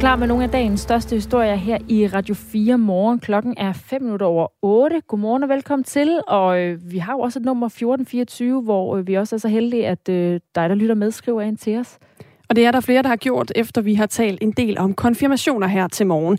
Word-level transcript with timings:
Klar 0.00 0.16
med 0.16 0.26
nogle 0.26 0.44
af 0.44 0.50
dagens 0.50 0.80
største 0.80 1.14
historier 1.14 1.54
her 1.54 1.78
i 1.88 2.06
Radio 2.06 2.34
4 2.34 2.78
morgen. 2.78 3.18
Klokken 3.18 3.54
er 3.56 3.72
5 3.72 4.02
minutter 4.02 4.26
over 4.26 4.46
8. 4.62 5.02
Godmorgen 5.08 5.42
og 5.42 5.48
velkommen 5.48 5.84
til. 5.84 6.20
Og 6.26 6.60
øh, 6.60 6.92
vi 6.92 6.98
har 6.98 7.12
jo 7.12 7.20
også 7.20 7.38
et 7.38 7.44
nummer 7.44 7.66
1424, 7.66 8.62
hvor 8.62 8.96
øh, 8.96 9.06
vi 9.06 9.14
også 9.14 9.36
er 9.36 9.38
så 9.38 9.48
heldige, 9.48 9.86
at 9.86 10.08
øh, 10.08 10.40
dig, 10.54 10.68
der 10.68 10.74
lytter 10.74 10.94
med, 10.94 11.10
skriver 11.10 11.42
ind 11.42 11.58
til 11.58 11.78
os. 11.78 11.98
Og 12.48 12.56
det 12.56 12.66
er 12.66 12.70
der 12.70 12.80
flere, 12.80 13.02
der 13.02 13.08
har 13.08 13.16
gjort, 13.16 13.52
efter 13.56 13.80
vi 13.82 13.94
har 13.94 14.06
talt 14.06 14.38
en 14.42 14.52
del 14.52 14.78
om 14.78 14.94
konfirmationer 14.94 15.66
her 15.66 15.88
til 15.88 16.06
morgen. 16.06 16.38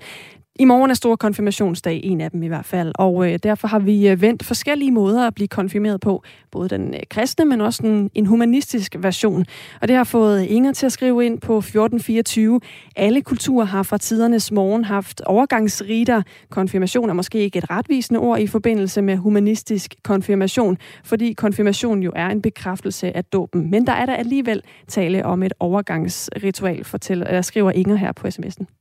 I 0.60 0.66
morgen 0.66 0.92
er 0.92 0.96
stor 0.96 1.16
konfirmationsdag, 1.16 2.02
en 2.04 2.22
af 2.22 2.32
dem 2.32 2.44
i 2.44 2.48
hvert 2.48 2.66
fald, 2.66 2.92
og 2.96 3.32
øh, 3.32 3.40
derfor 3.44 3.68
har 3.68 3.80
vi 3.80 4.10
øh, 4.10 4.22
vendt 4.22 4.46
forskellige 4.46 4.92
måder 4.92 5.28
at 5.28 5.36
blive 5.36 5.48
konfirmeret 5.48 6.02
på. 6.02 6.24
Både 6.52 6.70
den 6.70 6.94
øh, 6.94 7.00
kristne, 7.10 7.46
men 7.46 7.62
også 7.62 7.84
en, 7.84 8.10
en 8.14 8.26
humanistisk 8.26 8.96
version. 9.00 9.46
Og 9.82 9.88
det 9.88 9.96
har 9.96 10.04
fået 10.04 10.44
Inger 10.44 10.74
til 10.74 10.86
at 10.86 10.92
skrive 10.92 11.26
ind 11.26 11.40
på 11.40 11.58
1424. 11.58 12.60
Alle 12.96 13.22
kulturer 13.22 13.66
har 13.66 13.84
fra 13.84 13.98
tidernes 13.98 14.52
morgen 14.52 14.84
haft 14.84 15.22
overgangsriter. 15.22 16.22
Konfirmation 16.50 17.10
er 17.10 17.14
måske 17.14 17.40
ikke 17.40 17.58
et 17.58 17.70
retvisende 17.70 18.20
ord 18.20 18.40
i 18.40 18.48
forbindelse 18.48 19.02
med 19.02 19.18
humanistisk 19.18 19.96
konfirmation, 20.04 20.78
fordi 21.04 21.34
konfirmation 21.34 22.04
jo 22.04 22.12
er 22.16 22.28
en 22.28 22.42
bekræftelse 22.42 23.18
af 23.18 23.26
dåben. 23.26 23.72
Men 23.72 23.88
der 23.88 23.94
er 23.94 24.06
der 24.06 24.16
alligevel 24.16 24.62
tale 24.88 25.26
om 25.26 25.44
et 25.44 25.54
overgangsritual, 25.60 26.84
fortæller, 26.84 27.38
øh, 27.38 27.44
skriver 27.44 27.72
Inger 27.72 27.96
her 27.96 28.12
på 28.12 28.28
sms'en. 28.28 28.81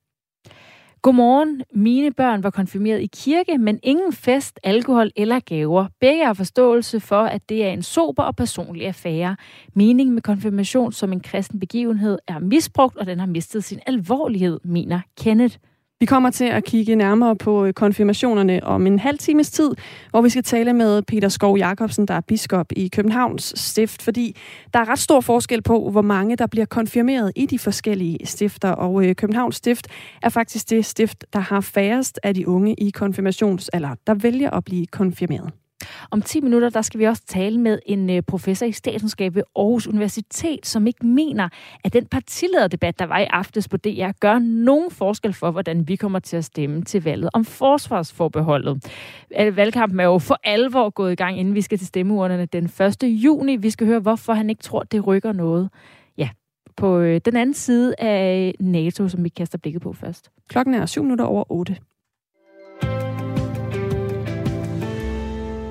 Godmorgen. 1.03 1.63
Mine 1.73 2.13
børn 2.13 2.43
var 2.43 2.51
konfirmeret 2.51 3.01
i 3.01 3.07
kirke, 3.07 3.59
men 3.59 3.81
ingen 3.83 4.13
fest, 4.13 4.61
alkohol 4.63 5.11
eller 5.17 5.41
gaver. 5.41 5.87
Begge 6.01 6.25
har 6.25 6.33
forståelse 6.33 7.01
for, 7.01 7.23
at 7.23 7.49
det 7.49 7.65
er 7.65 7.71
en 7.71 7.83
sober 7.83 8.23
og 8.23 8.37
personlig 8.37 8.87
affære. 8.87 9.37
Meningen 9.75 10.15
med 10.15 10.23
konfirmation 10.23 10.93
som 10.93 11.13
en 11.13 11.21
kristen 11.21 11.61
begivenhed 11.61 12.19
er 12.29 12.39
misbrugt, 12.39 12.97
og 12.97 13.07
den 13.07 13.19
har 13.19 13.27
mistet 13.27 13.65
sin 13.65 13.81
alvorlighed, 13.87 14.61
mener 14.65 15.01
Kenneth. 15.21 15.57
Vi 16.01 16.07
kommer 16.07 16.31
til 16.31 16.45
at 16.45 16.65
kigge 16.65 16.97
nærmere 16.97 17.37
på 17.37 17.65
øh, 17.65 17.73
konfirmationerne 17.73 18.65
om 18.65 18.87
en 18.87 18.99
halv 18.99 19.19
times 19.19 19.51
tid, 19.51 19.71
hvor 20.11 20.21
vi 20.21 20.29
skal 20.29 20.43
tale 20.43 20.73
med 20.73 21.03
Peter 21.03 21.29
Skov 21.29 21.59
Jacobsen, 21.59 22.07
der 22.07 22.15
er 22.15 22.21
biskop 22.21 22.67
i 22.77 22.89
Københavns 22.89 23.53
stift, 23.57 24.03
fordi 24.03 24.37
der 24.75 24.81
er 24.81 24.89
ret 24.89 24.99
stor 24.99 25.21
forskel 25.21 25.63
på, 25.63 25.91
hvor 25.91 26.03
mange 26.03 26.37
der 26.37 26.47
bliver 26.47 26.67
konfirmeret 26.67 27.33
i 27.37 27.47
de 27.47 27.59
forskellige 27.59 28.27
stifter, 28.27 28.71
og 28.71 29.07
øh, 29.07 29.15
Københavns 29.15 29.57
stift 29.57 29.87
er 30.23 30.29
faktisk 30.29 30.71
det 30.71 30.85
stift, 30.85 31.25
der 31.33 31.41
har 31.41 31.61
færrest 31.61 32.21
af 32.23 32.35
de 32.35 32.49
unge 32.49 32.75
i 32.75 32.91
konfirmationsalder, 32.91 33.95
der 34.07 34.15
vælger 34.15 34.51
at 34.51 34.65
blive 34.65 34.87
konfirmeret. 34.87 35.60
Om 36.11 36.23
10 36.23 36.41
minutter, 36.41 36.69
der 36.69 36.83
skal 36.83 37.01
vi 37.01 37.05
også 37.05 37.23
tale 37.27 37.61
med 37.61 37.79
en 37.87 38.11
øh, 38.11 38.23
professor 38.23 38.67
i 38.67 38.73
statskundskab 38.73 39.35
ved 39.35 39.43
Aarhus 39.57 39.87
Universitet, 39.87 40.67
som 40.67 40.87
ikke 40.87 41.07
mener, 41.07 41.49
at 41.85 41.93
den 41.93 42.07
partilederdebat, 42.07 42.99
der 42.99 43.07
var 43.07 43.19
i 43.19 43.25
aftes 43.25 43.69
på 43.69 43.77
DR, 43.77 44.11
gør 44.21 44.39
nogen 44.39 44.91
forskel 44.91 45.33
for, 45.33 45.51
hvordan 45.51 45.89
vi 45.89 45.97
kommer 45.97 46.19
til 46.19 46.37
at 46.37 46.45
stemme 46.45 46.83
til 46.83 47.05
valget 47.05 47.31
om 47.33 47.45
forsvarsforbeholdet. 47.45 48.93
Øh, 49.41 49.57
valgkampen 49.57 50.01
er 50.01 50.05
jo 50.05 50.19
for 50.19 50.41
alvor 50.45 50.91
gået 50.91 51.13
i 51.13 51.15
gang, 51.15 51.39
inden 51.39 51.55
vi 51.55 51.61
skal 51.61 51.79
til 51.79 51.87
stemmeurnerne 51.87 52.47
den 52.47 52.65
1. 52.65 53.03
juni. 53.03 53.57
Vi 53.57 53.71
skal 53.71 53.87
høre, 53.87 54.01
hvorfor 54.01 54.33
han 54.33 54.51
ikke 54.51 54.63
tror, 54.63 54.83
det 54.83 55.07
rykker 55.07 55.33
noget. 55.33 55.71
Ja, 56.19 56.29
på 56.77 56.99
øh, 56.99 57.21
den 57.25 57.37
anden 57.37 57.55
side 57.55 57.95
af 57.99 58.55
NATO, 58.61 59.09
som 59.09 59.25
vi 59.25 59.29
kaster 59.29 59.59
blikket 59.59 59.83
på 59.83 59.93
først. 59.93 60.31
Klokken 60.49 60.75
er 60.75 60.87
7 60.87 61.03
minutter 61.03 61.25
over 61.25 61.53
8. 61.53 61.77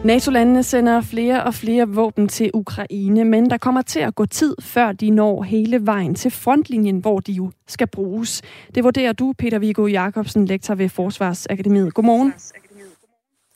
NATO-landene 0.04 0.64
sender 0.64 1.02
flere 1.02 1.44
og 1.44 1.54
flere 1.54 1.88
våben 1.88 2.28
til 2.28 2.52
Ukraine, 2.54 3.26
men 3.26 3.50
der 3.50 3.58
kommer 3.58 3.82
til 3.82 4.00
at 4.00 4.16
gå 4.16 4.26
tid, 4.26 4.56
før 4.62 4.92
de 4.92 5.10
når 5.10 5.44
hele 5.44 5.86
vejen 5.86 6.16
til 6.16 6.32
frontlinjen, 6.32 6.98
hvor 7.00 7.20
de 7.20 7.32
jo 7.32 7.52
skal 7.68 7.88
bruges. 7.88 8.42
Det 8.76 8.84
vurderer 8.84 9.14
du, 9.14 9.34
Peter 9.38 9.60
Viggo 9.60 9.88
Jacobsen, 9.88 10.46
lektor 10.46 10.76
ved 10.76 10.90
Forsvarsakademiet. 10.90 11.94
Godmorgen. 11.94 12.34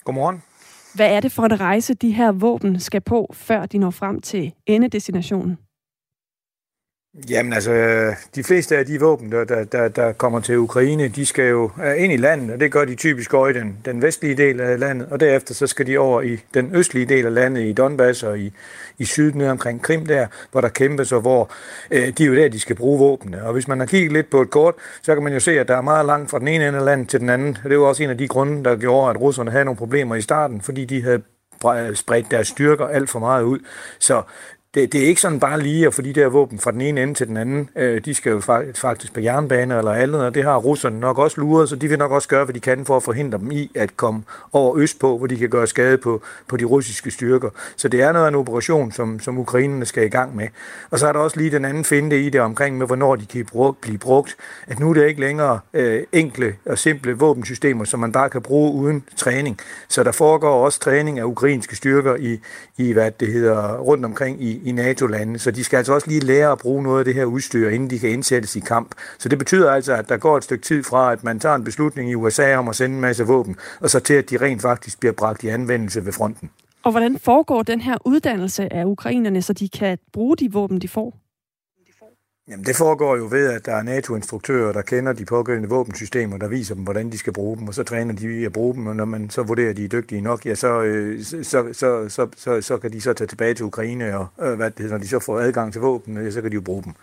Godmorgen. 0.03 0.43
Hvad 0.95 1.11
er 1.15 1.19
det 1.19 1.31
for 1.31 1.43
en 1.43 1.59
rejse, 1.59 1.93
de 1.93 2.11
her 2.11 2.31
våben 2.31 2.79
skal 2.79 3.01
på, 3.01 3.29
før 3.33 3.65
de 3.65 3.77
når 3.77 3.91
frem 3.91 4.21
til 4.21 4.53
endedestinationen? 4.65 5.57
Jamen 7.29 7.53
altså, 7.53 7.71
de 8.35 8.43
fleste 8.43 8.77
af 8.77 8.85
de 8.85 8.99
våben, 8.99 9.31
der, 9.31 9.43
der, 9.43 9.63
der, 9.63 9.87
der 9.87 10.11
kommer 10.11 10.39
til 10.39 10.57
Ukraine, 10.57 11.07
de 11.07 11.25
skal 11.25 11.49
jo 11.49 11.71
ind 11.97 12.13
i 12.13 12.17
landet, 12.17 12.51
og 12.51 12.59
det 12.59 12.71
gør 12.71 12.85
de 12.85 12.95
typisk 12.95 13.33
over 13.33 13.47
i 13.47 13.53
den, 13.53 13.77
den 13.85 14.01
vestlige 14.01 14.35
del 14.35 14.61
af 14.61 14.79
landet, 14.79 15.07
og 15.11 15.19
derefter 15.19 15.53
så 15.53 15.67
skal 15.67 15.87
de 15.87 15.97
over 15.97 16.21
i 16.21 16.39
den 16.53 16.75
østlige 16.75 17.05
del 17.05 17.25
af 17.25 17.33
landet, 17.33 17.61
i 17.61 17.73
Donbass 17.73 18.23
og 18.23 18.39
i, 18.39 18.53
i 18.97 19.05
syd 19.05 19.33
nede 19.33 19.51
omkring 19.51 19.81
Krim 19.81 20.05
der, 20.05 20.27
hvor 20.51 20.61
der 20.61 20.69
kæmpes, 20.69 21.11
og 21.11 21.21
hvor 21.21 21.51
øh, 21.91 22.07
de 22.17 22.23
er 22.23 22.27
jo 22.27 22.35
der, 22.35 22.49
de 22.49 22.59
skal 22.59 22.75
bruge 22.75 22.99
våbnene. 22.99 23.45
Og 23.45 23.53
hvis 23.53 23.67
man 23.67 23.79
har 23.79 23.85
kigget 23.85 24.11
lidt 24.11 24.29
på 24.29 24.41
et 24.41 24.49
kort, 24.49 24.75
så 25.01 25.13
kan 25.13 25.23
man 25.23 25.33
jo 25.33 25.39
se, 25.39 25.59
at 25.59 25.67
der 25.67 25.77
er 25.77 25.81
meget 25.81 26.05
langt 26.05 26.29
fra 26.29 26.39
den 26.39 26.47
ene 26.47 26.67
ende 26.67 26.79
af 26.79 26.85
landet 26.85 27.09
til 27.09 27.19
den 27.19 27.29
anden. 27.29 27.57
Og 27.63 27.69
det 27.69 27.79
var 27.79 27.85
også 27.85 28.03
en 28.03 28.09
af 28.09 28.17
de 28.17 28.27
grunde, 28.27 28.63
der 28.63 28.75
gjorde, 28.75 29.09
at 29.09 29.21
russerne 29.21 29.51
havde 29.51 29.65
nogle 29.65 29.77
problemer 29.77 30.15
i 30.15 30.21
starten, 30.21 30.61
fordi 30.61 30.85
de 30.85 31.03
havde 31.03 31.21
spredt 31.93 32.31
deres 32.31 32.47
styrker 32.47 32.87
alt 32.87 33.09
for 33.09 33.19
meget 33.19 33.43
ud. 33.43 33.59
Så 33.99 34.21
det, 34.73 34.93
det 34.93 35.03
er 35.03 35.07
ikke 35.07 35.21
sådan 35.21 35.39
bare 35.39 35.61
lige 35.61 35.87
at 35.87 35.93
få 35.93 36.01
de 36.01 36.13
der 36.13 36.27
våben 36.27 36.59
fra 36.59 36.71
den 36.71 36.81
ene 36.81 37.03
ende 37.03 37.13
til 37.13 37.27
den 37.27 37.37
anden. 37.37 37.69
Øh, 37.75 38.05
de 38.05 38.13
skal 38.13 38.31
jo 38.31 38.39
faktisk 38.75 39.13
på 39.13 39.19
jernbane 39.19 39.77
eller 39.77 39.91
andet, 39.91 40.21
og 40.21 40.35
det 40.35 40.43
har 40.43 40.57
russerne 40.57 40.99
nok 40.99 41.17
også 41.17 41.41
luret, 41.41 41.69
så 41.69 41.75
de 41.75 41.87
vil 41.87 41.97
nok 41.97 42.11
også 42.11 42.27
gøre, 42.27 42.45
hvad 42.45 42.53
de 42.53 42.59
kan 42.59 42.85
for 42.85 42.97
at 42.97 43.03
forhindre 43.03 43.37
dem 43.37 43.51
i 43.51 43.71
at 43.75 43.97
komme 43.97 44.23
over 44.51 44.77
østpå, 44.77 45.17
hvor 45.17 45.27
de 45.27 45.37
kan 45.37 45.49
gøre 45.49 45.67
skade 45.67 45.97
på, 45.97 46.21
på 46.47 46.57
de 46.57 46.65
russiske 46.65 47.11
styrker. 47.11 47.49
Så 47.75 47.87
det 47.87 48.01
er 48.01 48.11
noget 48.11 48.25
af 48.25 48.29
en 48.29 48.35
operation, 48.35 48.91
som, 48.91 49.19
som 49.19 49.37
ukrainerne 49.37 49.85
skal 49.85 50.05
i 50.05 50.09
gang 50.09 50.35
med. 50.35 50.47
Og 50.91 50.99
så 50.99 51.07
er 51.07 51.13
der 51.13 51.19
også 51.19 51.37
lige 51.37 51.51
den 51.51 51.65
anden 51.65 51.83
finde 51.83 52.21
i 52.21 52.29
det 52.29 52.41
omkring 52.41 52.77
med, 52.77 52.87
hvornår 52.87 53.15
de 53.15 53.25
kan 53.25 53.45
blive 53.81 53.97
brugt. 53.97 54.35
At 54.67 54.79
nu 54.79 54.89
er 54.89 54.93
det 54.93 55.07
ikke 55.07 55.21
længere 55.21 55.59
øh, 55.73 56.03
enkle 56.11 56.55
og 56.65 56.77
simple 56.77 57.13
våbensystemer, 57.13 57.85
som 57.85 57.99
man 57.99 58.11
bare 58.11 58.29
kan 58.29 58.41
bruge 58.41 58.73
uden 58.73 59.03
træning. 59.15 59.57
Så 59.87 60.03
der 60.03 60.11
foregår 60.11 60.65
også 60.65 60.79
træning 60.79 61.19
af 61.19 61.23
ukrainske 61.23 61.75
styrker 61.75 62.15
i, 62.15 62.39
i 62.77 62.91
hvad 62.91 63.11
det 63.19 63.27
hedder, 63.27 63.77
rundt 63.77 64.05
omkring 64.05 64.43
i, 64.43 64.61
i 64.63 64.71
NATO-landene, 64.71 65.39
så 65.39 65.51
de 65.51 65.63
skal 65.63 65.77
altså 65.77 65.93
også 65.93 66.07
lige 66.07 66.19
lære 66.19 66.51
at 66.51 66.57
bruge 66.57 66.83
noget 66.83 66.99
af 66.99 67.05
det 67.05 67.13
her 67.13 67.25
udstyr, 67.25 67.69
inden 67.69 67.89
de 67.89 67.99
kan 67.99 68.09
indsættes 68.09 68.55
i 68.55 68.59
kamp. 68.59 68.95
Så 69.19 69.29
det 69.29 69.39
betyder 69.39 69.71
altså, 69.71 69.93
at 69.93 70.09
der 70.09 70.17
går 70.17 70.37
et 70.37 70.43
stykke 70.43 70.63
tid 70.63 70.83
fra, 70.83 71.11
at 71.11 71.23
man 71.23 71.39
tager 71.39 71.55
en 71.55 71.63
beslutning 71.63 72.11
i 72.11 72.15
USA 72.15 72.55
om 72.55 72.67
at 72.67 72.75
sende 72.75 72.95
en 72.95 73.01
masse 73.01 73.23
våben, 73.23 73.55
og 73.79 73.89
så 73.89 73.99
til, 73.99 74.13
at 74.13 74.29
de 74.29 74.37
rent 74.37 74.61
faktisk 74.61 74.99
bliver 74.99 75.13
bragt 75.13 75.43
i 75.43 75.47
anvendelse 75.47 76.05
ved 76.05 76.13
fronten. 76.13 76.49
Og 76.83 76.91
hvordan 76.91 77.19
foregår 77.19 77.63
den 77.63 77.81
her 77.81 77.97
uddannelse 78.05 78.73
af 78.73 78.85
ukrainerne, 78.85 79.41
så 79.41 79.53
de 79.53 79.69
kan 79.69 79.97
bruge 80.13 80.37
de 80.37 80.51
våben, 80.51 80.79
de 80.79 80.87
får? 80.87 81.22
Jamen 82.47 82.65
det 82.65 82.75
foregår 82.75 83.17
jo 83.17 83.27
ved, 83.31 83.47
at 83.47 83.65
der 83.65 83.75
er 83.75 83.83
NATO-instruktører, 83.83 84.73
der 84.73 84.81
kender 84.81 85.13
de 85.13 85.25
pågældende 85.25 85.69
våbensystemer, 85.69 86.37
der 86.37 86.47
viser 86.47 86.75
dem, 86.75 86.83
hvordan 86.83 87.11
de 87.11 87.17
skal 87.17 87.33
bruge 87.33 87.57
dem, 87.57 87.67
og 87.67 87.73
så 87.73 87.83
træner 87.83 88.13
de 88.13 88.39
i 88.39 88.45
at 88.45 88.53
bruge 88.53 88.73
dem, 88.73 88.87
og 88.87 88.95
når 88.95 89.05
man 89.05 89.29
så 89.29 89.43
vurderer, 89.43 89.69
at 89.69 89.77
de 89.77 89.85
er 89.85 89.89
dygtige 89.89 90.21
nok, 90.21 90.45
ja, 90.45 90.55
så, 90.55 90.81
øh, 90.81 91.23
så, 91.23 91.43
så, 91.73 92.05
så, 92.09 92.27
så, 92.37 92.61
så 92.61 92.77
kan 92.77 92.91
de 92.93 93.01
så 93.01 93.13
tage 93.13 93.27
tilbage 93.27 93.53
til 93.53 93.65
Ukraine, 93.65 94.17
og 94.17 94.27
øh, 94.41 94.55
hvad 94.55 94.71
det, 94.71 94.91
når 94.91 94.97
de 94.97 95.07
så 95.07 95.19
får 95.19 95.39
adgang 95.39 95.71
til 95.71 95.81
våben, 95.81 96.23
ja, 96.23 96.31
så 96.31 96.41
kan 96.41 96.51
de 96.51 96.55
jo 96.55 96.61
bruge 96.61 96.83
dem. 96.83 96.93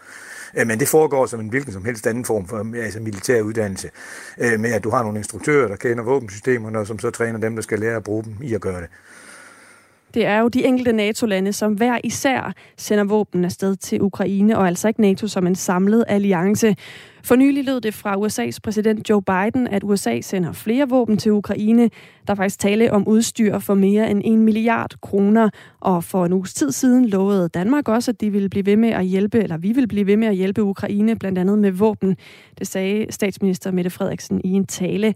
Øh, 0.56 0.66
men 0.66 0.80
det 0.80 0.88
foregår 0.88 1.26
som 1.26 1.40
en 1.40 1.48
hvilken 1.48 1.72
som 1.72 1.84
helst 1.84 2.06
anden 2.06 2.24
form 2.24 2.48
for 2.48 2.62
mm, 2.62 2.74
altså 2.74 3.00
militær 3.00 3.42
uddannelse, 3.42 3.90
øh, 4.38 4.60
med 4.60 4.72
at 4.72 4.84
du 4.84 4.90
har 4.90 5.02
nogle 5.02 5.18
instruktører, 5.18 5.68
der 5.68 5.76
kender 5.76 6.04
våbensystemerne, 6.04 6.78
og 6.78 6.86
som 6.86 6.98
så 6.98 7.10
træner 7.10 7.38
dem, 7.38 7.54
der 7.54 7.62
skal 7.62 7.78
lære 7.78 7.96
at 7.96 8.04
bruge 8.04 8.24
dem 8.24 8.36
i 8.42 8.54
at 8.54 8.60
gøre 8.60 8.80
det. 8.80 8.88
Det 10.14 10.26
er 10.26 10.38
jo 10.38 10.48
de 10.48 10.64
enkelte 10.64 10.92
NATO-lande, 10.92 11.52
som 11.52 11.72
hver 11.72 11.98
især 12.04 12.52
sender 12.76 13.04
våben 13.04 13.44
afsted 13.44 13.76
til 13.76 14.02
Ukraine, 14.02 14.58
og 14.58 14.66
altså 14.66 14.88
ikke 14.88 15.00
NATO 15.00 15.26
som 15.26 15.46
en 15.46 15.54
samlet 15.54 16.04
alliance. 16.08 16.76
For 17.22 17.36
nylig 17.36 17.64
lød 17.64 17.80
det 17.80 17.94
fra 17.94 18.16
USA's 18.16 18.58
præsident 18.62 19.10
Joe 19.10 19.22
Biden, 19.22 19.68
at 19.68 19.82
USA 19.84 20.20
sender 20.20 20.52
flere 20.52 20.88
våben 20.88 21.16
til 21.16 21.32
Ukraine. 21.32 21.82
Der 22.26 22.32
er 22.32 22.34
faktisk 22.34 22.58
tale 22.58 22.92
om 22.92 23.08
udstyr 23.08 23.58
for 23.58 23.74
mere 23.74 24.10
end 24.10 24.22
en 24.24 24.44
milliard 24.44 24.94
kroner. 25.02 25.50
Og 25.80 26.04
for 26.04 26.26
en 26.26 26.32
uges 26.32 26.54
tid 26.54 26.72
siden 26.72 27.08
lovede 27.08 27.48
Danmark 27.48 27.88
også, 27.88 28.10
at 28.10 28.20
de 28.20 28.30
ville 28.30 28.48
blive 28.48 28.66
ved 28.66 28.76
med 28.76 28.88
at 28.88 29.04
hjælpe, 29.04 29.38
eller 29.38 29.56
vi 29.56 29.72
vil 29.72 29.88
blive 29.88 30.06
ved 30.06 30.16
med 30.16 30.28
at 30.28 30.34
hjælpe 30.34 30.62
Ukraine, 30.62 31.16
blandt 31.16 31.38
andet 31.38 31.58
med 31.58 31.70
våben. 31.70 32.16
Det 32.58 32.66
sagde 32.66 33.06
statsminister 33.10 33.70
Mette 33.70 33.90
Frederiksen 33.90 34.40
i 34.44 34.48
en 34.48 34.66
tale. 34.66 35.14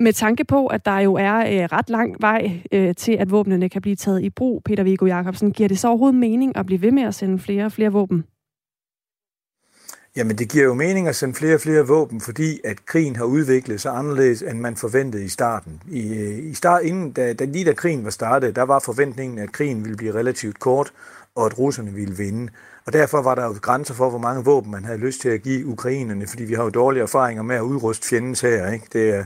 Med 0.00 0.12
tanke 0.12 0.44
på, 0.44 0.66
at 0.66 0.84
der 0.84 0.98
jo 0.98 1.14
er 1.14 1.36
øh, 1.36 1.68
ret 1.72 1.90
lang 1.90 2.16
vej 2.20 2.62
øh, 2.72 2.94
til, 2.94 3.12
at 3.12 3.30
våbnene 3.30 3.68
kan 3.68 3.82
blive 3.82 3.96
taget 3.96 4.22
i 4.22 4.30
brug, 4.30 4.62
Peter 4.64 4.82
Viggo 4.82 5.06
Jacobsen, 5.06 5.52
giver 5.52 5.68
det 5.68 5.78
så 5.78 5.88
overhovedet 5.88 6.18
mening 6.18 6.56
at 6.56 6.66
blive 6.66 6.82
ved 6.82 6.92
med 6.92 7.02
at 7.02 7.14
sende 7.14 7.38
flere 7.38 7.64
og 7.64 7.72
flere 7.72 7.92
våben? 7.92 8.24
Jamen, 10.16 10.38
det 10.38 10.50
giver 10.50 10.64
jo 10.64 10.74
mening 10.74 11.08
at 11.08 11.16
sende 11.16 11.34
flere 11.34 11.54
og 11.54 11.60
flere 11.60 11.86
våben, 11.86 12.20
fordi 12.20 12.60
at 12.64 12.86
krigen 12.86 13.16
har 13.16 13.24
udviklet 13.24 13.80
sig 13.80 13.92
anderledes, 13.96 14.42
end 14.42 14.60
man 14.60 14.76
forventede 14.76 15.24
i 15.24 15.28
starten. 15.28 15.82
I, 15.90 16.18
øh, 16.18 16.50
i 16.50 16.54
start, 16.54 16.82
inden, 16.82 17.12
da, 17.12 17.32
da, 17.32 17.44
lige 17.44 17.64
da 17.64 17.72
krigen 17.72 18.04
var 18.04 18.10
startet, 18.10 18.56
der 18.56 18.62
var 18.62 18.78
forventningen, 18.78 19.38
at 19.38 19.52
krigen 19.52 19.84
ville 19.84 19.96
blive 19.96 20.14
relativt 20.14 20.58
kort, 20.58 20.92
og 21.34 21.46
at 21.46 21.58
russerne 21.58 21.92
ville 21.92 22.16
vinde. 22.16 22.48
Og 22.86 22.92
derfor 22.92 23.22
var 23.22 23.34
der 23.34 23.44
jo 23.44 23.54
grænser 23.62 23.94
for, 23.94 24.10
hvor 24.10 24.18
mange 24.18 24.44
våben 24.44 24.70
man 24.70 24.84
havde 24.84 24.98
lyst 24.98 25.20
til 25.20 25.28
at 25.28 25.42
give 25.42 25.66
ukrainerne, 25.66 26.26
fordi 26.26 26.44
vi 26.44 26.54
har 26.54 26.64
jo 26.64 26.70
dårlige 26.70 27.02
erfaringer 27.02 27.42
med 27.42 27.56
at 27.56 27.60
udruste 27.60 28.08
fjendens 28.08 28.40
her. 28.40 28.72
Ikke? 28.72 28.86
Det 28.92 29.14
er 29.14 29.24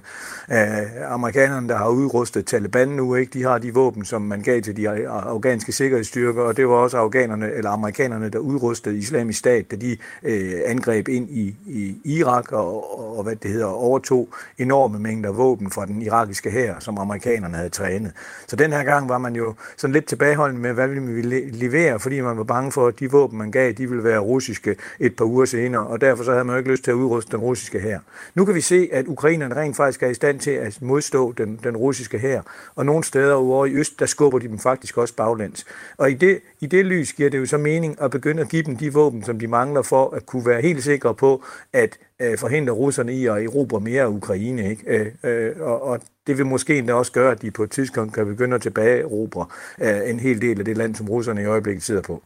øh, 0.51 1.13
amerikanerne, 1.13 1.69
der 1.69 1.77
har 1.77 1.89
udrustet 1.89 2.47
Taliban 2.47 2.89
nu. 2.89 3.15
Ikke? 3.15 3.39
De 3.39 3.43
har 3.43 3.59
de 3.59 3.75
våben, 3.75 4.05
som 4.05 4.23
man 4.23 4.43
gav 4.43 4.63
til 4.63 4.77
de 4.77 5.09
afghanske 5.09 5.73
sikkerhedsstyrker, 5.73 6.43
og 6.43 6.57
det 6.57 6.69
var 6.69 6.75
også 6.75 6.99
afghanerne 6.99 7.53
eller 7.53 7.71
amerikanerne, 7.71 8.29
der 8.29 8.39
udrustede 8.39 8.99
islamisk 8.99 9.39
stat, 9.39 9.71
da 9.71 9.77
de 9.77 9.97
øh, 10.23 10.53
angreb 10.67 11.09
ind 11.09 11.31
i, 11.31 11.57
i 11.67 11.97
Irak 12.05 12.53
og, 12.53 13.19
og 13.19 13.23
hvad 13.23 13.37
det 13.37 13.51
hedder, 13.51 13.67
overtog 13.67 14.29
enorme 14.59 14.99
mængder 14.99 15.33
våben 15.33 15.71
fra 15.71 15.87
den 15.87 16.03
irakiske 16.03 16.51
hær, 16.51 16.75
som 16.79 16.99
amerikanerne 16.99 17.57
havde 17.57 17.69
trænet. 17.71 18.13
Så 18.47 18.57
den 18.57 18.73
her 18.73 18.85
gang 18.85 19.09
var 19.09 19.19
man 19.19 19.37
jo 19.37 19.55
sådan 19.77 19.93
lidt 19.93 20.07
tilbageholdende 20.07 20.63
med, 20.63 20.73
hvad 20.73 20.89
vi 20.89 20.99
ville 20.99 21.51
levere, 21.51 22.01
fordi 22.01 22.21
man 22.21 22.37
var 22.37 22.45
bange 22.45 22.73
for, 22.73 22.87
at 22.87 23.01
de 23.01 23.11
våben, 23.11 23.44
man 23.45 23.51
gav, 23.51 23.73
de 23.73 23.89
ville 23.89 24.05
være 24.05 24.19
russiske 24.19 24.77
et 25.01 25.17
par 25.17 25.25
uger 25.25 25.45
senere, 25.45 25.87
og 25.87 26.01
derfor 26.01 26.25
så 26.25 26.33
havde 26.33 26.45
man 26.45 26.55
jo 26.55 26.59
ikke 26.59 26.71
lyst 26.71 26.85
til 26.85 26.91
at 26.91 26.95
udruste 26.95 27.33
den 27.33 27.41
russiske 27.41 27.81
her. 27.81 28.01
Nu 28.35 28.45
kan 28.45 28.55
vi 28.55 28.61
se, 28.61 28.89
at 28.93 29.07
ukrainerne 29.07 29.55
rent 29.55 29.77
faktisk 29.77 30.03
er 30.03 30.09
i 30.09 30.15
stand 30.15 30.41
til 30.41 30.51
at 30.51 30.83
modstå 30.83 31.33
den, 31.33 31.61
den 31.65 31.77
russiske 31.77 32.19
her, 32.19 32.43
og 32.75 32.87
nogle 32.87 33.05
steder 33.05 33.35
over 33.35 33.67
i 33.67 33.73
øst, 33.73 34.01
der 34.01 34.07
skubber 34.07 34.39
de 34.39 34.49
dem 34.49 34.59
faktisk 34.59 34.99
også 34.99 35.15
baglæns. 35.15 35.67
Og 35.97 36.11
i 36.11 36.15
det, 36.15 36.41
i 36.61 36.67
det 36.67 36.87
lys 36.87 37.13
giver 37.13 37.31
det 37.31 37.39
jo 37.39 37.47
så 37.47 37.59
mening 37.59 38.03
at 38.03 38.11
begynde 38.11 38.43
at 38.43 38.49
give 38.49 38.63
dem 38.63 38.77
de 38.77 38.93
våben, 38.93 39.25
som 39.25 39.39
de 39.39 39.47
mangler 39.47 39.83
for 39.83 40.11
at 40.11 40.27
kunne 40.27 40.47
være 40.47 40.63
helt 40.63 40.85
sikre 40.85 41.15
på, 41.15 41.45
at 41.73 41.99
øh, 42.21 42.39
forhindre 42.39 42.73
russerne 42.73 43.15
i 43.15 43.27
at 43.27 43.45
erobre 43.45 43.81
mere 43.81 44.03
af 44.03 44.09
Ukraine. 44.09 44.71
Ikke? 44.71 44.83
Øh, 44.87 45.07
øh, 45.25 45.53
og, 45.61 45.83
og 45.83 46.01
det 46.27 46.39
vil 46.39 46.47
måske 46.47 46.79
endda 46.79 46.95
også 46.95 47.13
gøre, 47.13 47.31
at 47.31 47.43
de 47.43 47.51
på 47.51 47.63
et 47.63 47.71
tidspunkt 47.71 48.15
kan 48.15 48.27
begynde 48.27 48.55
at 48.55 48.63
tilbageerobre 48.63 49.47
øh, 49.81 50.11
en 50.11 50.21
hel 50.21 50.41
del 50.41 50.59
af 50.59 50.65
det 50.65 50.77
land, 50.77 50.95
som 50.95 51.09
russerne 51.09 51.43
i 51.43 51.45
øjeblikket 51.45 51.83
sidder 51.83 52.03
på. 52.03 52.23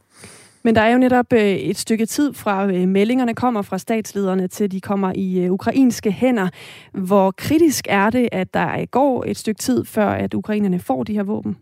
Men 0.63 0.75
der 0.75 0.81
er 0.81 0.93
jo 0.93 0.99
netop 0.99 1.33
øh, 1.33 1.41
et 1.41 1.79
stykke 1.79 2.07
tid 2.07 2.33
fra 2.33 2.67
øh, 2.67 2.89
meldingerne 2.89 3.35
kommer 3.35 3.63
fra 3.63 3.79
statslederne 3.79 4.49
til 4.49 4.73
de 4.73 4.81
kommer 4.81 5.13
i 5.15 5.41
øh, 5.41 5.53
ukrainske 5.53 6.13
hænder. 6.13 6.49
Hvor 6.93 7.31
kritisk 7.31 7.87
er 7.89 8.11
det, 8.11 8.29
at 8.33 8.55
der 8.55 8.87
går 8.87 9.25
et 9.27 9.37
stykke 9.37 9.59
tid 9.59 9.85
før, 9.85 10.09
at 10.09 10.35
ukrainerne 10.35 10.79
får 10.79 11.03
de 11.05 11.13
her 11.13 11.23
våben? 11.23 11.57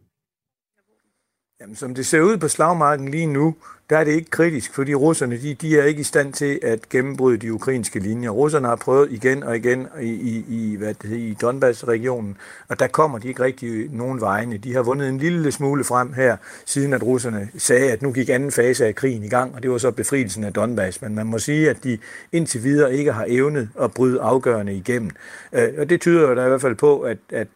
Jamen, 1.60 1.76
som 1.76 1.94
det 1.94 2.06
ser 2.06 2.20
ud 2.20 2.36
på 2.36 2.48
slagmarken 2.48 3.08
lige 3.08 3.26
nu, 3.26 3.54
der 3.90 3.98
er 3.98 4.04
det 4.04 4.12
ikke 4.12 4.30
kritisk, 4.30 4.74
fordi 4.74 4.94
russerne 4.94 5.40
de, 5.40 5.54
de 5.54 5.78
er 5.78 5.84
ikke 5.84 6.00
i 6.00 6.04
stand 6.04 6.32
til 6.32 6.60
at 6.62 6.88
gennembryde 6.88 7.36
de 7.36 7.52
ukrainske 7.52 7.98
linjer. 7.98 8.30
Russerne 8.30 8.68
har 8.68 8.76
prøvet 8.76 9.12
igen 9.12 9.42
og 9.42 9.56
igen 9.56 9.88
i, 10.00 10.08
i, 10.08 10.44
i, 10.48 10.76
hvad 10.76 10.94
det 10.94 11.10
hedder, 11.10 11.24
i 11.24 11.36
Donbass-regionen, 11.40 12.36
og 12.68 12.78
der 12.78 12.86
kommer 12.86 13.18
de 13.18 13.28
ikke 13.28 13.42
rigtig 13.42 13.90
nogen 13.90 14.20
vegne. 14.20 14.56
De 14.56 14.74
har 14.74 14.82
vundet 14.82 15.08
en 15.08 15.18
lille 15.18 15.52
smule 15.52 15.84
frem 15.84 16.12
her, 16.12 16.36
siden 16.66 16.92
at 16.92 17.02
russerne 17.02 17.48
sagde, 17.58 17.92
at 17.92 18.02
nu 18.02 18.12
gik 18.12 18.28
anden 18.28 18.52
fase 18.52 18.86
af 18.86 18.94
krigen 18.94 19.22
i 19.22 19.28
gang, 19.28 19.54
og 19.54 19.62
det 19.62 19.70
var 19.70 19.78
så 19.78 19.90
befrielsen 19.90 20.44
af 20.44 20.52
Donbass. 20.52 21.02
Men 21.02 21.14
man 21.14 21.26
må 21.26 21.38
sige, 21.38 21.70
at 21.70 21.84
de 21.84 21.98
indtil 22.32 22.62
videre 22.62 22.94
ikke 22.94 23.12
har 23.12 23.24
evnet 23.28 23.68
at 23.80 23.94
bryde 23.94 24.20
afgørende 24.20 24.74
igennem. 24.74 25.10
Øh, 25.52 25.68
og 25.78 25.90
det 25.90 26.00
tyder 26.00 26.28
jo 26.28 26.34
da 26.34 26.44
i 26.44 26.48
hvert 26.48 26.60
fald 26.60 26.74
på, 26.74 27.00
at, 27.00 27.18
at 27.32 27.48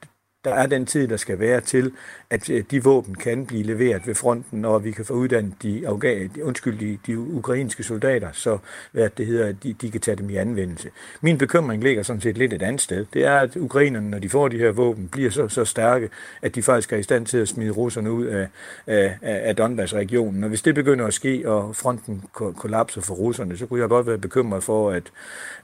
der 0.44 0.54
er 0.54 0.66
den 0.66 0.86
tid, 0.86 1.08
der 1.08 1.16
skal 1.16 1.38
være 1.38 1.60
til, 1.60 1.92
at 2.30 2.50
øh, 2.50 2.64
de 2.70 2.84
våben 2.84 3.14
kan 3.14 3.46
blive 3.46 3.62
leveret 3.62 4.06
ved 4.06 4.14
fronten, 4.14 4.64
og 4.64 4.84
vi 4.84 4.90
kan 4.90 5.04
få 5.04 5.14
uddannet 5.14 5.54
de, 5.62 5.88
afga- 5.88 6.42
undskyld, 6.42 6.78
de, 6.78 6.98
de 7.06 7.18
ukrainske 7.18 7.82
soldater, 7.82 8.28
så 8.32 8.58
hvad 8.92 9.10
det 9.16 9.26
hedder, 9.26 9.46
at 9.46 9.56
de, 9.62 9.72
de 9.72 9.90
kan 9.90 10.00
tage 10.00 10.16
dem 10.16 10.30
i 10.30 10.36
anvendelse. 10.36 10.90
Min 11.20 11.38
bekymring 11.38 11.82
ligger 11.82 12.02
sådan 12.02 12.20
set 12.20 12.38
lidt 12.38 12.52
et 12.52 12.62
andet 12.62 12.80
sted. 12.80 13.06
Det 13.12 13.24
er, 13.24 13.36
at 13.36 13.56
ukrainerne, 13.56 14.10
når 14.10 14.18
de 14.18 14.28
får 14.28 14.48
de 14.48 14.58
her 14.58 14.70
våben, 14.72 15.08
bliver 15.08 15.30
så, 15.30 15.48
så 15.48 15.64
stærke, 15.64 16.08
at 16.42 16.54
de 16.54 16.62
faktisk 16.62 16.92
er 16.92 16.96
i 16.96 17.02
stand 17.02 17.26
til 17.26 17.38
at 17.38 17.48
smide 17.48 17.70
russerne 17.70 18.12
ud 18.12 18.26
af, 18.26 18.48
af, 18.86 19.16
af 19.22 19.56
Donbass-regionen. 19.56 20.44
Og 20.44 20.48
hvis 20.48 20.62
det 20.62 20.74
begynder 20.74 21.06
at 21.06 21.14
ske, 21.14 21.42
og 21.48 21.76
fronten 21.76 22.22
kollapser 22.32 23.00
for 23.00 23.14
russerne, 23.14 23.56
så 23.56 23.66
kunne 23.66 23.80
jeg 23.80 23.88
godt 23.88 24.06
være 24.06 24.18
bekymret 24.18 24.62
for, 24.62 24.90
at, 24.90 25.12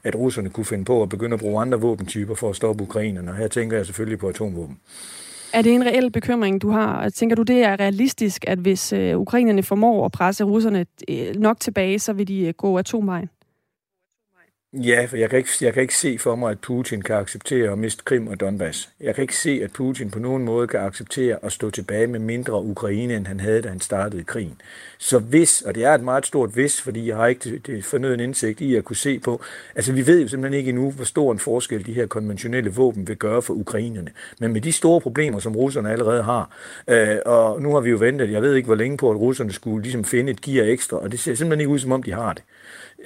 at 0.03 0.15
russerne 0.15 0.49
kunne 0.49 0.65
finde 0.65 0.85
på 0.85 1.03
at 1.03 1.09
begynde 1.09 1.33
at 1.33 1.39
bruge 1.39 1.61
andre 1.61 1.81
våbentyper 1.81 2.35
for 2.35 2.49
at 2.49 2.55
stoppe 2.55 2.83
ukrainerne. 2.83 3.31
Og 3.31 3.37
her 3.37 3.47
tænker 3.47 3.77
jeg 3.77 3.85
selvfølgelig 3.85 4.19
på 4.19 4.29
atomvåben. 4.29 4.77
Er 5.53 5.61
det 5.61 5.73
en 5.73 5.85
reel 5.85 6.11
bekymring, 6.11 6.61
du 6.61 6.69
har? 6.69 7.09
Tænker 7.09 7.35
du, 7.35 7.43
det 7.43 7.63
er 7.63 7.79
realistisk, 7.79 8.45
at 8.47 8.59
hvis 8.59 8.93
øh, 8.93 9.19
ukrainerne 9.19 9.63
formår 9.63 10.05
at 10.05 10.11
presse 10.11 10.43
russerne 10.43 10.85
øh, 11.09 11.35
nok 11.35 11.59
tilbage, 11.59 11.99
så 11.99 12.13
vil 12.13 12.27
de 12.27 12.39
øh, 12.39 12.53
gå 12.57 12.77
atomvejen? 12.77 13.29
Ja, 14.73 15.05
for 15.05 15.17
jeg 15.17 15.29
kan, 15.29 15.37
ikke, 15.37 15.49
jeg 15.61 15.73
kan 15.73 15.81
ikke 15.81 15.95
se 15.95 16.17
for 16.17 16.35
mig, 16.35 16.51
at 16.51 16.59
Putin 16.59 17.01
kan 17.01 17.15
acceptere 17.15 17.71
at 17.71 17.77
miste 17.77 18.03
Krim 18.03 18.27
og 18.27 18.39
Donbass. 18.39 18.89
Jeg 18.99 19.15
kan 19.15 19.21
ikke 19.21 19.35
se, 19.35 19.59
at 19.63 19.71
Putin 19.73 20.11
på 20.11 20.19
nogen 20.19 20.43
måde 20.43 20.67
kan 20.67 20.79
acceptere 20.79 21.37
at 21.41 21.51
stå 21.51 21.69
tilbage 21.69 22.07
med 22.07 22.19
mindre 22.19 22.63
Ukraine, 22.63 23.15
end 23.15 23.27
han 23.27 23.39
havde, 23.39 23.61
da 23.61 23.69
han 23.69 23.79
startede 23.79 24.23
krigen. 24.23 24.61
Så 24.97 25.19
hvis, 25.19 25.61
og 25.61 25.75
det 25.75 25.83
er 25.83 25.93
et 25.93 26.03
meget 26.03 26.25
stort 26.25 26.49
hvis, 26.49 26.81
fordi 26.81 27.07
jeg 27.07 27.17
har 27.17 27.27
ikke 27.27 27.49
det, 27.49 27.67
det 27.67 27.85
fornøden 27.85 28.19
indsigt 28.19 28.61
i 28.61 28.75
at 28.75 28.83
kunne 28.83 28.95
se 28.95 29.19
på, 29.19 29.41
altså 29.75 29.93
vi 29.93 30.07
ved 30.07 30.21
jo 30.21 30.27
simpelthen 30.27 30.57
ikke 30.59 30.69
endnu, 30.69 30.91
hvor 30.91 31.05
stor 31.05 31.31
en 31.31 31.39
forskel 31.39 31.85
de 31.85 31.93
her 31.93 32.05
konventionelle 32.07 32.69
våben 32.73 33.07
vil 33.07 33.17
gøre 33.17 33.41
for 33.41 33.53
ukrainerne. 33.53 34.11
Men 34.39 34.53
med 34.53 34.61
de 34.61 34.71
store 34.71 35.01
problemer, 35.01 35.39
som 35.39 35.55
russerne 35.55 35.91
allerede 35.91 36.23
har, 36.23 36.49
øh, 36.87 37.17
og 37.25 37.61
nu 37.61 37.73
har 37.73 37.79
vi 37.79 37.89
jo 37.89 37.97
ventet, 37.97 38.31
jeg 38.31 38.41
ved 38.41 38.55
ikke 38.55 38.65
hvor 38.65 38.75
længe 38.75 38.97
på, 38.97 39.11
at 39.11 39.17
russerne 39.17 39.51
skulle 39.51 39.83
ligesom 39.83 40.03
finde 40.03 40.31
et 40.31 40.41
gear 40.41 40.65
ekstra, 40.65 40.97
og 40.97 41.11
det 41.11 41.19
ser 41.19 41.35
simpelthen 41.35 41.61
ikke 41.61 41.71
ud, 41.71 41.79
som 41.79 41.91
om 41.91 42.03
de 42.03 42.13
har 42.13 42.33
det 42.33 42.43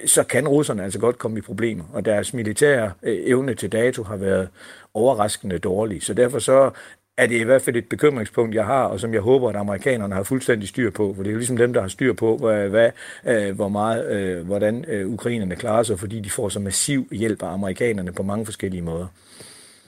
så 0.06 0.22
kan 0.22 0.48
russerne 0.48 0.84
altså 0.84 0.98
godt 0.98 1.18
komme 1.18 1.38
i 1.38 1.40
problemer, 1.40 1.84
og 1.92 2.04
deres 2.04 2.34
militære 2.34 2.92
øh, 3.02 3.18
evne 3.24 3.54
til 3.54 3.72
dato 3.72 4.02
har 4.02 4.16
været 4.16 4.48
overraskende 4.94 5.58
dårlig. 5.58 6.02
Så 6.02 6.14
derfor 6.14 6.38
så 6.38 6.70
er 7.16 7.26
det 7.26 7.40
i 7.40 7.42
hvert 7.42 7.62
fald 7.62 7.76
et 7.76 7.88
bekymringspunkt, 7.88 8.54
jeg 8.54 8.66
har, 8.66 8.84
og 8.84 9.00
som 9.00 9.14
jeg 9.14 9.20
håber, 9.20 9.48
at 9.48 9.56
amerikanerne 9.56 10.14
har 10.14 10.22
fuldstændig 10.22 10.68
styr 10.68 10.90
på, 10.90 11.14
for 11.16 11.22
det 11.22 11.30
er 11.30 11.32
jo 11.32 11.38
ligesom 11.38 11.56
dem, 11.56 11.72
der 11.72 11.80
har 11.80 11.88
styr 11.88 12.12
på, 12.12 12.36
hvad, 12.36 12.68
hvad, 12.68 12.90
øh, 13.26 13.54
hvor 13.54 13.68
meget, 13.68 14.10
øh, 14.10 14.46
hvordan 14.46 14.84
ukrainerne 15.06 15.56
klarer 15.56 15.82
sig, 15.82 15.98
fordi 15.98 16.20
de 16.20 16.30
får 16.30 16.48
så 16.48 16.60
massiv 16.60 17.08
hjælp 17.12 17.42
af 17.42 17.52
amerikanerne 17.52 18.12
på 18.12 18.22
mange 18.22 18.44
forskellige 18.44 18.82
måder. 18.82 19.06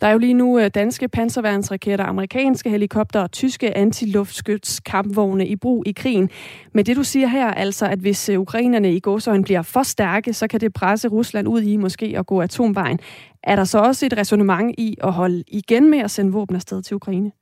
Der 0.01 0.07
er 0.07 0.13
jo 0.13 0.19
lige 0.19 0.35
nu 0.35 0.59
øh, 0.59 0.71
danske 0.75 1.09
panserværnsraketter, 1.09 2.05
amerikanske 2.05 2.71
helikopter 2.71 3.21
og 3.21 3.33
tyske 3.33 3.77
antiluftskytskampvogne 3.77 5.47
i 5.47 5.57
brug 5.57 5.83
i 5.87 5.93
krigen. 5.93 6.31
Men 6.73 6.87
det 6.87 6.97
du 6.97 7.03
siger 7.03 7.27
her, 7.27 7.47
altså 7.47 7.87
at 7.87 7.99
hvis 7.99 8.29
øh, 8.29 8.41
ukrainerne 8.41 8.95
i 8.95 9.01
gåsøjen 9.01 9.45
bliver 9.45 9.63
for 9.63 9.83
stærke, 9.83 10.33
så 10.33 10.47
kan 10.47 10.61
det 10.61 10.73
presse 10.73 11.09
Rusland 11.09 11.49
ud 11.49 11.63
i 11.63 11.77
måske 11.77 12.15
at 12.19 12.27
gå 12.27 12.41
atomvejen. 12.41 12.99
Er 13.43 13.57
der 13.57 13.65
så 13.65 13.79
også 13.79 14.07
et 14.07 14.17
resonemang 14.17 14.81
i 14.81 14.97
at 15.05 15.13
holde 15.13 15.45
igen 15.49 15.91
med 15.91 15.99
at 15.99 16.11
sende 16.11 16.33
våben 16.33 16.57
afsted 16.57 16.83
til 16.83 16.95
Ukraine? 16.95 17.33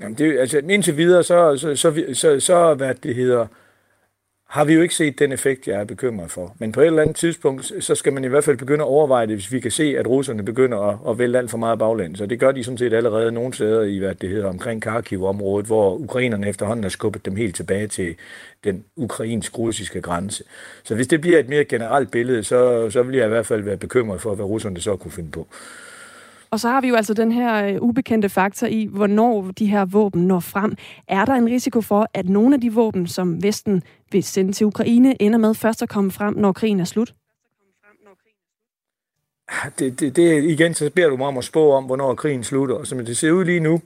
Jamen 0.00 0.18
det, 0.18 0.38
altså, 0.38 0.58
indtil 0.58 0.96
videre, 0.96 1.22
så, 1.22 1.56
så, 1.56 1.76
så, 1.76 2.04
så, 2.12 2.40
så 2.40 2.74
hvad 2.74 2.94
det 2.94 3.14
hedder, 3.14 3.46
har 4.54 4.64
vi 4.64 4.74
jo 4.74 4.82
ikke 4.82 4.94
set 4.94 5.18
den 5.18 5.32
effekt, 5.32 5.68
jeg 5.68 5.80
er 5.80 5.84
bekymret 5.84 6.30
for. 6.30 6.56
Men 6.58 6.72
på 6.72 6.80
et 6.80 6.86
eller 6.86 7.02
andet 7.02 7.16
tidspunkt, 7.16 7.72
så 7.80 7.94
skal 7.94 8.12
man 8.12 8.24
i 8.24 8.28
hvert 8.28 8.44
fald 8.44 8.56
begynde 8.56 8.84
at 8.84 8.88
overveje 8.88 9.26
det, 9.26 9.36
hvis 9.36 9.52
vi 9.52 9.60
kan 9.60 9.70
se, 9.70 9.98
at 9.98 10.06
russerne 10.06 10.42
begynder 10.42 10.78
at, 10.78 10.98
at 11.08 11.18
vælge 11.18 11.38
alt 11.38 11.50
for 11.50 11.58
meget 11.58 11.78
baglæns. 11.78 12.18
Så 12.18 12.26
det 12.26 12.40
gør 12.40 12.52
de 12.52 12.64
sådan 12.64 12.78
set 12.78 12.92
allerede 12.92 13.32
nogle 13.32 13.54
steder 13.54 13.82
i, 13.82 13.98
hvad 13.98 14.14
det 14.14 14.28
hedder, 14.28 14.48
omkring 14.48 14.82
Kharkiv-området, 14.82 15.66
hvor 15.66 15.94
ukrainerne 15.94 16.48
efterhånden 16.48 16.84
har 16.84 16.90
skubbet 16.90 17.24
dem 17.24 17.36
helt 17.36 17.56
tilbage 17.56 17.86
til 17.86 18.14
den 18.64 18.84
ukrainsk-russiske 18.96 20.00
grænse. 20.00 20.44
Så 20.84 20.94
hvis 20.94 21.06
det 21.06 21.20
bliver 21.20 21.38
et 21.38 21.48
mere 21.48 21.64
generelt 21.64 22.10
billede, 22.10 22.44
så, 22.44 22.90
så 22.90 23.02
vil 23.02 23.16
jeg 23.16 23.26
i 23.26 23.28
hvert 23.28 23.46
fald 23.46 23.62
være 23.62 23.76
bekymret 23.76 24.20
for, 24.20 24.34
hvad 24.34 24.44
russerne 24.44 24.80
så 24.80 24.96
kunne 24.96 25.12
finde 25.12 25.30
på. 25.30 25.46
Og 26.50 26.60
så 26.60 26.68
har 26.68 26.80
vi 26.80 26.88
jo 26.88 26.94
altså 26.94 27.14
den 27.14 27.32
her 27.32 27.66
øh, 27.66 27.80
ubekendte 27.80 28.28
faktor 28.28 28.66
i, 28.66 28.88
hvornår 28.90 29.50
de 29.58 29.66
her 29.66 29.84
våben 29.84 30.26
når 30.26 30.40
frem. 30.40 30.76
Er 31.08 31.24
der 31.24 31.32
en 31.32 31.46
risiko 31.46 31.80
for, 31.80 32.08
at 32.14 32.28
nogle 32.28 32.54
af 32.54 32.60
de 32.60 32.72
våben, 32.72 33.06
som 33.06 33.42
Vesten 33.42 33.82
vil 34.12 34.22
sende 34.24 34.52
til 34.52 34.66
Ukraine, 34.66 35.22
ender 35.22 35.38
med 35.38 35.54
først 35.54 35.82
at 35.82 35.88
komme 35.88 36.10
frem, 36.10 36.34
når 36.34 36.52
krigen 36.52 36.80
er 36.80 36.84
slut? 36.84 37.14
Det, 39.78 40.00
det, 40.00 40.16
det 40.16 40.44
igen, 40.44 40.74
så 40.74 40.90
beder 40.94 41.08
du 41.08 41.16
mig 41.16 41.26
om 41.26 41.38
at 41.38 41.44
spå 41.44 41.72
om, 41.72 41.84
hvornår 41.84 42.14
krigen 42.14 42.44
slutter. 42.44 42.74
Og 42.74 42.86
som 42.86 43.04
det 43.04 43.16
ser 43.16 43.30
ud 43.30 43.44
lige 43.44 43.60
nu, 43.60 43.80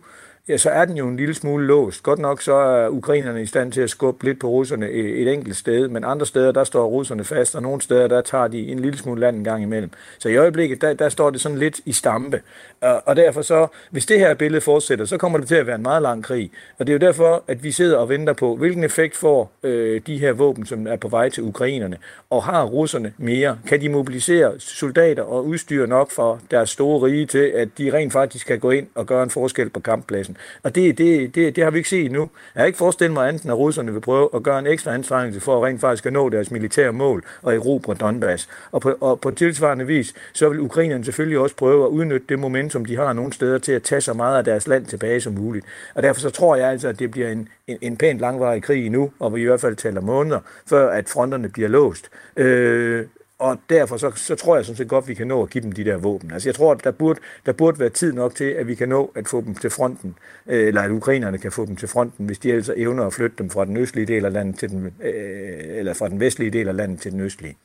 ja, 0.48 0.56
så 0.56 0.70
er 0.70 0.84
den 0.84 0.96
jo 0.96 1.08
en 1.08 1.16
lille 1.16 1.34
smule 1.34 1.66
låst. 1.66 2.02
Godt 2.02 2.18
nok 2.18 2.42
så 2.42 2.54
er 2.54 2.88
ukrainerne 2.88 3.42
i 3.42 3.46
stand 3.46 3.72
til 3.72 3.80
at 3.80 3.90
skubbe 3.90 4.24
lidt 4.24 4.40
på 4.40 4.48
russerne 4.48 4.90
et 4.90 5.32
enkelt 5.32 5.56
sted, 5.56 5.88
men 5.88 6.04
andre 6.04 6.26
steder, 6.26 6.52
der 6.52 6.64
står 6.64 6.86
russerne 6.86 7.24
fast, 7.24 7.54
og 7.54 7.62
nogle 7.62 7.80
steder, 7.80 8.06
der 8.06 8.20
tager 8.20 8.48
de 8.48 8.68
en 8.68 8.78
lille 8.78 8.98
smule 8.98 9.20
land 9.20 9.36
en 9.36 9.44
gang 9.44 9.62
imellem. 9.62 9.90
Så 10.18 10.28
i 10.28 10.36
øjeblikket, 10.36 10.80
der, 10.80 10.94
der 10.94 11.08
står 11.08 11.30
det 11.30 11.40
sådan 11.40 11.58
lidt 11.58 11.80
i 11.84 11.92
stampe. 11.92 12.40
Og 12.80 13.16
derfor 13.16 13.42
så, 13.42 13.66
hvis 13.90 14.06
det 14.06 14.18
her 14.18 14.34
billede 14.34 14.60
fortsætter, 14.60 15.04
så 15.04 15.16
kommer 15.16 15.38
det 15.38 15.48
til 15.48 15.54
at 15.54 15.66
være 15.66 15.76
en 15.76 15.82
meget 15.82 16.02
lang 16.02 16.24
krig. 16.24 16.50
Og 16.78 16.86
det 16.86 16.92
er 16.92 16.94
jo 16.94 17.06
derfor, 17.06 17.44
at 17.46 17.64
vi 17.64 17.72
sidder 17.72 17.96
og 17.96 18.08
venter 18.08 18.32
på, 18.32 18.56
hvilken 18.56 18.84
effekt 18.84 19.16
får 19.16 19.52
øh, 19.62 20.00
de 20.06 20.18
her 20.18 20.32
våben, 20.32 20.66
som 20.66 20.86
er 20.86 20.96
på 20.96 21.08
vej 21.08 21.28
til 21.28 21.42
ukrainerne. 21.42 21.96
Og 22.30 22.44
har 22.44 22.64
russerne 22.64 23.12
mere? 23.18 23.58
Kan 23.66 23.80
de 23.80 23.88
mobilisere 23.88 24.60
soldater 24.60 25.22
og 25.22 25.46
udstyr 25.46 25.86
nok 25.86 26.10
for 26.10 26.40
deres 26.50 26.70
store 26.70 27.06
rige 27.06 27.26
til, 27.26 27.52
at 27.54 27.68
de 27.78 27.92
rent 27.92 28.12
faktisk 28.12 28.46
kan 28.46 28.58
gå 28.58 28.70
ind 28.70 28.86
og 28.94 29.06
gøre 29.06 29.22
en 29.22 29.30
forskel 29.30 29.70
på 29.70 29.80
kamppladsen? 29.80 30.36
Og 30.62 30.74
det, 30.74 30.98
det, 30.98 31.34
det, 31.34 31.56
det 31.56 31.64
har 31.64 31.70
vi 31.70 31.78
ikke 31.78 31.88
set 31.88 32.04
endnu. 32.04 32.30
Jeg 32.54 32.60
har 32.60 32.66
ikke 32.66 32.78
forestillet 32.78 33.14
mig 33.14 33.28
andet, 33.28 33.46
at 33.46 33.58
russerne 33.58 33.92
vil 33.92 34.00
prøve 34.00 34.28
at 34.34 34.42
gøre 34.42 34.58
en 34.58 34.66
ekstra 34.66 34.94
anstrengelse 34.94 35.40
for 35.40 35.56
at 35.56 35.64
rent 35.64 35.80
faktisk 35.80 36.06
at 36.06 36.12
nå 36.12 36.28
deres 36.28 36.50
militære 36.50 36.92
mål 36.92 37.24
og 37.42 37.54
erobre 37.54 37.94
Donbass. 37.94 38.48
Og 38.72 38.80
på, 38.80 38.94
og 39.00 39.20
på 39.20 39.30
tilsvarende 39.30 39.86
vis, 39.86 40.14
så 40.32 40.48
vil 40.48 40.60
ukrainerne 40.60 41.04
selvfølgelig 41.04 41.38
også 41.38 41.56
prøve 41.56 41.84
at 41.84 41.88
udnytte 41.88 42.26
det 42.28 42.38
momentum, 42.38 42.84
de 42.84 42.96
har 42.96 43.12
nogle 43.12 43.32
steder 43.32 43.58
til 43.58 43.72
at 43.72 43.82
tage 43.82 44.00
så 44.00 44.12
meget 44.12 44.38
af 44.38 44.44
deres 44.44 44.66
land 44.66 44.86
tilbage 44.86 45.20
som 45.20 45.32
muligt. 45.32 45.66
Og 45.94 46.02
derfor 46.02 46.20
så 46.20 46.30
tror 46.30 46.56
jeg 46.56 46.68
altså, 46.68 46.88
at 46.88 46.98
det 46.98 47.10
bliver 47.10 47.28
en, 47.28 47.48
en, 47.66 47.78
en 47.80 47.96
pænt 47.96 48.20
langvarig 48.20 48.62
krig 48.62 48.90
nu, 48.90 49.10
og 49.18 49.34
vi 49.34 49.40
i 49.40 49.44
hvert 49.44 49.60
fald 49.60 49.76
taler 49.76 50.00
måneder, 50.00 50.40
før 50.68 50.90
at 50.90 51.08
fronterne 51.08 51.48
bliver 51.48 51.68
låst. 51.68 52.10
Øh, 52.36 53.04
og 53.38 53.58
derfor 53.70 53.96
så, 53.96 54.10
så 54.16 54.34
tror 54.34 54.56
jeg 54.56 54.64
sådan 54.64 54.76
set 54.76 54.88
godt, 54.88 55.02
at 55.04 55.08
vi 55.08 55.14
kan 55.14 55.26
nå 55.26 55.42
at 55.42 55.50
give 55.50 55.64
dem 55.64 55.72
de 55.72 55.84
der 55.84 55.96
våben. 55.96 56.32
Altså 56.32 56.48
jeg 56.48 56.54
tror, 56.54 56.72
at 56.72 56.84
der 56.84 56.90
burde, 56.90 57.20
der 57.46 57.52
burde 57.52 57.78
være 57.78 57.88
tid 57.88 58.12
nok 58.12 58.34
til, 58.34 58.44
at 58.44 58.66
vi 58.66 58.74
kan 58.74 58.88
nå 58.88 59.12
at 59.14 59.28
få 59.28 59.40
dem 59.40 59.54
til 59.54 59.70
fronten, 59.70 60.14
øh, 60.46 60.66
eller 60.68 60.82
at 60.82 60.90
ukrainerne 60.90 61.38
kan 61.38 61.52
få 61.52 61.66
dem 61.66 61.76
til 61.76 61.88
fronten, 61.88 62.26
hvis 62.26 62.38
de 62.38 62.52
altså 62.52 62.74
evner 62.76 63.06
at 63.06 63.12
flytte 63.12 63.36
dem 63.38 63.50
fra 63.50 63.64
den 63.64 63.76
østlige 63.76 64.06
del 64.06 64.24
af 64.24 64.32
landet 64.32 64.58
til 64.58 64.68
den, 64.68 64.86
øh, 64.86 65.78
eller 65.78 65.94
fra 65.94 66.08
den 66.08 66.20
vestlige 66.20 66.50
del 66.50 66.68
af 66.68 66.76
landet 66.76 67.00
til 67.00 67.12
den 67.12 67.20
østlige. 67.20 67.56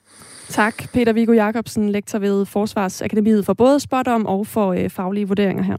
Tak, 0.49 0.83
Peter 0.93 1.13
Viggo 1.13 1.31
Jacobsen, 1.33 1.89
lektor 1.89 2.19
ved 2.19 2.45
Forsvarsakademiet 2.45 3.45
for 3.45 3.53
både 3.53 3.79
om 4.07 4.25
og 4.25 4.47
for 4.47 4.73
øh, 4.73 4.89
faglige 4.89 5.27
vurderinger 5.27 5.63
her. 5.63 5.77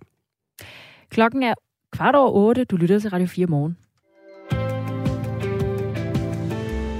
Klokken 1.10 1.42
er 1.42 1.54
kvart 1.92 2.14
over 2.14 2.30
otte. 2.30 2.64
Du 2.64 2.76
lytter 2.76 2.98
til 2.98 3.10
Radio 3.10 3.26
4 3.26 3.46
morgen. 3.46 3.76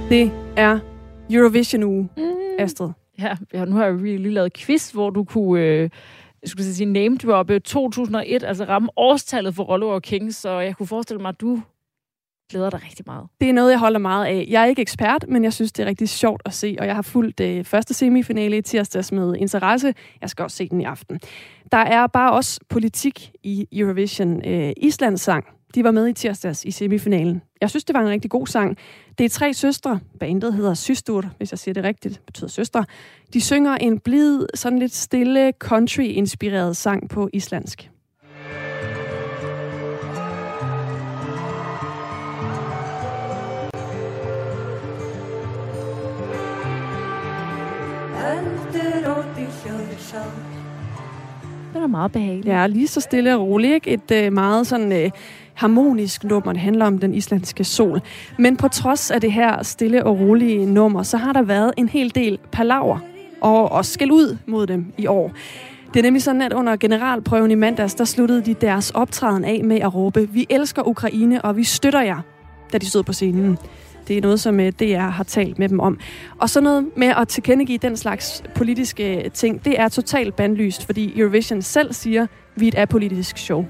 Det 0.09 0.31
er 0.57 0.79
Eurovision 1.29 1.83
uge, 1.83 2.09
mm. 2.17 2.34
Astrid. 2.59 2.89
Ja, 3.19 3.65
nu 3.65 3.75
har 3.75 3.85
jeg 3.85 3.95
lige 3.95 4.29
lavet 4.29 4.53
quiz, 4.53 4.91
hvor 4.91 5.09
du 5.09 5.23
kunne... 5.23 5.61
Øh, 5.61 5.89
jeg 6.41 6.49
skulle 6.49 6.73
sige 6.73 6.85
name 6.85 7.17
droppe 7.17 7.59
2001, 7.59 8.43
altså 8.43 8.63
ramme 8.63 8.89
årstallet 8.95 9.55
for 9.55 9.63
Rollo 9.63 9.89
og 9.89 10.01
King, 10.01 10.33
så 10.33 10.59
jeg 10.59 10.75
kunne 10.75 10.87
forestille 10.87 11.21
mig, 11.21 11.29
at 11.29 11.41
du 11.41 11.61
glæder 12.51 12.69
dig 12.69 12.83
rigtig 12.83 13.03
meget. 13.07 13.27
Det 13.41 13.49
er 13.49 13.53
noget, 13.53 13.71
jeg 13.71 13.79
holder 13.79 13.99
meget 13.99 14.25
af. 14.25 14.45
Jeg 14.49 14.61
er 14.61 14.65
ikke 14.65 14.81
ekspert, 14.81 15.25
men 15.27 15.43
jeg 15.43 15.53
synes, 15.53 15.71
det 15.71 15.83
er 15.83 15.87
rigtig 15.87 16.09
sjovt 16.09 16.41
at 16.45 16.53
se, 16.53 16.75
og 16.79 16.85
jeg 16.85 16.95
har 16.95 17.01
fulgt 17.01 17.37
det 17.37 17.59
øh, 17.59 17.65
første 17.65 17.93
semifinale 17.93 18.57
i 18.57 18.61
tirsdags 18.61 19.11
med 19.11 19.35
interesse. 19.35 19.93
Jeg 20.21 20.29
skal 20.29 20.43
også 20.43 20.57
se 20.57 20.69
den 20.69 20.81
i 20.81 20.83
aften. 20.83 21.19
Der 21.71 21.77
er 21.77 22.07
bare 22.07 22.31
også 22.31 22.59
politik 22.69 23.31
i 23.43 23.67
Eurovision. 23.71 24.45
Øh, 24.45 24.73
Islands 24.77 25.21
sang, 25.21 25.45
de 25.75 25.83
var 25.83 25.91
med 25.91 26.07
i 26.07 26.13
tirsdags 26.13 26.65
i 26.65 26.71
semifinalen. 26.71 27.41
Jeg 27.61 27.69
synes, 27.69 27.83
det 27.83 27.93
var 27.93 28.01
en 28.01 28.09
rigtig 28.09 28.31
god 28.31 28.47
sang. 28.47 28.77
Det 29.17 29.25
er 29.25 29.29
tre 29.29 29.53
søstre. 29.53 29.99
Bandet 30.19 30.53
hedder 30.53 30.73
Systur, 30.73 31.23
hvis 31.37 31.51
jeg 31.51 31.59
siger 31.59 31.73
det 31.73 31.83
rigtigt, 31.83 32.21
betyder 32.25 32.47
søstre. 32.47 32.85
De 33.33 33.41
synger 33.41 33.75
en 33.75 33.99
blid, 33.99 34.45
sådan 34.53 34.79
lidt 34.79 34.95
stille, 34.95 35.53
country-inspireret 35.59 36.77
sang 36.77 37.09
på 37.09 37.29
islandsk. 37.33 37.89
Det 51.73 51.83
er 51.83 51.87
meget 51.87 52.11
behageligt. 52.11 52.47
Ja, 52.47 52.67
lige 52.67 52.87
så 52.87 53.01
stille 53.01 53.35
og 53.35 53.47
roligt. 53.47 53.73
Ikke? 53.73 53.91
Et 53.91 54.11
øh, 54.25 54.33
meget 54.33 54.67
sådan 54.67 54.91
øh, 54.91 55.11
harmonisk 55.55 56.23
nummer. 56.23 56.51
Det 56.51 56.61
handler 56.61 56.85
om 56.85 56.99
den 56.99 57.13
islandske 57.13 57.63
sol. 57.63 58.01
Men 58.39 58.57
på 58.57 58.67
trods 58.67 59.11
af 59.11 59.21
det 59.21 59.31
her 59.31 59.63
stille 59.63 60.05
og 60.05 60.19
rolige 60.19 60.65
nummer, 60.65 61.03
så 61.03 61.17
har 61.17 61.33
der 61.33 61.41
været 61.41 61.71
en 61.77 61.89
hel 61.89 62.15
del 62.15 62.39
palaver 62.51 62.99
og, 63.41 63.71
og 63.71 63.85
skæld 63.85 64.11
ud 64.11 64.37
mod 64.45 64.67
dem 64.67 64.93
i 64.97 65.07
år. 65.07 65.31
Det 65.93 65.99
er 65.99 66.03
nemlig 66.03 66.23
sådan, 66.23 66.41
at 66.41 66.53
under 66.53 66.75
generalprøven 66.75 67.51
i 67.51 67.55
mandags, 67.55 67.93
der 67.93 68.05
sluttede 68.05 68.41
de 68.45 68.53
deres 68.53 68.91
optræden 68.91 69.45
af 69.45 69.61
med 69.63 69.79
at 69.79 69.95
råbe, 69.95 70.29
vi 70.29 70.45
elsker 70.49 70.87
Ukraine, 70.87 71.41
og 71.41 71.57
vi 71.57 71.63
støtter 71.63 72.01
jer, 72.01 72.21
da 72.73 72.77
de 72.77 72.85
stod 72.89 73.03
på 73.03 73.13
scenen. 73.13 73.57
Det 74.07 74.17
er 74.17 74.21
noget, 74.21 74.39
som 74.39 74.59
øh, 74.59 74.71
DR 74.71 74.97
har 74.97 75.23
talt 75.23 75.59
med 75.59 75.69
dem 75.69 75.79
om. 75.79 75.99
Og 76.39 76.49
så 76.49 76.61
noget 76.61 76.85
med 76.95 77.07
at 77.07 77.27
tilkendegive 77.27 77.77
den 77.77 77.97
slags 77.97 78.43
politiske 78.55 79.31
ting, 79.33 79.65
det 79.65 79.79
er 79.79 79.89
totalt 79.89 80.35
bandlyst, 80.35 80.85
fordi 80.85 81.19
Eurovision 81.19 81.61
selv 81.61 81.93
siger, 81.93 82.27
vi 82.55 82.65
er 82.65 82.67
et 82.67 82.75
apolitisk 82.75 83.37
show. 83.37 83.65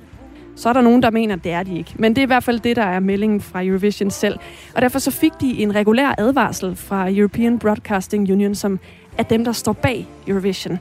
Så 0.56 0.70
er 0.70 0.74
der 0.74 0.82
nogen, 0.82 1.04
der 1.04 1.12
mener, 1.12 1.36
at 1.36 1.44
det 1.44 1.52
er 1.52 1.64
de 1.64 1.78
ikke. 1.78 1.92
Men 1.96 2.16
det 2.16 2.22
er 2.22 2.26
i 2.26 2.28
hvert 2.28 2.44
fald 2.44 2.60
det, 2.60 2.76
der 2.76 2.84
er 2.84 3.00
meldingen 3.00 3.42
fra 3.42 3.64
Eurovision 3.64 4.12
selv. 4.12 4.40
Og 4.76 4.82
derfor 4.82 5.00
så 5.00 5.12
fik 5.12 5.32
de 5.42 5.62
en 5.62 5.76
regulær 5.76 6.16
advarsel 6.18 6.76
fra 6.76 7.10
European 7.12 7.60
Broadcasting 7.60 8.32
Union, 8.32 8.56
som 8.56 8.80
er 9.18 9.24
dem, 9.24 9.46
der 9.46 9.52
står 9.52 9.74
bag 9.74 10.08
Eurovision. 10.28 10.80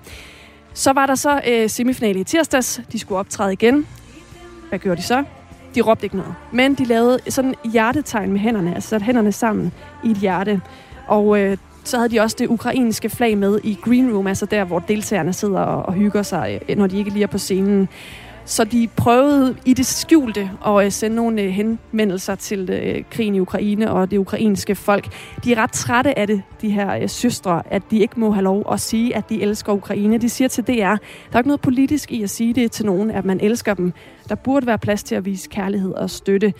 Så 0.75 0.93
var 0.93 1.07
der 1.07 1.15
så 1.15 1.41
øh, 1.49 1.71
semifinale 1.71 2.21
i 2.21 2.25
tirsdags. 2.25 2.81
De 2.93 2.99
skulle 2.99 3.19
optræde 3.19 3.53
igen. 3.53 3.87
Hvad 4.69 4.79
gjorde 4.79 4.97
de 4.97 5.07
så? 5.07 5.25
De 5.75 5.81
råbte 5.81 6.05
ikke 6.05 6.17
noget. 6.17 6.35
Men 6.53 6.75
de 6.75 6.85
lavede 6.85 7.19
sådan 7.29 7.55
hjertetegn 7.73 8.33
med 8.33 8.41
hænderne, 8.41 8.75
altså 8.75 8.89
satte 8.89 9.05
hænderne 9.07 9.33
sammen 9.33 9.73
i 10.05 10.11
et 10.11 10.17
hjerte. 10.17 10.61
Og 11.07 11.41
øh, 11.41 11.57
så 11.85 11.97
havde 11.97 12.09
de 12.09 12.21
også 12.21 12.37
det 12.39 12.47
ukrainske 12.47 13.09
flag 13.09 13.39
med 13.39 13.61
i 13.65 13.79
Green 13.83 14.15
Room, 14.15 14.27
altså 14.27 14.47
der, 14.47 14.65
hvor 14.65 14.79
deltagerne 14.79 15.33
sidder 15.33 15.61
og, 15.61 15.87
og 15.87 15.93
hygger 15.93 16.23
sig, 16.23 16.61
øh, 16.69 16.77
når 16.77 16.87
de 16.87 16.99
ikke 16.99 17.11
lige 17.11 17.23
er 17.23 17.27
på 17.27 17.39
scenen. 17.39 17.89
Så 18.47 18.65
de 18.65 18.89
prøvede 18.97 19.57
i 19.65 19.75
det 19.75 19.87
skjulte 19.87 20.51
at 20.67 20.85
øh, 20.85 20.93
sende 20.93 21.17
nogle 21.17 21.43
øh, 21.43 21.51
henvendelser 21.51 22.35
til 22.35 22.71
øh, 22.71 23.05
krigen 23.11 23.35
i 23.35 23.41
Ukraine 23.41 23.91
og 23.91 24.11
det 24.11 24.19
ukrainske 24.19 24.75
folk. 24.75 25.09
De 25.45 25.53
er 25.53 25.63
ret 25.63 25.73
trætte 25.73 26.19
af 26.19 26.27
det, 26.27 26.43
de 26.61 26.71
her 26.71 27.07
søstre, 27.07 27.63
at 27.71 27.83
de 27.91 27.99
ikke 27.99 28.21
må 28.21 28.31
have 28.31 28.45
lov 28.45 28.73
at 28.73 28.81
sige, 28.81 29.17
at 29.17 29.29
de 29.29 29.43
elsker 29.43 29.73
Ukraine. 29.73 30.19
De 30.19 30.29
siger 30.29 30.49
til 30.49 30.65
DR, 30.65 30.73
der 30.73 30.99
er 31.33 31.39
ikke 31.39 31.49
noget 31.49 31.61
politisk 31.61 32.13
i 32.13 32.23
at 32.23 32.31
sige 32.31 32.55
det 32.55 32.73
til 32.73 32.87
nogen, 32.87 33.11
at 33.11 33.25
man 33.25 33.41
elsker 33.41 33.75
dem. 33.75 33.93
Der 34.29 34.35
burde 34.35 34.67
være 34.67 34.79
plads 34.79 35.03
til 35.03 35.15
at 35.15 35.25
vise 35.25 35.49
kærlighed 35.49 35.93
og 35.93 36.11
støtte. 36.11 36.53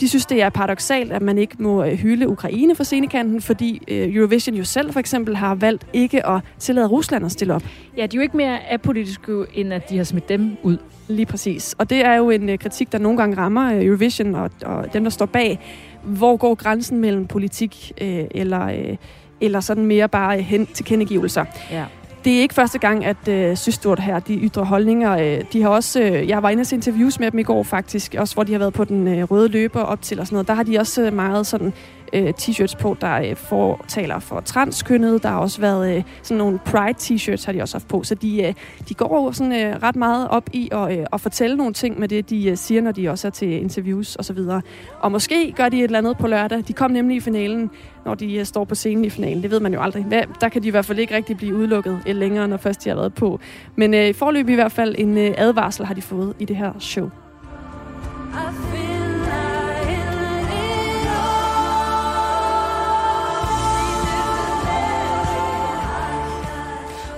De 0.00 0.08
synes, 0.08 0.26
det 0.26 0.42
er 0.42 0.48
paradoxalt, 0.48 1.12
at 1.12 1.22
man 1.22 1.38
ikke 1.38 1.56
må 1.58 1.84
hylde 1.84 2.28
Ukraine 2.28 2.74
for 2.74 2.84
scenekanten, 2.84 3.42
fordi 3.42 3.82
Eurovision 3.88 4.56
jo 4.56 4.64
selv 4.64 4.92
for 4.92 5.00
eksempel 5.00 5.36
har 5.36 5.54
valgt 5.54 5.86
ikke 5.92 6.26
at 6.26 6.40
tillade 6.58 6.86
Rusland 6.86 7.24
at 7.24 7.32
stille 7.32 7.54
op. 7.54 7.62
Ja, 7.96 8.06
de 8.06 8.16
er 8.16 8.18
jo 8.18 8.22
ikke 8.22 8.36
mere 8.36 8.72
apolitiske, 8.72 9.44
end 9.54 9.72
at 9.72 9.90
de 9.90 9.96
har 9.96 10.04
smidt 10.04 10.28
dem 10.28 10.56
ud. 10.62 10.78
Lige 11.08 11.26
præcis. 11.26 11.74
Og 11.78 11.90
det 11.90 12.04
er 12.04 12.14
jo 12.14 12.30
en 12.30 12.48
uh, 12.48 12.56
kritik, 12.56 12.92
der 12.92 12.98
nogle 12.98 13.18
gange 13.18 13.36
rammer 13.36 13.84
Eurovision 13.84 14.34
og, 14.34 14.50
og 14.64 14.92
dem, 14.92 15.02
der 15.02 15.10
står 15.10 15.26
bag. 15.26 15.60
Hvor 16.02 16.36
går 16.36 16.54
grænsen 16.54 16.98
mellem 16.98 17.26
politik 17.26 17.92
uh, 18.00 18.08
eller, 18.30 18.90
uh, 18.90 18.96
eller 19.40 19.60
sådan 19.60 19.86
mere 19.86 20.08
bare 20.08 20.40
hen 20.40 20.66
til 20.66 20.84
kendegivelser? 20.84 21.44
Ja. 21.70 21.84
Det 22.26 22.36
er 22.36 22.40
ikke 22.40 22.54
første 22.54 22.78
gang, 22.78 23.04
at 23.04 23.28
øh, 23.28 23.56
Systort 23.56 24.00
her, 24.00 24.18
de 24.18 24.34
ytre 24.34 24.64
holdninger. 24.64 25.18
øh, 25.18 25.44
de 25.52 25.62
har 25.62 25.68
også, 25.68 26.00
øh, 26.00 26.28
jeg 26.28 26.42
var 26.42 26.50
inde 26.50 26.60
og 26.60 26.66
se 26.66 26.76
interviews 26.76 27.20
med 27.20 27.30
dem 27.30 27.38
i 27.38 27.42
går 27.42 27.62
faktisk, 27.62 28.14
også 28.18 28.34
hvor 28.34 28.44
de 28.44 28.52
har 28.52 28.58
været 28.58 28.72
på 28.72 28.84
den 28.84 29.08
øh, 29.08 29.22
røde 29.22 29.48
løber 29.48 29.80
op 29.80 30.02
til 30.02 30.20
og 30.20 30.26
sådan 30.26 30.34
noget. 30.34 30.48
Der 30.48 30.54
har 30.54 30.62
de 30.62 30.78
også 30.78 31.02
øh, 31.02 31.12
meget 31.12 31.46
sådan 31.46 31.72
øh, 32.12 32.32
t-shirts 32.40 32.78
på, 32.78 32.96
der 33.00 33.14
øh, 33.14 33.36
fortaler 33.36 34.18
for 34.18 34.40
transkønnet. 34.40 35.22
Der 35.22 35.28
har 35.28 35.38
også 35.38 35.60
været 35.60 35.96
øh, 35.96 36.02
sådan 36.22 36.38
nogle 36.38 36.58
pride-t-shirts, 36.64 37.46
har 37.46 37.52
de 37.52 37.62
også 37.62 37.74
haft 37.74 37.88
på. 37.88 38.02
Så 38.02 38.14
de, 38.14 38.42
øh, 38.42 38.54
de 38.88 38.94
går 38.94 39.24
jo 39.24 39.32
sådan 39.32 39.52
øh, 39.52 39.82
ret 39.82 39.96
meget 39.96 40.28
op 40.28 40.50
i 40.52 40.68
at, 40.72 40.98
øh, 40.98 41.06
at 41.12 41.20
fortælle 41.20 41.56
nogle 41.56 41.72
ting 41.72 42.00
med 42.00 42.08
det, 42.08 42.30
de 42.30 42.48
øh, 42.48 42.56
siger, 42.56 42.82
når 42.82 42.92
de 42.92 43.08
også 43.08 43.26
er 43.26 43.30
til 43.30 43.52
interviews 43.52 44.16
osv. 44.16 44.38
Og, 44.38 44.62
og 45.00 45.12
måske 45.12 45.52
gør 45.56 45.68
de 45.68 45.78
et 45.78 45.84
eller 45.84 45.98
andet 45.98 46.18
på 46.18 46.26
lørdag. 46.26 46.62
De 46.68 46.72
kom 46.72 46.90
nemlig 46.90 47.16
i 47.16 47.20
finalen, 47.20 47.70
når 48.04 48.14
de 48.14 48.34
øh, 48.34 48.44
står 48.44 48.64
på 48.64 48.74
scenen 48.74 49.04
i 49.04 49.10
finalen. 49.10 49.42
Det 49.42 49.50
ved 49.50 49.60
man 49.60 49.74
jo 49.74 49.80
aldrig. 49.80 50.04
Hvad, 50.04 50.22
der 50.40 50.48
kan 50.48 50.62
de 50.62 50.68
i 50.68 50.70
hvert 50.70 50.84
fald 50.84 50.98
ikke 50.98 51.14
rigtig 51.14 51.36
blive 51.36 51.54
udelukket 51.54 52.00
øh, 52.06 52.16
længere, 52.16 52.48
når 52.48 52.56
først 52.56 52.84
de 52.84 52.88
har 52.88 52.96
været 52.96 53.14
på. 53.14 53.40
Men 53.76 53.94
øh, 53.94 54.14
forløb 54.14 54.48
i 54.48 54.54
hvert 54.54 54.72
fald 54.72 54.94
en 54.98 55.18
øh, 55.18 55.34
advarsel 55.36 55.86
har 55.86 55.94
de 55.94 56.02
fået 56.02 56.34
i 56.38 56.44
det 56.44 56.56
her 56.56 56.72
show. 56.78 57.06
I 57.06 58.52
feel 58.70 58.95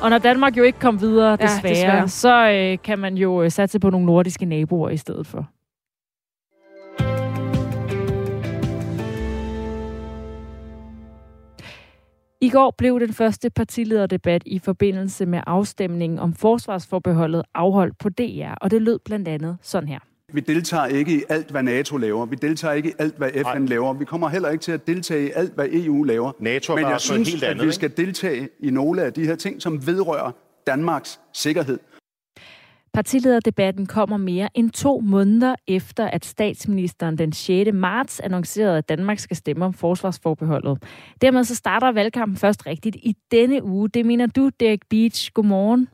Og 0.02 0.10
når 0.10 0.18
Danmark 0.18 0.56
jo 0.56 0.62
ikke 0.62 0.78
kom 0.78 1.00
videre, 1.00 1.36
desværre, 1.36 1.60
ja, 1.64 1.68
desværre. 1.68 2.08
så 2.08 2.50
øh, 2.50 2.78
kan 2.84 2.98
man 2.98 3.14
jo 3.16 3.42
øh, 3.42 3.50
satse 3.50 3.80
på 3.80 3.90
nogle 3.90 4.06
nordiske 4.06 4.44
naboer 4.44 4.90
i 4.90 4.96
stedet 4.96 5.26
for. 5.26 5.48
I 12.40 12.50
går 12.50 12.74
blev 12.78 13.00
den 13.00 13.12
første 13.12 13.50
partilederdebat 13.50 14.42
i 14.46 14.58
forbindelse 14.58 15.26
med 15.26 15.40
afstemningen 15.46 16.18
om 16.18 16.34
forsvarsforbeholdet 16.34 17.42
afholdt 17.54 17.98
på 17.98 18.08
DR, 18.08 18.54
og 18.60 18.70
det 18.70 18.82
lød 18.82 18.98
blandt 19.04 19.28
andet 19.28 19.58
sådan 19.62 19.88
her. 19.88 19.98
Vi 20.32 20.40
deltager 20.40 20.86
ikke 20.86 21.18
i 21.18 21.22
alt, 21.28 21.50
hvad 21.50 21.62
NATO 21.62 21.96
laver. 21.96 22.26
Vi 22.26 22.36
deltager 22.36 22.74
ikke 22.74 22.88
i 22.88 22.92
alt, 22.98 23.16
hvad 23.16 23.30
FN 23.30 23.42
Nej. 23.44 23.58
laver. 23.58 23.92
Vi 23.92 24.04
kommer 24.04 24.28
heller 24.28 24.48
ikke 24.48 24.62
til 24.62 24.72
at 24.72 24.86
deltage 24.86 25.28
i 25.28 25.30
alt, 25.34 25.54
hvad 25.54 25.68
EU 25.72 26.02
laver. 26.02 26.32
NATO 26.40 26.74
Men 26.74 26.84
jeg 26.84 27.00
synes, 27.00 27.28
helt 27.28 27.44
andet, 27.44 27.60
at 27.60 27.66
vi 27.66 27.72
skal 27.72 27.96
deltage 27.96 28.48
i 28.60 28.70
nogle 28.70 29.02
af 29.02 29.12
de 29.12 29.24
her 29.24 29.36
ting, 29.36 29.62
som 29.62 29.86
vedrører 29.86 30.32
Danmarks 30.66 31.20
sikkerhed. 31.32 31.78
Partilederdebatten 32.92 33.86
kommer 33.86 34.16
mere 34.16 34.48
end 34.54 34.70
to 34.70 35.00
måneder 35.00 35.54
efter, 35.68 36.06
at 36.06 36.24
statsministeren 36.24 37.18
den 37.18 37.32
6. 37.32 37.70
marts 37.72 38.20
annoncerede, 38.20 38.78
at 38.78 38.88
Danmark 38.88 39.18
skal 39.18 39.36
stemme 39.36 39.64
om 39.64 39.72
forsvarsforbeholdet. 39.72 40.82
Dermed 41.22 41.44
så 41.44 41.54
starter 41.54 41.92
valgkampen 41.92 42.36
først 42.36 42.66
rigtigt 42.66 42.96
i 42.96 43.16
denne 43.30 43.64
uge. 43.64 43.88
Det 43.88 44.06
mener 44.06 44.26
du, 44.26 44.50
Derek 44.60 44.80
Beach. 44.90 45.30
Godmorgen. 45.34 45.88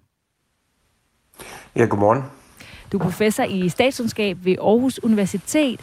Ja, 1.76 1.84
godmorgen. 1.84 2.22
Du 2.94 2.98
er 2.98 3.02
professor 3.02 3.42
i 3.42 3.68
statskundskab 3.68 4.36
ved 4.44 4.56
Aarhus 4.60 5.00
Universitet. 5.02 5.80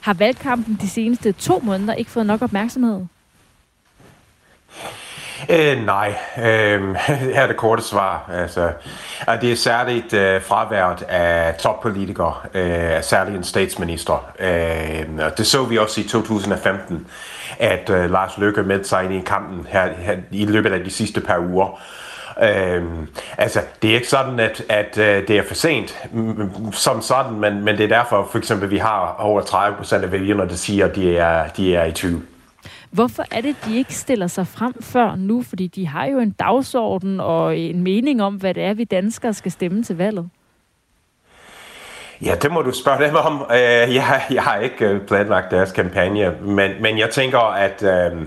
Har 0.00 0.14
valgkampen 0.14 0.78
de 0.80 0.88
seneste 0.88 1.32
to 1.32 1.60
måneder 1.64 1.94
ikke 1.94 2.10
fået 2.10 2.26
nok 2.26 2.42
opmærksomhed? 2.42 3.06
Øh, 5.50 5.84
nej, 5.86 6.14
øh, 6.38 6.94
her 7.34 7.42
er 7.42 7.46
det 7.46 7.56
korte 7.56 7.82
svar. 7.82 8.30
Altså, 8.32 8.72
at 9.28 9.42
det 9.42 9.52
er 9.52 9.56
særligt 9.56 10.12
øh, 10.12 10.42
fraværet 10.42 11.02
af 11.02 11.54
toppolitikere, 11.54 12.34
øh, 12.54 13.02
særligt 13.02 13.36
en 13.36 13.44
statsminister. 13.44 14.32
Øh, 14.38 15.30
det 15.36 15.46
så 15.46 15.64
vi 15.64 15.78
også 15.78 16.00
i 16.00 16.04
2015, 16.04 17.06
at 17.58 17.90
øh, 17.90 18.10
Lars 18.10 18.38
Løkke 18.38 18.62
med 18.62 18.84
sig 18.84 19.04
ind 19.04 19.14
i 19.14 19.20
kampen 19.26 19.66
her, 19.70 19.88
her 19.98 20.16
i 20.30 20.46
løbet 20.46 20.72
af 20.72 20.84
de 20.84 20.90
sidste 20.90 21.20
par 21.20 21.38
uger. 21.38 21.80
Øhm, 22.42 23.08
altså, 23.38 23.60
det 23.82 23.90
er 23.90 23.94
ikke 23.94 24.08
sådan, 24.08 24.40
at, 24.40 24.62
at 24.68 24.98
øh, 24.98 25.28
det 25.28 25.38
er 25.38 25.42
for 25.42 25.54
sent 25.54 26.08
som 26.72 27.02
sådan, 27.02 27.32
men, 27.32 27.64
men 27.64 27.78
det 27.78 27.84
er 27.84 27.96
derfor, 27.98 28.28
for 28.30 28.38
eksempel, 28.38 28.70
vi 28.70 28.78
har 28.78 29.16
over 29.18 29.40
30 29.40 29.76
procent 29.76 30.04
af 30.04 30.12
vælgerne, 30.12 30.48
der 30.48 30.54
siger, 30.54 30.86
at 30.86 30.96
de 30.96 31.16
er, 31.16 31.48
de 31.48 31.74
er 31.74 31.84
i 31.84 31.92
tvivl. 31.92 32.22
Hvorfor 32.90 33.24
er 33.30 33.40
det, 33.40 33.56
de 33.64 33.76
ikke 33.76 33.94
stiller 33.94 34.26
sig 34.26 34.46
frem 34.46 34.82
før 34.82 35.14
nu? 35.16 35.42
Fordi 35.42 35.66
de 35.66 35.86
har 35.86 36.06
jo 36.06 36.18
en 36.18 36.30
dagsorden 36.30 37.20
og 37.20 37.58
en 37.58 37.82
mening 37.82 38.22
om, 38.22 38.34
hvad 38.34 38.54
det 38.54 38.62
er, 38.62 38.74
vi 38.74 38.84
danskere 38.84 39.34
skal 39.34 39.52
stemme 39.52 39.82
til 39.82 39.96
valget. 39.96 40.28
Ja, 42.22 42.34
det 42.42 42.52
må 42.52 42.62
du 42.62 42.72
spørge 42.72 43.06
dem 43.06 43.14
om. 43.14 43.40
Uh, 43.40 43.56
jeg, 43.94 44.22
jeg 44.30 44.42
har 44.42 44.56
ikke 44.58 44.86
øh, 44.86 45.00
planlagt 45.00 45.50
deres 45.50 45.72
kampagne, 45.72 46.34
men, 46.42 46.70
men 46.80 46.98
jeg 46.98 47.10
tænker, 47.10 47.38
at 47.38 47.82
uh, 48.12 48.18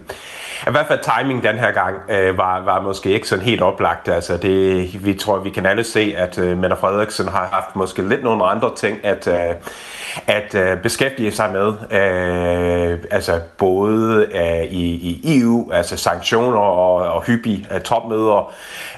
i 0.67 0.71
hvert 0.71 0.87
fald 0.87 0.99
timing 1.17 1.43
den 1.43 1.57
her 1.57 1.71
gang 1.71 1.95
øh, 2.09 2.37
var, 2.37 2.61
var 2.61 2.81
måske 2.81 3.09
ikke 3.09 3.27
sådan 3.27 3.45
helt 3.45 3.61
oplagt. 3.61 4.07
Altså 4.07 4.37
det, 4.37 5.05
vi 5.05 5.13
tror, 5.13 5.39
vi 5.39 5.49
kan 5.49 5.65
alle 5.65 5.83
se, 5.83 6.13
at 6.17 6.37
øh, 6.37 6.57
Mette 6.57 6.75
Frederiksen 6.75 7.27
har 7.27 7.49
haft 7.51 7.75
måske 7.75 8.09
lidt 8.09 8.23
nogle 8.23 8.45
andre 8.45 8.75
ting 8.75 9.05
at, 9.05 9.27
øh, 9.27 9.55
at 10.27 10.55
øh, 10.55 10.77
beskæftige 10.77 11.31
sig 11.31 11.51
med. 11.51 11.67
Øh, 11.99 12.99
altså 13.11 13.39
både 13.57 14.27
øh, 14.33 14.63
i, 14.63 14.85
i 14.85 15.39
EU, 15.39 15.71
altså 15.71 15.97
sanktioner 15.97 16.59
og, 16.59 16.95
og 16.95 17.23
hyppige 17.23 17.67
øh, 17.73 17.81
topmøder, 17.81 18.53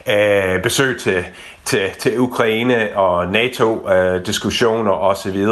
øh, 0.08 0.62
besøg 0.62 1.00
til 1.00 1.26
til, 1.66 1.90
til 2.00 2.20
Ukraine 2.20 2.90
og 2.96 3.28
NATO-diskussioner 3.28 4.94
øh, 4.94 5.04
osv., 5.04 5.48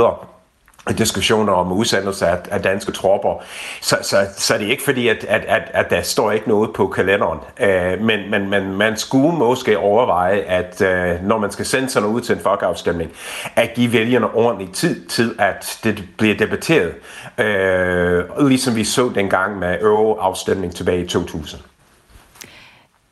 diskussioner 0.98 1.54
om 1.54 1.72
udsendelse 1.72 2.28
af, 2.28 2.38
af 2.52 2.62
danske 2.62 2.92
tropper. 2.92 3.44
Så, 3.82 3.98
så, 4.02 4.28
så 4.38 4.58
det 4.58 4.68
er 4.68 4.72
ikke 4.72 4.84
fordi, 4.84 5.08
at, 5.08 5.26
at, 5.28 5.46
at, 5.48 5.62
at 5.74 5.90
der 5.90 6.02
står 6.02 6.32
ikke 6.32 6.50
noget 6.50 6.74
på 6.74 6.88
kalenderen. 6.88 7.40
Øh, 7.60 8.02
men, 8.02 8.30
men, 8.30 8.50
men 8.50 8.78
man 8.78 8.98
skulle 8.98 9.38
måske 9.38 9.78
overveje, 9.78 10.40
at 10.40 10.82
øh, 10.82 11.24
når 11.24 11.38
man 11.38 11.52
skal 11.52 11.66
sende 11.66 11.90
sådan 11.90 12.04
noget 12.04 12.16
ud 12.16 12.22
til 12.22 12.36
en 12.36 12.42
folkeafstemning, 12.42 13.12
at 13.56 13.74
give 13.74 13.94
vælgerne 13.94 14.34
ordentlig 14.34 14.74
tid 14.74 15.06
til, 15.06 15.36
at 15.40 15.80
det 15.84 16.04
bliver 16.18 16.36
debatteret. 16.36 16.94
Øh, 17.38 18.48
ligesom 18.48 18.76
vi 18.76 18.84
så 18.84 19.12
dengang 19.16 19.60
med 19.60 19.82
euroafstemning 19.82 20.76
tilbage 20.76 21.04
i 21.04 21.08
2000. 21.08 21.62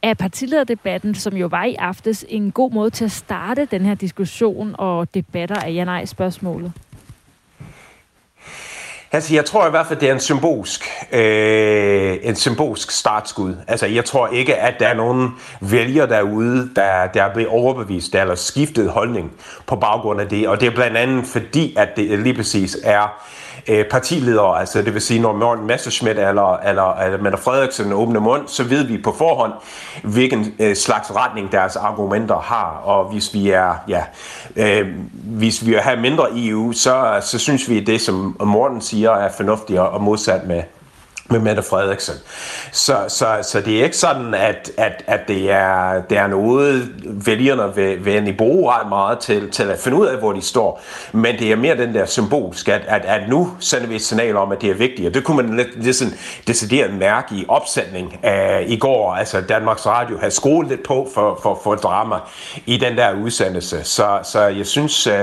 Er 0.01 0.13
partilederdebatten, 0.13 1.15
som 1.15 1.37
jo 1.37 1.47
var 1.47 1.63
i 1.63 1.75
aftes, 1.75 2.25
en 2.29 2.51
god 2.51 2.71
måde 2.71 2.89
til 2.89 3.05
at 3.05 3.11
starte 3.11 3.65
den 3.65 3.85
her 3.85 3.95
diskussion 3.95 4.75
og 4.77 5.13
debatter 5.13 5.55
af 5.55 5.73
ja-nej-spørgsmålet? 5.73 6.71
Altså, 9.11 9.33
jeg 9.33 9.45
tror 9.45 9.67
i 9.67 9.69
hvert 9.69 9.87
fald, 9.87 9.99
det 9.99 10.09
er 10.09 10.13
en 10.13 10.19
symbolsk, 10.19 10.89
øh, 11.11 12.17
en 12.23 12.35
symbolsk 12.35 12.91
startskud. 12.91 13.55
Altså, 13.67 13.85
jeg 13.85 14.05
tror 14.05 14.27
ikke, 14.27 14.55
at 14.55 14.79
der 14.79 14.87
er 14.87 14.93
nogen 14.93 15.29
vælger 15.61 16.05
derude, 16.05 16.69
der, 16.75 17.07
der 17.13 17.23
er 17.23 17.33
blevet 17.33 17.49
overbevist 17.49 18.15
eller 18.15 18.35
skiftet 18.35 18.89
holdning 18.89 19.31
på 19.67 19.75
baggrund 19.75 20.21
af 20.21 20.27
det. 20.27 20.47
Og 20.47 20.61
det 20.61 20.67
er 20.67 20.71
blandt 20.71 20.97
andet 20.97 21.25
fordi, 21.25 21.75
at 21.77 21.89
det 21.95 22.19
lige 22.19 22.33
præcis 22.33 22.77
er 22.83 23.23
øh, 23.69 23.85
partiledere, 23.85 24.59
altså 24.59 24.81
det 24.81 24.93
vil 24.93 25.01
sige, 25.01 25.19
når 25.19 25.33
Morten 25.33 25.67
Messerschmidt 25.67 26.19
eller, 26.19 26.57
eller, 26.57 26.93
eller 26.93 27.21
Mette 27.21 27.37
Frederiksen 27.37 27.93
åbner 27.93 28.19
mund, 28.19 28.47
så 28.47 28.63
ved 28.63 28.83
vi 28.83 28.97
på 28.97 29.15
forhånd, 29.17 29.53
hvilken 30.03 30.53
øh, 30.59 30.75
slags 30.75 31.15
retning 31.15 31.51
deres 31.51 31.75
argumenter 31.75 32.39
har, 32.39 32.81
og 32.85 33.11
hvis 33.11 33.33
vi 33.33 33.49
er, 33.49 33.73
ja, 33.87 34.03
øh, 34.55 34.87
hvis 35.23 35.65
vi 35.65 35.73
har 35.73 35.95
mindre 35.95 36.27
EU, 36.35 36.71
så, 36.71 37.21
så 37.21 37.39
synes 37.39 37.69
vi, 37.69 37.77
at 37.77 37.87
det, 37.87 38.01
som 38.01 38.37
Morten 38.45 38.81
siger, 38.81 39.11
er 39.11 39.31
fornuftigt 39.37 39.79
og 39.79 40.01
modsat 40.01 40.47
med, 40.47 40.61
med 41.31 41.39
Mette 41.39 41.63
Frederiksen. 41.63 42.15
Så, 42.71 42.95
så, 43.07 43.27
så 43.41 43.61
det 43.61 43.79
er 43.79 43.83
ikke 43.83 43.97
sådan, 43.97 44.33
at, 44.33 44.71
at, 44.77 45.03
at 45.07 45.19
det, 45.27 45.51
er, 45.51 46.01
det 46.09 46.17
er 46.17 46.27
noget, 46.27 46.89
vælgerne 47.05 47.75
vil, 47.75 48.05
vil 48.05 48.33
bruge 48.37 48.71
ret 48.71 48.89
meget 48.89 49.19
til, 49.19 49.51
til 49.51 49.63
at 49.63 49.79
finde 49.79 49.97
ud 49.97 50.05
af, 50.05 50.17
hvor 50.17 50.33
de 50.33 50.41
står. 50.41 50.81
Men 51.11 51.39
det 51.39 51.51
er 51.51 51.55
mere 51.55 51.77
den 51.77 51.93
der 51.93 52.05
symbolsk, 52.05 52.69
at, 52.69 52.81
at, 52.87 53.05
at 53.05 53.29
nu 53.29 53.51
sender 53.59 53.87
vi 53.87 53.95
et 53.95 54.01
signal 54.01 54.37
om, 54.37 54.51
at 54.51 54.61
det 54.61 54.69
er 54.69 54.73
vigtigt. 54.73 55.07
Og 55.07 55.13
det 55.13 55.23
kunne 55.23 55.37
man 55.37 55.57
lidt, 55.57 55.83
lidt 55.83 55.95
sådan 55.95 56.13
decideret 56.47 56.93
mærke 56.93 57.35
i 57.35 57.45
opsætning 57.47 58.19
af 58.23 58.65
i 58.67 58.77
går. 58.77 59.15
Altså 59.15 59.41
Danmarks 59.41 59.85
Radio 59.85 60.17
havde 60.17 60.31
skruet 60.31 60.67
lidt 60.67 60.83
på 60.83 61.07
for, 61.13 61.39
for, 61.43 61.59
for 61.63 61.75
drama 61.75 62.15
i 62.65 62.77
den 62.77 62.97
der 62.97 63.13
udsendelse. 63.23 63.83
Så, 63.83 64.19
så 64.23 64.41
jeg 64.41 64.65
synes 64.65 65.07
uh, 65.07 65.13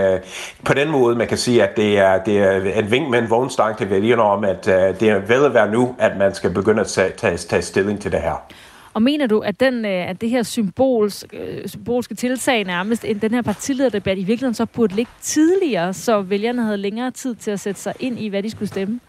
på 0.65 0.75
den 0.75 0.91
måde, 0.91 1.17
man 1.17 1.27
kan 1.27 1.39
sige, 1.39 1.63
at 1.63 1.77
det 1.77 1.99
er, 1.99 2.19
det 2.19 2.39
er 2.39 2.61
en 2.79 2.91
vink 2.91 3.09
med 3.09 3.19
en 3.19 3.31
vognstang 3.31 3.79
til 3.79 3.91
vælgerne 3.91 4.23
om, 4.23 4.45
at 4.45 4.67
uh, 4.67 4.73
det 5.01 5.03
er 5.03 5.19
vel 5.19 5.45
at 5.45 5.55
være 5.55 5.71
nu, 5.71 5.96
at 5.99 6.17
man 6.17 6.35
skal 6.35 6.51
begynde 6.51 6.81
at 6.81 6.87
tage, 6.87 7.13
tage, 7.17 7.37
tage 7.37 7.63
stilling 7.63 8.01
til 8.01 8.13
det 8.13 8.21
her. 8.21 8.53
Og 8.95 9.03
mener 9.03 9.27
du, 9.27 9.39
at, 9.39 9.61
den, 9.61 9.85
øh, 9.85 10.09
at 10.09 10.21
det 10.21 10.31
her 10.31 10.43
symbols, 10.43 11.25
øh, 11.33 11.69
symbolske 11.69 12.15
tiltag 12.15 12.65
nærmest, 12.65 13.05
end 13.05 13.21
den 13.21 13.35
her 13.35 13.43
partilederdebat 13.43 14.19
i 14.19 14.25
virkeligheden 14.25 14.55
så 14.55 14.67
burde 14.67 14.95
ligge 14.95 15.13
tidligere, 15.23 15.95
så 15.95 16.21
vælgerne 16.21 16.63
havde 16.63 16.77
længere 16.77 17.11
tid 17.11 17.35
til 17.35 17.51
at 17.51 17.61
sætte 17.61 17.81
sig 17.81 17.95
ind 18.01 18.19
i, 18.19 18.29
hvad 18.29 18.43
de 18.43 18.51
skulle 18.51 18.69
stemme? 18.69 19.01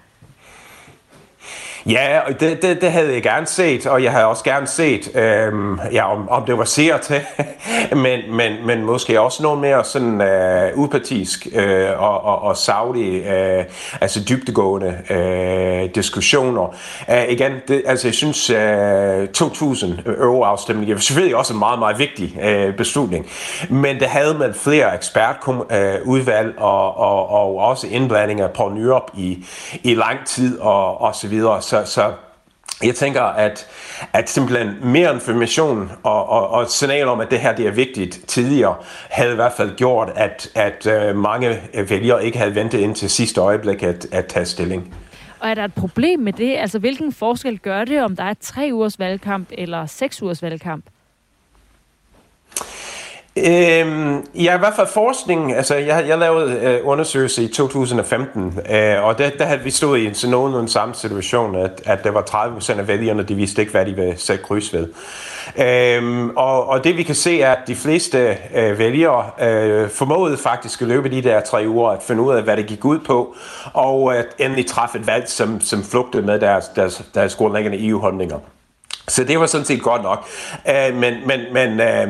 Ja, 1.86 2.20
det, 2.40 2.62
det, 2.62 2.82
det 2.82 2.92
havde 2.92 3.14
jeg 3.14 3.24
gerne 3.24 3.46
set, 3.46 3.86
og 3.86 4.04
jeg 4.04 4.12
havde 4.12 4.26
også 4.26 4.44
gerne 4.44 4.68
set, 4.68 5.16
øhm, 5.16 5.80
ja, 5.92 6.14
om, 6.14 6.30
om 6.30 6.46
det 6.46 6.58
var 6.58 6.64
ser 6.64 6.98
til, 6.98 7.22
men, 8.04 8.20
men, 8.30 8.54
men 8.66 8.86
måske 8.86 9.22
også 9.22 9.44
noget 9.44 9.60
mere 9.60 9.84
sådan 9.84 10.22
øh, 10.22 10.78
upartisk 10.78 11.48
øh, 11.56 11.90
og, 11.98 12.24
og, 12.24 12.42
og 12.42 12.58
savlig, 12.58 13.26
øh, 13.26 13.66
altså 14.02 14.24
dybtegående 14.30 14.98
øh, 15.10 15.96
diskussioner. 15.96 16.68
Uh, 17.08 17.30
igen, 17.30 17.52
det, 17.68 17.84
altså 17.86 18.08
jeg 18.08 18.14
synes, 18.14 18.50
øh, 18.50 19.28
2000 19.28 20.00
euro-afstemning 20.06 20.92
er 20.92 20.98
selvfølgelig 20.98 21.36
også 21.36 21.54
en 21.54 21.60
meget, 21.60 21.80
meget 21.80 22.00
vigtig 22.00 22.38
øh, 22.42 22.74
beslutning, 22.74 23.26
men 23.70 24.00
det 24.00 24.08
havde 24.08 24.34
man 24.34 24.54
flere 24.54 24.96
ekspertudvalg 24.96 26.48
øh, 26.48 26.64
og, 26.64 26.98
og, 26.98 27.30
og 27.30 27.58
også 27.58 27.88
indblandinger 27.88 28.48
på 28.48 28.72
Nyrup 28.76 29.12
i, 29.18 29.46
i 29.84 29.96
lang 29.96 30.18
tid 30.26 30.60
og, 30.60 31.02
og 31.02 31.16
så 31.16 31.28
videre, 31.28 31.62
så 31.68 31.84
så, 31.86 32.14
jeg 32.84 32.96
tænker, 32.96 33.22
at, 33.22 33.68
at 34.14 34.30
simpelthen 34.30 34.76
mere 34.84 35.14
information 35.14 35.92
og, 36.04 36.30
og, 36.30 36.50
og 36.50 36.62
et 36.62 36.72
signal 36.72 37.08
om, 37.08 37.20
at 37.20 37.32
det 37.32 37.40
her 37.40 37.56
det 37.56 37.68
er 37.68 37.72
vigtigt 37.72 38.20
tidligere, 38.28 38.76
havde 39.10 39.32
i 39.32 39.36
hvert 39.36 39.54
fald 39.58 39.76
gjort, 39.76 40.12
at, 40.16 40.50
at 40.56 40.88
øh, 40.88 41.16
mange 41.16 41.62
øh, 41.74 41.90
vælgere 41.90 42.26
ikke 42.26 42.38
havde 42.38 42.56
ventet 42.56 42.80
ind 42.80 42.96
til 42.96 43.10
sidste 43.10 43.42
øjeblik 43.42 43.84
at, 43.84 44.08
at 44.12 44.26
tage 44.26 44.46
stilling. 44.46 44.96
Og 45.40 45.50
er 45.50 45.54
der 45.54 45.66
et 45.66 45.74
problem 45.74 46.20
med 46.20 46.34
det? 46.34 46.58
Altså, 46.58 46.80
hvilken 46.80 47.14
forskel 47.14 47.60
gør 47.60 47.86
det, 47.86 48.04
om 48.04 48.16
der 48.16 48.24
er 48.24 48.34
tre 48.42 48.70
ugers 48.74 49.00
valgkamp 49.00 49.50
eller 49.52 49.86
seks 49.86 50.22
ugers 50.22 50.42
valgkamp? 50.42 50.86
Øhm, 53.46 54.26
ja, 54.36 54.56
i 54.56 54.60
hvert 54.60 54.74
fald 54.76 54.88
forskning. 54.88 55.54
Altså, 55.54 55.76
jeg, 55.76 56.06
jeg 56.08 56.18
lavede 56.18 56.60
øh, 56.60 56.80
undersøgelse 56.84 57.44
i 57.44 57.48
2015, 57.48 58.60
øh, 58.72 59.04
og 59.04 59.18
der, 59.18 59.30
der 59.30 59.46
havde 59.46 59.60
vi 59.60 59.72
stået 59.72 60.00
i 60.00 60.06
en 60.06 60.16
sådan 60.16 60.32
nogenlunde 60.32 60.70
samme 60.70 60.96
situation, 60.96 61.56
at, 61.56 61.82
at 61.86 62.04
der 62.04 62.12
var 62.12 62.22
30 62.22 62.54
procent 62.54 62.80
af 62.80 62.88
vælgerne, 62.88 63.24
de 63.24 63.36
vidste 63.36 63.62
ikke, 63.62 63.72
hvad 63.72 63.86
de 63.86 63.94
ville 63.94 64.18
sætte 64.18 64.44
kryds 64.44 64.74
ved. 64.74 64.88
Øhm, 65.58 66.30
og, 66.30 66.68
og 66.68 66.84
det 66.84 66.98
vi 66.98 67.04
kan 67.04 67.16
se 67.16 67.42
er, 67.42 67.52
at 67.52 67.68
de 67.68 67.76
fleste 67.76 68.38
øh, 68.56 68.80
vælgere 68.80 69.26
øh, 69.42 69.90
formåede 69.90 70.38
faktisk 70.38 70.82
at 70.82 70.88
løbe 70.88 71.10
de 71.10 71.22
der 71.22 71.40
tre 71.40 71.66
uger 71.68 71.90
at 71.90 72.04
finde 72.04 72.22
ud 72.22 72.34
af, 72.34 72.44
hvad 72.44 72.58
det 72.58 72.66
gik 72.66 72.86
ud 72.86 73.00
på, 73.00 73.36
og 73.74 74.18
at 74.18 74.26
endelig 74.38 74.66
træffe 74.66 75.00
et 75.00 75.08
valg, 75.08 75.30
som, 75.30 75.62
som 75.62 75.84
flugtede 75.84 76.26
med 76.26 76.40
deres, 76.40 76.68
deres, 76.76 77.04
deres 77.14 77.36
grundlæggende 77.36 77.88
EU-holdninger. 77.88 78.40
Så 79.10 79.24
det 79.24 79.40
var 79.40 79.46
sådan 79.46 79.66
set 79.66 79.82
godt 79.82 80.04
nok. 80.04 80.28
Øh, 80.70 80.96
men 80.96 81.14
men, 81.26 81.40
men 81.54 81.80
øh, 81.80 82.08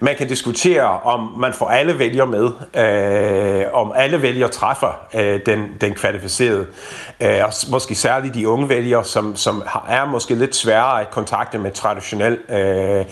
man 0.00 0.16
kan 0.18 0.28
diskutere, 0.28 1.00
om 1.00 1.34
man 1.38 1.52
får 1.52 1.66
alle 1.66 1.98
vælger 1.98 2.24
med, 2.24 2.50
øh, 2.76 3.64
om 3.72 3.92
alle 3.96 4.22
vælger 4.22 4.48
træffer 4.48 5.00
øh, 5.14 5.40
den, 5.46 5.66
den 5.80 5.94
kvalificerede. 5.94 6.66
Øh, 7.20 7.44
og 7.44 7.52
måske 7.70 7.94
særligt 7.94 8.34
de 8.34 8.48
unge 8.48 8.68
vælgere, 8.68 9.04
som, 9.04 9.36
som 9.36 9.62
er 9.88 10.04
måske 10.04 10.34
lidt 10.34 10.56
sværere 10.56 11.00
at 11.00 11.10
kontakte 11.10 11.58
med 11.58 11.70
traditionel, 11.70 12.38
øh, 12.48 13.04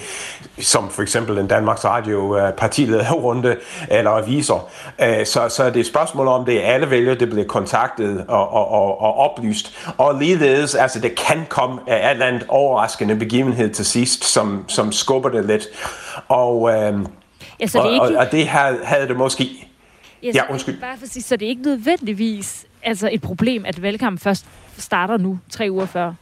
som 0.59 0.91
for 0.91 1.03
eksempel 1.03 1.39
en 1.39 1.47
Danmarks 1.47 1.85
Radio 1.85 2.37
øh, 2.37 2.49
uh, 2.49 2.55
partilederrunde 2.55 3.57
eller 3.91 4.11
aviser. 4.11 4.69
Øh, 5.03 5.27
så, 5.27 5.49
så 5.49 5.67
det 5.67 5.77
er 5.77 5.81
et 5.81 5.87
spørgsmål 5.87 6.29
om, 6.29 6.45
det 6.45 6.65
er 6.65 6.73
alle 6.73 6.91
vælgere, 6.91 7.15
der 7.15 7.27
bliver 7.27 7.47
kontaktet 7.47 8.25
og, 8.29 8.53
og, 8.53 8.71
og, 8.71 9.01
og 9.01 9.15
oplyst. 9.15 9.79
Og 9.99 10.15
ligeledes, 10.15 10.75
altså 10.75 11.01
det 11.01 11.15
kan 11.15 11.47
komme 11.49 11.81
af 11.87 12.07
et 12.07 12.11
eller 12.11 12.27
andet 12.27 12.45
overraskende 12.49 13.20
begivenhed 13.21 13.71
til 13.71 13.85
sidst, 13.85 14.25
som, 14.25 14.65
som 14.69 14.93
skubber 14.93 15.29
det 15.29 15.45
lidt. 15.45 15.67
Og, 16.29 16.71
øh, 16.71 17.01
ja, 17.61 17.67
så 17.67 17.83
det 17.83 17.93
ikke... 17.93 18.01
og, 18.01 18.15
og 18.15 18.33
det 18.33 18.49
havde, 18.49 18.79
havde 18.85 19.09
det 19.09 19.17
måske... 19.17 19.67
Ja, 20.23 20.31
ja 20.35 20.43
undskyld. 20.51 20.81
Bare 20.81 20.97
for 20.99 21.05
at 21.05 21.11
sige, 21.11 21.23
så 21.23 21.37
det 21.37 21.47
er 21.47 21.49
ikke 21.49 21.63
nødvendigvis 21.63 22.67
altså 22.83 23.09
et 23.13 23.23
problem, 23.23 23.65
at 23.65 23.83
valgkampen 23.83 24.19
først 24.19 24.47
starter 24.79 25.17
nu, 25.17 25.39
tre 25.51 25.69
uger 25.71 25.87
før? 25.87 26.13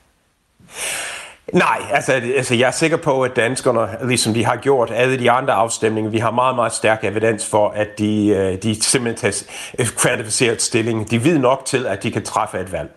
Nej, 1.52 1.78
altså, 1.92 2.12
altså 2.12 2.54
jeg 2.54 2.66
er 2.66 2.70
sikker 2.70 2.96
på, 2.96 3.22
at 3.22 3.36
danskerne, 3.36 4.08
ligesom 4.08 4.34
de 4.34 4.44
har 4.44 4.56
gjort 4.56 4.90
alle 4.94 5.18
de 5.18 5.30
andre 5.30 5.52
afstemninger, 5.52 6.10
vi 6.10 6.18
har 6.18 6.30
meget, 6.30 6.56
meget 6.56 6.72
stærk 6.72 7.04
evidens 7.04 7.46
for, 7.46 7.68
at 7.68 7.98
de, 7.98 8.28
øh, 8.28 8.62
de 8.62 8.82
simpelthen 8.82 9.32
tager 9.32 9.90
kvalificeret 9.96 10.62
stilling. 10.62 11.10
De 11.10 11.24
ved 11.24 11.38
nok 11.38 11.62
til, 11.64 11.86
at 11.86 12.02
de 12.02 12.10
kan 12.10 12.24
træffe 12.24 12.60
et 12.60 12.72
valg. 12.72 12.90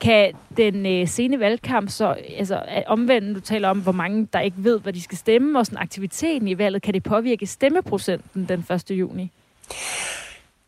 Kan 0.00 0.32
den 0.56 0.86
øh, 0.86 1.08
sene 1.08 1.40
valgkamp 1.40 1.90
så, 1.90 2.16
altså 2.38 2.62
omvendt, 2.86 3.36
du 3.36 3.40
taler 3.40 3.68
om, 3.68 3.80
hvor 3.80 3.92
mange 3.92 4.28
der 4.32 4.40
ikke 4.40 4.56
ved, 4.58 4.80
hvad 4.80 4.92
de 4.92 5.02
skal 5.02 5.18
stemme, 5.18 5.58
og 5.58 5.66
sådan 5.66 5.78
aktiviteten 5.78 6.48
i 6.48 6.58
valget, 6.58 6.82
kan 6.82 6.94
det 6.94 7.02
påvirke 7.02 7.46
stemmeprocenten 7.46 8.48
den 8.48 8.66
1. 8.70 8.90
juni? 8.90 9.30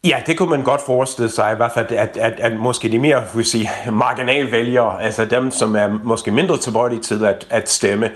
Ja, 0.05 0.23
det 0.27 0.39
kunne 0.39 0.51
man 0.51 0.63
godt 0.63 0.81
forestille 0.87 1.31
sig, 1.31 1.53
i 1.53 1.57
hvert 1.57 1.73
fald, 1.73 1.87
at, 1.91 2.17
at, 2.17 2.41
at 2.41 2.57
måske 2.57 2.89
de 2.89 2.99
mere 2.99 3.23
vil 3.35 3.45
sige, 3.45 3.71
marginalvælgere, 3.93 5.03
altså 5.03 5.25
dem, 5.25 5.51
som 5.51 5.77
er 5.77 5.89
måske 6.03 6.31
mindre 6.31 6.59
tilbøjelige 6.59 7.03
til 7.03 7.25
at, 7.25 7.47
at 7.51 7.71
stemme, 7.71 8.11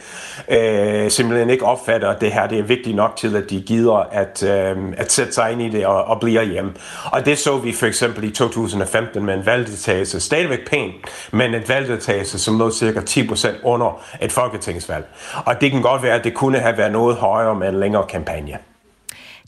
øh, 0.48 1.10
simpelthen 1.10 1.50
ikke 1.50 1.64
opfatter, 1.64 2.08
at 2.08 2.20
det 2.20 2.32
her 2.32 2.46
det 2.46 2.58
er 2.58 2.62
vigtigt 2.62 2.96
nok 2.96 3.16
til, 3.16 3.36
at 3.36 3.50
de 3.50 3.60
gider 3.60 3.94
at, 3.94 4.42
øh, 4.42 4.76
at 4.96 5.12
sætte 5.12 5.32
sig 5.32 5.52
ind 5.52 5.62
i 5.62 5.68
det 5.68 5.86
og, 5.86 6.04
og 6.04 6.20
blive 6.20 6.44
hjemme. 6.44 6.72
Og 7.12 7.26
det 7.26 7.38
så 7.38 7.58
vi 7.58 7.72
for 7.72 7.86
eksempel 7.86 8.24
i 8.24 8.30
2015 8.30 9.24
med 9.24 9.34
en 9.34 9.46
valgdeltagelse, 9.46 10.20
stadigvæk 10.20 10.70
pænt, 10.70 10.94
men 11.32 11.54
en 11.54 11.62
valgdeltagelse, 11.68 12.38
som 12.38 12.58
lå 12.58 12.70
cirka 12.70 13.00
10% 13.00 13.48
under 13.64 14.00
et 14.22 14.32
folketingsvalg. 14.32 15.06
Og 15.44 15.60
det 15.60 15.70
kan 15.70 15.82
godt 15.82 16.02
være, 16.02 16.14
at 16.14 16.24
det 16.24 16.34
kunne 16.34 16.58
have 16.58 16.78
været 16.78 16.92
noget 16.92 17.16
højere 17.16 17.54
med 17.54 17.68
en 17.68 17.80
længere 17.80 18.06
kampagne. 18.08 18.58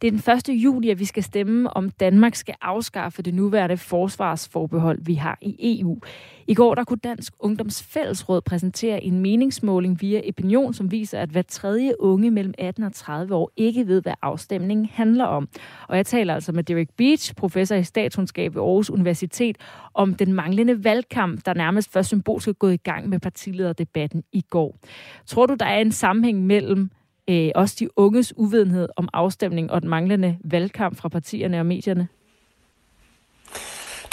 Det 0.03 0.07
er 0.07 0.11
den 0.11 0.55
1. 0.55 0.63
juli, 0.63 0.91
at 0.91 0.99
vi 0.99 1.05
skal 1.05 1.23
stemme, 1.23 1.77
om 1.77 1.91
Danmark 1.91 2.35
skal 2.35 2.55
afskaffe 2.61 3.23
det 3.23 3.35
nuværende 3.35 3.77
forsvarsforbehold, 3.77 4.99
vi 5.03 5.15
har 5.15 5.39
i 5.41 5.81
EU. 5.81 5.99
I 6.47 6.55
går 6.55 6.75
der 6.75 6.85
kunne 6.85 6.99
Dansk 7.05 7.33
Ungdoms 7.39 7.83
Fællesråd 7.83 8.41
præsentere 8.41 9.05
en 9.05 9.21
meningsmåling 9.21 10.01
via 10.01 10.21
Opinion, 10.29 10.75
som 10.75 10.91
viser, 10.91 11.19
at 11.19 11.29
hver 11.29 11.43
tredje 11.43 12.01
unge 12.01 12.31
mellem 12.31 12.55
18 12.59 12.85
og 12.85 12.93
30 12.93 13.35
år 13.35 13.51
ikke 13.57 13.87
ved, 13.87 14.03
hvad 14.03 14.15
afstemningen 14.23 14.89
handler 14.93 15.25
om. 15.25 15.49
Og 15.89 15.97
jeg 15.97 16.07
taler 16.07 16.35
altså 16.35 16.53
med 16.53 16.65
Derek 16.65 16.91
Beach, 16.97 17.35
professor 17.35 17.75
i 17.75 17.85
statskundskab 17.85 18.55
ved 18.55 18.63
Aarhus 18.63 18.91
Universitet, 18.91 19.59
om 19.95 20.15
den 20.15 20.33
manglende 20.33 20.85
valgkamp, 20.85 21.47
der 21.47 21.55
nærmest 21.55 21.93
først 21.93 22.09
symbolsk 22.09 22.49
er 22.49 22.53
gået 22.53 22.75
i 22.75 22.77
gang 22.77 23.09
med 23.09 23.19
partilederdebatten 23.21 24.23
i 24.33 24.41
går. 24.51 24.79
Tror 25.27 25.47
du, 25.47 25.55
der 25.61 25.67
er 25.67 25.79
en 25.79 25.93
sammenhæng 25.93 26.47
mellem 26.47 26.91
øh, 27.31 27.51
også 27.55 27.77
de 27.79 27.99
unges 27.99 28.33
uvidenhed 28.37 28.89
om 28.97 29.09
afstemning 29.13 29.71
og 29.71 29.83
den 29.83 29.91
manglende 29.91 30.39
valgkamp 30.45 30.97
fra 30.97 31.09
partierne 31.09 31.61
og 31.61 31.67
medierne? 31.67 32.09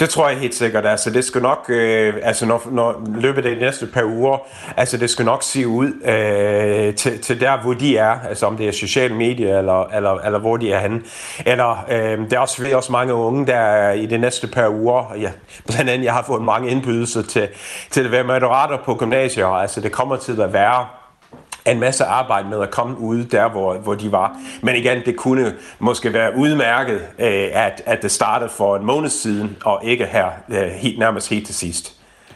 Det 0.00 0.08
tror 0.08 0.28
jeg 0.28 0.38
helt 0.38 0.54
sikkert. 0.54 0.86
Altså, 0.86 1.10
det 1.10 1.24
skal 1.24 1.42
nok, 1.42 1.66
øh, 1.68 2.14
altså 2.22 2.46
når, 2.46 2.68
når 2.70 3.02
løbet 3.20 3.46
af 3.46 3.54
de 3.54 3.60
næste 3.60 3.86
par 3.86 4.04
uger, 4.04 4.38
altså 4.76 4.96
det 4.96 5.10
skal 5.10 5.24
nok 5.24 5.42
se 5.42 5.68
ud 5.68 5.92
øh, 6.04 6.94
til, 6.94 7.18
til 7.18 7.40
der, 7.40 7.62
hvor 7.62 7.74
de 7.74 7.96
er, 7.96 8.20
altså 8.20 8.46
om 8.46 8.56
det 8.56 8.68
er 8.68 8.72
sociale 8.72 9.14
medier, 9.14 9.58
eller, 9.58 9.84
eller, 9.84 10.10
eller 10.10 10.38
hvor 10.38 10.56
de 10.56 10.72
er 10.72 10.80
henne. 10.80 11.02
Eller 11.46 11.86
øh, 11.90 12.30
der 12.30 12.36
er 12.36 12.40
også, 12.40 12.70
også 12.74 12.92
mange 12.92 13.14
unge, 13.14 13.46
der 13.46 13.90
i 13.90 14.06
de 14.06 14.18
næste 14.18 14.46
par 14.46 14.68
uger, 14.68 15.14
ja, 15.20 15.30
blandt 15.66 15.90
andet 15.90 16.04
jeg 16.04 16.14
har 16.14 16.22
fået 16.22 16.42
mange 16.42 16.70
indbydelser 16.70 17.22
til, 17.22 17.48
til 17.90 18.04
at 18.04 18.10
være 18.10 18.24
moderater 18.24 18.78
på 18.84 18.94
gymnasier, 18.94 19.46
altså 19.46 19.80
det 19.80 19.92
kommer 19.92 20.16
til 20.16 20.40
at 20.40 20.52
være 20.52 20.86
en 21.66 21.80
masse 21.80 22.04
arbejde 22.04 22.48
med 22.48 22.62
at 22.62 22.70
komme 22.70 22.98
ud 22.98 23.24
der, 23.24 23.48
hvor, 23.48 23.78
hvor 23.78 23.94
de 23.94 24.12
var. 24.12 24.40
Men 24.62 24.76
igen, 24.76 25.02
det 25.06 25.16
kunne 25.16 25.54
måske 25.78 26.12
være 26.12 26.36
udmærket, 26.36 27.00
øh, 27.18 27.48
at, 27.52 27.82
at 27.86 28.02
det 28.02 28.10
startede 28.10 28.50
for 28.50 28.76
en 28.76 28.84
måned 28.84 29.08
siden, 29.08 29.56
og 29.64 29.80
ikke 29.84 30.06
her 30.06 30.26
øh, 30.48 30.68
helt, 30.68 30.98
nærmest 30.98 31.30
helt 31.30 31.46
til 31.46 31.54
sidst. 31.54 31.94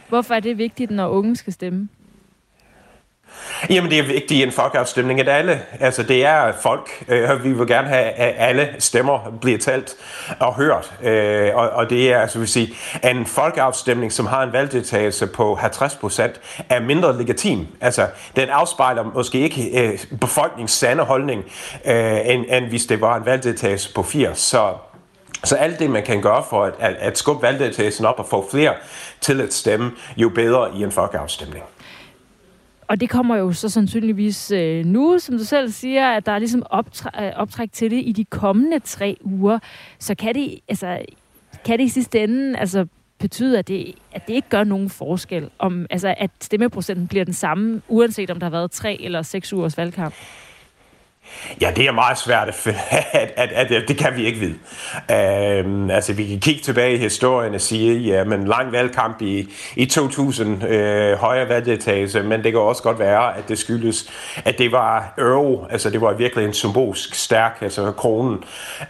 Hvorfor 0.09 0.33
er 0.33 0.39
det 0.39 0.57
vigtigt, 0.57 0.91
når 0.91 1.07
unge 1.07 1.35
skal 1.35 1.53
stemme? 1.53 1.89
Jamen, 3.69 3.91
det 3.91 3.99
er 3.99 4.03
vigtigt 4.03 4.31
i 4.31 4.43
en 4.43 4.51
folkeafstemning, 4.51 5.19
at 5.19 5.29
alle, 5.29 5.61
altså 5.79 6.03
det 6.03 6.25
er 6.25 6.53
folk, 6.61 7.03
øh, 7.07 7.43
vi 7.43 7.53
vil 7.53 7.67
gerne 7.67 7.87
have, 7.87 8.03
at 8.03 8.35
alle 8.37 8.75
stemmer 8.79 9.37
bliver 9.41 9.57
talt 9.57 9.95
og 10.39 10.55
hørt. 10.55 10.93
Øh, 11.03 11.51
og, 11.55 11.69
og 11.69 11.89
det 11.89 12.13
er, 12.13 12.19
altså 12.19 12.39
vil 12.39 12.47
sige, 12.47 12.75
en 13.03 13.25
folkeafstemning, 13.25 14.11
som 14.11 14.25
har 14.25 14.43
en 14.43 14.53
valgdeltagelse 14.53 15.27
på 15.27 15.55
50 15.55 15.95
procent, 15.95 16.41
er 16.69 16.79
mindre 16.79 17.17
legitim. 17.17 17.67
Altså, 17.81 18.07
den 18.35 18.49
afspejler 18.49 19.03
måske 19.03 19.39
ikke 19.39 19.79
øh, 19.79 19.99
befolkningens 20.21 20.71
sande 20.71 21.03
holdning, 21.03 21.43
øh, 21.85 22.19
end, 22.25 22.45
end 22.49 22.65
hvis 22.65 22.85
det 22.85 23.01
var 23.01 23.17
en 23.17 23.25
valgdeltagelse 23.25 23.93
på 23.93 24.03
80. 24.03 24.39
Så 24.39 24.73
så 25.43 25.55
alt 25.55 25.79
det, 25.79 25.89
man 25.89 26.03
kan 26.03 26.21
gøre 26.21 26.43
for 26.49 26.63
at, 26.63 26.73
at, 26.79 26.95
at 26.95 27.17
skubbe 27.17 27.41
valgdeltagelsen 27.41 28.05
op 28.05 28.19
og 28.19 28.25
få 28.25 28.47
flere 28.51 28.73
til 29.21 29.41
at 29.41 29.53
stemme, 29.53 29.91
jo 30.17 30.29
bedre 30.29 30.71
i 30.75 30.83
en 30.83 30.91
folkeafstemning. 30.91 31.63
Og 32.87 32.99
det 32.99 33.09
kommer 33.09 33.35
jo 33.35 33.53
så 33.53 33.69
sandsynligvis 33.69 34.51
øh, 34.51 34.85
nu, 34.85 35.19
som 35.19 35.37
du 35.37 35.43
selv 35.43 35.71
siger, 35.71 36.11
at 36.11 36.25
der 36.25 36.31
er 36.31 36.39
ligesom 36.39 36.63
optræ- 36.73 37.23
øh, 37.23 37.31
optræk 37.35 37.71
til 37.71 37.91
det 37.91 38.01
i 38.05 38.11
de 38.11 38.25
kommende 38.25 38.79
tre 38.79 39.17
uger. 39.21 39.59
Så 39.99 40.15
kan 40.15 40.35
det, 40.35 40.59
altså, 40.67 40.99
kan 41.65 41.79
det 41.79 41.85
i 41.85 41.89
sidste 41.89 42.23
ende 42.23 42.57
altså, 42.59 42.85
betyde, 43.19 43.59
at 43.59 43.67
det, 43.67 43.95
at 44.11 44.27
det 44.27 44.33
ikke 44.33 44.49
gør 44.49 44.63
nogen 44.63 44.89
forskel, 44.89 45.49
om, 45.59 45.85
altså, 45.89 46.15
at 46.17 46.31
stemmeprocenten 46.41 47.07
bliver 47.07 47.25
den 47.25 47.33
samme, 47.33 47.81
uanset 47.87 48.29
om 48.31 48.39
der 48.39 48.45
har 48.45 48.51
været 48.51 48.71
tre 48.71 49.01
eller 49.01 49.21
seks 49.21 49.53
ugers 49.53 49.77
valgkamp? 49.77 50.13
Ja, 51.61 51.71
det 51.75 51.87
er 51.87 51.91
meget 51.91 52.17
svært 52.17 52.47
at, 52.49 52.67
at, 53.11 53.33
at, 53.37 53.51
at, 53.51 53.71
at 53.71 53.87
det 53.87 53.97
kan 53.97 54.15
vi 54.15 54.25
ikke 54.25 54.39
vide. 54.39 54.55
Øhm, 55.11 55.89
altså, 55.89 56.13
vi 56.13 56.27
kan 56.27 56.39
kigge 56.39 56.61
tilbage 56.61 56.93
i 56.93 56.97
historien 56.97 57.55
og 57.55 57.61
sige, 57.61 57.99
ja, 57.99 58.23
men 58.23 58.47
lang 58.47 58.71
valgkamp 58.71 59.21
i, 59.21 59.49
i 59.75 59.85
2000, 59.85 60.63
øh, 60.63 61.17
højere 61.17 61.49
valgdeltagelse, 61.49 62.23
men 62.23 62.43
det 62.43 62.51
kan 62.51 62.61
også 62.61 62.83
godt 62.83 62.99
være, 62.99 63.37
at 63.37 63.49
det 63.49 63.57
skyldes, 63.57 64.09
at 64.45 64.57
det 64.57 64.71
var 64.71 65.13
euro, 65.17 65.65
altså 65.69 65.89
det 65.89 66.01
var 66.01 66.13
virkelig 66.13 66.45
en 66.45 66.53
symbolsk 66.53 67.15
stærk, 67.15 67.57
altså 67.61 67.91
kronen, 67.91 68.43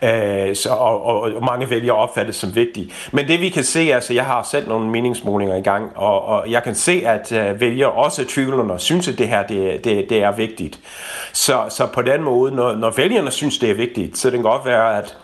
øh, 0.04 0.56
så, 0.56 0.69
og, 0.69 1.06
og, 1.06 1.22
og 1.22 1.43
mange 1.43 1.69
vælgere 1.69 1.96
opfattet 1.96 2.36
som 2.36 2.56
vigtig. 2.56 2.93
Men 3.12 3.28
det 3.28 3.41
vi 3.41 3.50
kan 3.50 3.63
se, 3.63 3.80
altså 3.80 4.13
jeg 4.13 4.26
har 4.26 4.48
selv 4.52 4.67
nogle 4.67 4.89
meningsmålinger 4.89 5.56
i 5.56 5.62
gang, 5.62 5.91
og, 5.98 6.26
og 6.26 6.52
jeg 6.52 6.63
kan 6.63 6.76
se, 6.76 7.04
at 7.06 7.32
øh, 7.32 7.62
vælgere 7.62 7.91
også 7.91 8.26
og 8.69 8.82
synes, 8.82 9.08
at 9.08 9.17
det 9.17 9.28
her 9.28 9.48
det, 9.48 9.84
det, 9.84 10.10
det 10.10 10.24
er 10.24 10.32
vigtigt. 10.32 10.80
Så, 11.34 11.65
så 11.69 11.88
på 11.93 12.02
den 12.02 12.23
måde, 12.24 12.56
når, 12.56 12.76
når 12.76 12.90
vælgerne 12.90 13.32
synes, 13.32 13.58
det 13.58 13.70
er 13.70 13.76
vigtigt, 13.76 14.18
så 14.18 14.30
det 14.30 14.38
kan 14.38 14.44
godt 14.44 14.66
være, 14.66 14.98
at 14.98 15.18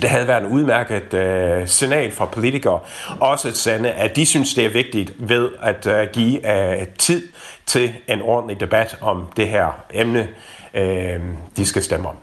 det 0.00 0.10
havde 0.10 0.28
været 0.28 0.44
en 0.44 0.52
udmærket 0.52 1.14
øh, 1.14 1.68
signal 1.68 2.12
fra 2.12 2.26
politikere, 2.26 2.80
også 3.20 3.48
at 3.48 3.56
sende, 3.56 3.90
at 3.90 4.16
de 4.16 4.26
synes, 4.26 4.54
det 4.54 4.64
er 4.64 4.68
vigtigt 4.68 5.12
ved 5.18 5.50
at 5.62 5.86
øh, 5.86 6.08
give 6.12 6.56
øh, 6.80 6.86
tid 6.98 7.28
til 7.66 7.92
en 8.08 8.22
ordentlig 8.22 8.60
debat 8.60 8.98
om 9.00 9.24
det 9.36 9.48
her 9.48 9.84
emne, 9.94 10.28
øh, 10.74 11.20
de 11.56 11.66
skal 11.66 11.82
stemme 11.82 12.08
om. 12.08 12.16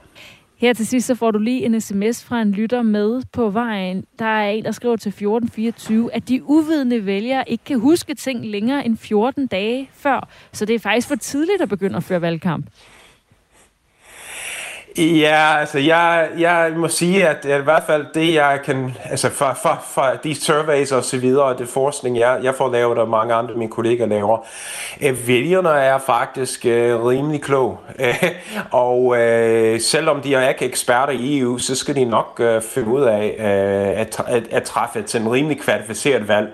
Her 0.58 0.74
til 0.74 0.88
sidst 0.88 1.08
så 1.08 1.16
får 1.16 1.32
du 1.32 1.40
lige 1.40 1.66
en 1.66 1.82
sms 1.82 2.24
fra 2.24 2.42
en 2.42 2.52
lytter 2.52 2.82
med 2.82 3.22
på 3.32 3.50
vejen. 3.50 4.06
Der 4.20 4.26
er 4.26 4.50
en, 4.50 4.66
der 4.66 4.72
skriver 4.72 4.96
til 4.96 5.10
1424, 5.10 6.14
at 6.14 6.30
de 6.30 6.44
uvidende 6.44 7.06
vælgere 7.06 7.50
ikke 7.50 7.64
kan 7.64 7.80
huske 7.80 8.16
ting 8.16 8.46
længere 8.46 8.86
end 8.86 8.98
14 8.98 9.48
dage 9.48 9.90
før. 9.94 10.28
Så 10.52 10.66
det 10.66 10.76
er 10.76 10.80
faktisk 10.80 11.08
for 11.08 11.16
tidligt 11.16 11.62
at 11.62 11.70
begynde 11.70 11.98
at 11.98 12.04
føre 12.04 12.22
valgkamp. 12.22 12.66
Ja, 14.98 15.58
altså 15.60 15.80
jeg, 15.80 16.30
jeg 16.38 16.74
må 16.76 16.88
sige, 16.88 17.28
at 17.28 17.46
i 17.46 17.64
hvert 17.64 17.84
fald 17.88 18.06
det, 18.14 18.34
jeg 18.34 18.60
kan, 18.66 18.98
altså 19.06 19.30
fra, 19.30 19.54
fra, 19.54 19.78
fra 19.94 20.16
de 20.16 20.36
surveys 20.36 20.92
og 20.92 21.04
så 21.04 21.18
videre, 21.18 21.44
og 21.44 21.60
det 21.60 21.70
forskning, 21.70 22.20
jeg, 22.20 22.40
jeg 22.44 22.56
får 22.56 22.72
lavet, 22.72 22.98
og 22.98 23.10
mange 23.10 23.34
andre 23.34 23.56
mine 23.56 23.72
kolleger 23.72 24.06
laver, 24.06 24.46
øh, 25.02 25.28
vælgerne 25.28 25.70
er 25.70 25.98
faktisk 25.98 26.66
øh, 26.66 27.06
rimelig 27.06 27.42
klog. 27.42 27.80
Og 28.72 29.18
øh, 29.18 29.82
selvom 29.82 30.22
de 30.22 30.36
er 30.36 30.50
ikke 30.50 30.66
eksperter 30.66 31.14
i 31.14 31.40
EU, 31.40 31.58
så 31.58 31.76
skal 31.76 31.96
de 31.96 32.06
nok 32.06 32.40
øh, 32.40 32.62
finde 32.62 32.90
ud 32.90 33.02
af 33.02 33.36
øh, 33.40 34.02
at, 34.02 34.22
at, 34.28 34.44
at 34.52 34.64
træffe 34.64 35.00
et 35.00 35.16
en 35.16 35.32
rimelig 35.32 35.62
kvalificeret 35.62 36.28
valg. 36.28 36.54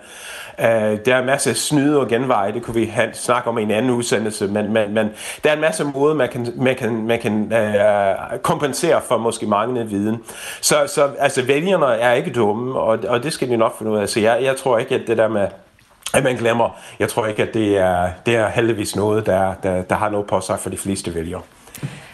Uh, 0.59 0.65
der 0.65 1.15
er 1.15 1.25
masser 1.25 1.49
masse 1.49 1.55
snyde 1.55 1.99
og 1.99 2.07
genveje, 2.07 2.53
det 2.53 2.63
kunne 2.63 2.75
vi 2.75 2.85
have, 2.85 3.09
snakke 3.13 3.49
om 3.49 3.57
i 3.57 3.61
en 3.61 3.71
anden 3.71 3.91
udsendelse, 3.91 4.47
men, 4.47 4.73
men, 4.73 4.93
men 4.93 5.09
der 5.43 5.49
er 5.49 5.53
en 5.53 5.61
masse 5.61 5.83
måder, 5.83 6.15
man 6.15 6.29
kan, 6.29 6.53
man 6.55 6.75
kan, 6.75 6.93
man 7.05 7.19
kan 7.19 7.53
uh, 7.53 8.39
kompensere 8.39 9.01
for 9.07 9.17
måske 9.17 9.45
manglende 9.45 9.89
viden. 9.89 10.23
Så, 10.61 10.75
så 10.87 11.09
altså, 11.19 11.41
vælgerne 11.41 11.85
er 11.85 12.13
ikke 12.13 12.31
dumme, 12.31 12.79
og, 12.79 12.99
og 13.07 13.23
det 13.23 13.33
skal 13.33 13.49
vi 13.49 13.55
nok 13.55 13.77
finde 13.77 13.91
ud 13.91 13.97
af. 13.97 14.09
Så 14.09 14.19
jeg, 14.19 14.39
jeg 14.43 14.55
tror 14.57 14.77
ikke, 14.77 14.95
at 14.95 15.01
det 15.07 15.17
der 15.17 15.27
med 15.27 15.47
at 16.13 16.23
man 16.23 16.35
glemmer, 16.35 16.69
jeg 16.99 17.09
tror 17.09 17.25
ikke, 17.25 17.43
at 17.43 17.53
det 17.53 17.77
er, 17.77 18.09
det 18.25 18.35
er 18.35 18.47
heldigvis 18.47 18.95
noget, 18.95 19.25
der, 19.25 19.53
der, 19.63 19.81
der 19.81 19.95
har 19.95 20.09
noget 20.09 20.27
på 20.27 20.41
sig 20.41 20.59
for 20.59 20.69
de 20.69 20.77
fleste 20.77 21.15
vælgere. 21.15 21.41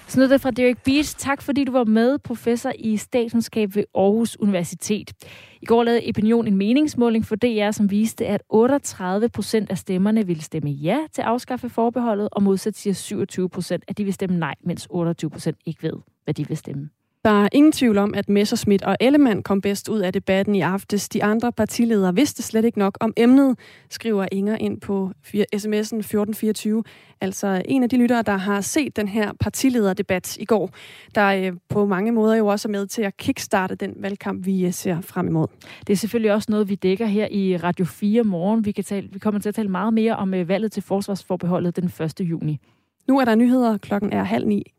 Så 0.07 0.21
det 0.21 0.41
fra 0.41 0.51
Derek 0.51 0.83
Beach. 0.83 1.15
Tak 1.17 1.41
fordi 1.41 1.63
du 1.63 1.71
var 1.71 1.83
med, 1.83 2.17
professor 2.17 2.71
i 2.79 2.97
statskundskab 2.97 3.75
ved 3.75 3.83
Aarhus 3.95 4.39
Universitet. 4.39 5.13
I 5.61 5.65
går 5.65 5.83
lavede 5.83 6.01
Opinion 6.09 6.47
en 6.47 6.57
meningsmåling 6.57 7.25
for 7.25 7.35
DR, 7.35 7.71
som 7.71 7.91
viste, 7.91 8.25
at 8.25 8.41
38 8.49 9.29
procent 9.29 9.69
af 9.69 9.77
stemmerne 9.77 10.27
ville 10.27 10.43
stemme 10.43 10.69
ja 10.69 10.97
til 11.13 11.21
at 11.21 11.27
afskaffe 11.27 11.69
forbeholdet, 11.69 12.29
og 12.31 12.43
modsat 12.43 12.75
siger 12.75 12.93
27 12.93 13.49
procent, 13.49 13.83
at 13.87 13.97
de 13.97 14.03
vil 14.03 14.13
stemme 14.13 14.37
nej, 14.37 14.55
mens 14.63 14.87
28 14.89 15.29
procent 15.29 15.57
ikke 15.65 15.83
ved, 15.83 15.93
hvad 16.23 16.33
de 16.33 16.47
vil 16.47 16.57
stemme. 16.57 16.89
Der 17.25 17.43
er 17.43 17.49
ingen 17.51 17.71
tvivl 17.71 17.97
om, 17.97 18.13
at 18.13 18.29
Messerschmidt 18.29 18.83
og 18.83 18.97
Ellemann 18.99 19.43
kom 19.43 19.61
bedst 19.61 19.89
ud 19.89 19.99
af 19.99 20.13
debatten 20.13 20.55
i 20.55 20.61
aftes. 20.61 21.09
De 21.09 21.23
andre 21.23 21.51
partiledere 21.51 22.15
vidste 22.15 22.43
slet 22.43 22.65
ikke 22.65 22.79
nok 22.79 22.97
om 22.99 23.13
emnet, 23.17 23.59
skriver 23.89 24.27
Inger 24.31 24.57
ind 24.57 24.81
på 24.81 25.11
sms'en 25.33 25.99
1424. 25.99 26.83
Altså 27.21 27.61
en 27.65 27.83
af 27.83 27.89
de 27.89 27.97
lyttere, 27.97 28.21
der 28.21 28.38
har 28.38 28.61
set 28.61 28.95
den 28.95 29.07
her 29.07 29.31
partilederdebat 29.39 30.38
i 30.38 30.45
går, 30.45 30.69
der 31.15 31.27
øh, 31.27 31.53
på 31.69 31.85
mange 31.85 32.11
måder 32.11 32.35
jo 32.35 32.47
også 32.47 32.67
er 32.67 32.71
med 32.71 32.88
til 32.88 33.01
at 33.01 33.17
kickstarte 33.17 33.75
den 33.75 33.93
valgkamp, 33.97 34.45
vi 34.45 34.65
øh, 34.65 34.73
ser 34.73 35.01
frem 35.01 35.27
imod. 35.27 35.47
Det 35.88 35.93
er 35.93 35.97
selvfølgelig 35.97 36.33
også 36.33 36.47
noget, 36.51 36.69
vi 36.69 36.75
dækker 36.75 37.05
her 37.05 37.27
i 37.31 37.57
Radio 37.57 37.85
4 37.85 38.23
morgen. 38.23 38.65
Vi, 38.65 38.71
kan 38.71 38.83
tale, 38.83 39.09
vi 39.11 39.19
kommer 39.19 39.39
til 39.39 39.49
at 39.49 39.55
tale 39.55 39.69
meget 39.69 39.93
mere 39.93 40.15
om 40.15 40.33
øh, 40.33 40.49
valget 40.49 40.71
til 40.71 40.83
forsvarsforbeholdet 40.83 41.75
den 41.75 41.85
1. 42.01 42.19
juni. 42.19 42.59
Nu 43.07 43.19
er 43.19 43.25
der 43.25 43.35
nyheder. 43.35 43.77
Klokken 43.77 44.13
er 44.13 44.23
halv 44.23 44.47
ni. 44.47 44.74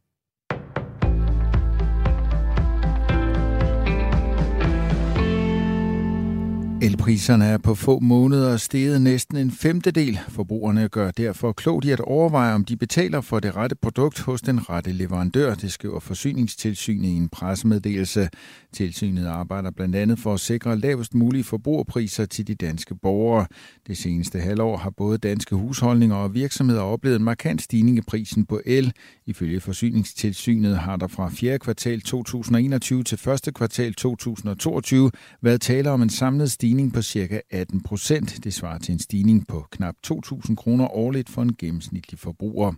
Elpriserne 6.83 7.45
er 7.45 7.59
på 7.59 7.75
få 7.75 7.99
måneder 8.01 8.57
steget 8.57 9.03
næsten 9.03 9.37
en 9.37 9.51
femtedel. 9.51 10.19
Forbrugerne 10.29 10.89
gør 10.89 11.11
derfor 11.11 11.53
klogt 11.53 11.85
i 11.85 11.91
at 11.91 12.01
overveje, 12.01 12.55
om 12.55 12.65
de 12.65 12.77
betaler 12.77 13.21
for 13.21 13.41
det 13.41 13.57
rette 13.57 13.77
produkt 13.77 14.21
hos 14.21 14.43
den 14.43 14.71
rette 14.71 14.93
leverandør, 14.93 15.55
det 15.55 15.73
skriver 15.73 16.01
Forsyningstilsynet 16.01 17.05
i 17.05 17.13
en 17.13 17.29
pressemeddelelse. 17.29 18.29
Tilsynet 18.77 19.27
arbejder 19.27 19.71
blandt 19.71 19.97
andet 19.97 20.19
for 20.19 20.35
at 20.35 20.41
sikre 20.41 20.79
lavest 20.79 21.15
mulige 21.15 21.45
forbrugerpriser 21.45 22.27
til 22.27 22.47
de 22.47 22.55
danske 22.55 22.95
borgere. 22.95 23.47
Det 23.87 23.99
seneste 23.99 24.41
halvår 24.41 24.77
har 24.77 24.91
både 24.91 25.19
danske 25.19 25.55
husholdninger 25.55 26.17
og 26.17 26.35
virksomheder 26.35 26.83
oplevet 26.83 27.17
en 27.17 27.25
markant 27.25 27.63
stigning 27.63 27.99
i 27.99 28.01
prisen 28.01 28.47
på 28.47 28.61
el. 28.67 28.93
Ifølge 29.27 29.61
Forsyningstilsynet 29.61 30.79
har 30.79 30.97
der 30.97 31.07
fra 31.07 31.29
4. 31.29 31.59
kvartal 31.59 32.01
2021 32.01 33.05
til 33.05 33.31
1. 33.47 33.55
kvartal 33.55 33.95
2022 33.95 35.11
været 35.43 35.61
tale 35.61 35.91
om 35.91 36.03
en 36.03 36.11
samlet 36.11 36.51
stigning 36.51 36.93
på 36.93 37.03
ca. 37.03 37.41
18 37.51 37.83
procent. 37.83 38.45
Det 38.45 38.55
svarer 38.55 38.79
til 38.79 38.93
en 38.93 38.99
stigning 38.99 39.47
på 39.47 39.67
knap 39.71 39.95
2.000 40.07 40.55
kroner 40.55 40.97
årligt 40.97 41.31
for 41.31 41.43
en 41.43 41.55
gennemsnitlig 41.59 42.19
forbruger. 42.19 42.73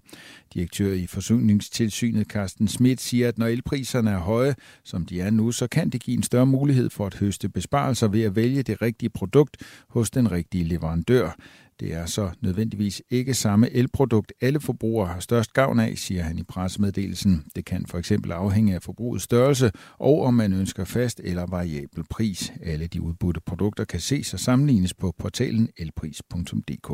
Direktør 0.55 0.93
i 0.93 1.07
Forsyningstilsynet 1.07 2.27
Carsten 2.27 2.69
Schmidt 2.69 3.01
siger, 3.01 3.29
at 3.29 3.39
når 3.39 3.47
elpriserne 3.47 4.11
er 4.11 4.19
høje, 4.19 4.55
som 4.85 5.07
de 5.07 5.21
er 5.21 5.31
nu, 5.31 5.53
så 5.53 5.67
kan 5.67 5.88
kan 5.89 5.93
det 5.93 6.03
give 6.03 6.17
en 6.17 6.23
større 6.23 6.47
mulighed 6.47 6.91
for 6.91 7.07
at 7.07 7.15
høste 7.15 7.49
besparelser 7.49 8.09
ved 8.09 8.23
at 8.23 8.37
vælge 8.37 8.63
det 8.63 8.83
rigtige 8.83 9.11
produkt 9.11 9.57
hos 9.89 10.11
den 10.11 10.33
rigtige 10.33 10.65
leverandør. 10.65 11.37
Det 11.81 11.95
er 11.95 12.07
så 12.07 12.31
nødvendigvis 12.41 13.03
ikke 13.11 13.35
samme 13.35 13.71
elprodukt, 13.71 14.33
alle 14.41 14.61
forbrugere 14.61 15.07
har 15.07 15.21
størst 15.21 15.53
gavn 15.53 15.81
af, 15.81 15.99
siger 15.99 16.23
han 16.23 16.39
i 16.39 16.43
pressemeddelelsen. 16.43 17.45
Det 17.57 17.65
kan 17.65 17.87
for 17.87 17.99
eksempel 17.99 18.33
afhænge 18.33 18.75
af 18.75 18.83
forbrugets 18.83 19.25
størrelse, 19.25 19.71
og 19.99 20.23
om 20.23 20.35
man 20.35 20.53
ønsker 20.53 20.85
fast 20.85 21.21
eller 21.25 21.47
variabel 21.47 22.05
pris. 22.11 22.53
Alle 22.63 22.87
de 22.87 23.03
udbudte 23.03 23.41
produkter 23.41 23.85
kan 23.85 24.01
ses 24.01 24.35
og 24.35 24.41
sammenlignes 24.41 24.95
på 24.95 25.15
portalen 25.19 25.69
elpris.dk. 25.77 26.91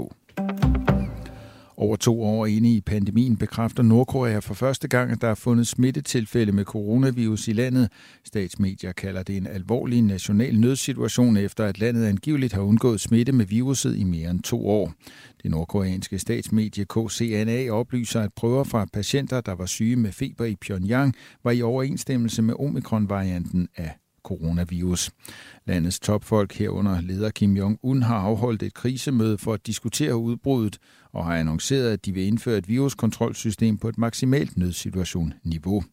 Over 1.76 1.96
to 1.96 2.22
år 2.22 2.46
inde 2.46 2.72
i 2.72 2.80
pandemien 2.80 3.36
bekræfter 3.36 3.82
Nordkorea 3.82 4.38
for 4.38 4.54
første 4.54 4.88
gang, 4.88 5.10
at 5.10 5.20
der 5.20 5.28
er 5.28 5.34
fundet 5.34 5.66
smittetilfælde 5.66 6.52
med 6.52 6.64
coronavirus 6.64 7.48
i 7.48 7.52
landet. 7.52 7.88
Statsmedier 8.24 8.92
kalder 8.92 9.22
det 9.22 9.36
en 9.36 9.46
alvorlig 9.46 10.02
national 10.02 10.60
nødsituation, 10.60 11.36
efter 11.36 11.64
at 11.64 11.78
landet 11.78 12.06
angiveligt 12.06 12.52
har 12.52 12.60
undgået 12.60 13.00
smitte 13.00 13.32
med 13.32 13.46
viruset 13.46 13.96
i 13.96 14.04
mere 14.04 14.30
end 14.30 14.42
to 14.42 14.68
år. 14.68 14.92
Det 15.42 15.50
nordkoreanske 15.50 16.18
statsmedie 16.18 16.84
KCNA 16.84 17.70
oplyser, 17.70 18.20
at 18.20 18.34
prøver 18.36 18.64
fra 18.64 18.86
patienter, 18.92 19.40
der 19.40 19.52
var 19.52 19.66
syge 19.66 19.96
med 19.96 20.12
feber 20.12 20.44
i 20.44 20.56
Pyongyang, 20.56 21.14
var 21.44 21.50
i 21.50 21.62
overensstemmelse 21.62 22.42
med 22.42 22.54
omikron-varianten 22.58 23.68
af 23.76 23.90
coronavirus. 24.24 25.10
Landets 25.66 26.00
topfolk 26.00 26.52
herunder 26.52 27.00
leder 27.00 27.30
Kim 27.30 27.56
Jong-un 27.56 28.02
har 28.02 28.16
afholdt 28.16 28.62
et 28.62 28.74
krisemøde 28.74 29.38
for 29.38 29.52
at 29.52 29.66
diskutere 29.66 30.16
udbruddet 30.16 30.78
og 31.12 31.24
har 31.24 31.36
annonceret, 31.36 31.92
at 31.92 32.04
de 32.04 32.12
vil 32.12 32.26
indføre 32.26 32.58
et 32.58 32.68
viruskontrolsystem 32.68 33.78
på 33.78 33.88
et 33.88 33.98
maksimalt 33.98 34.56
nødsituation-niveau. 34.56 35.84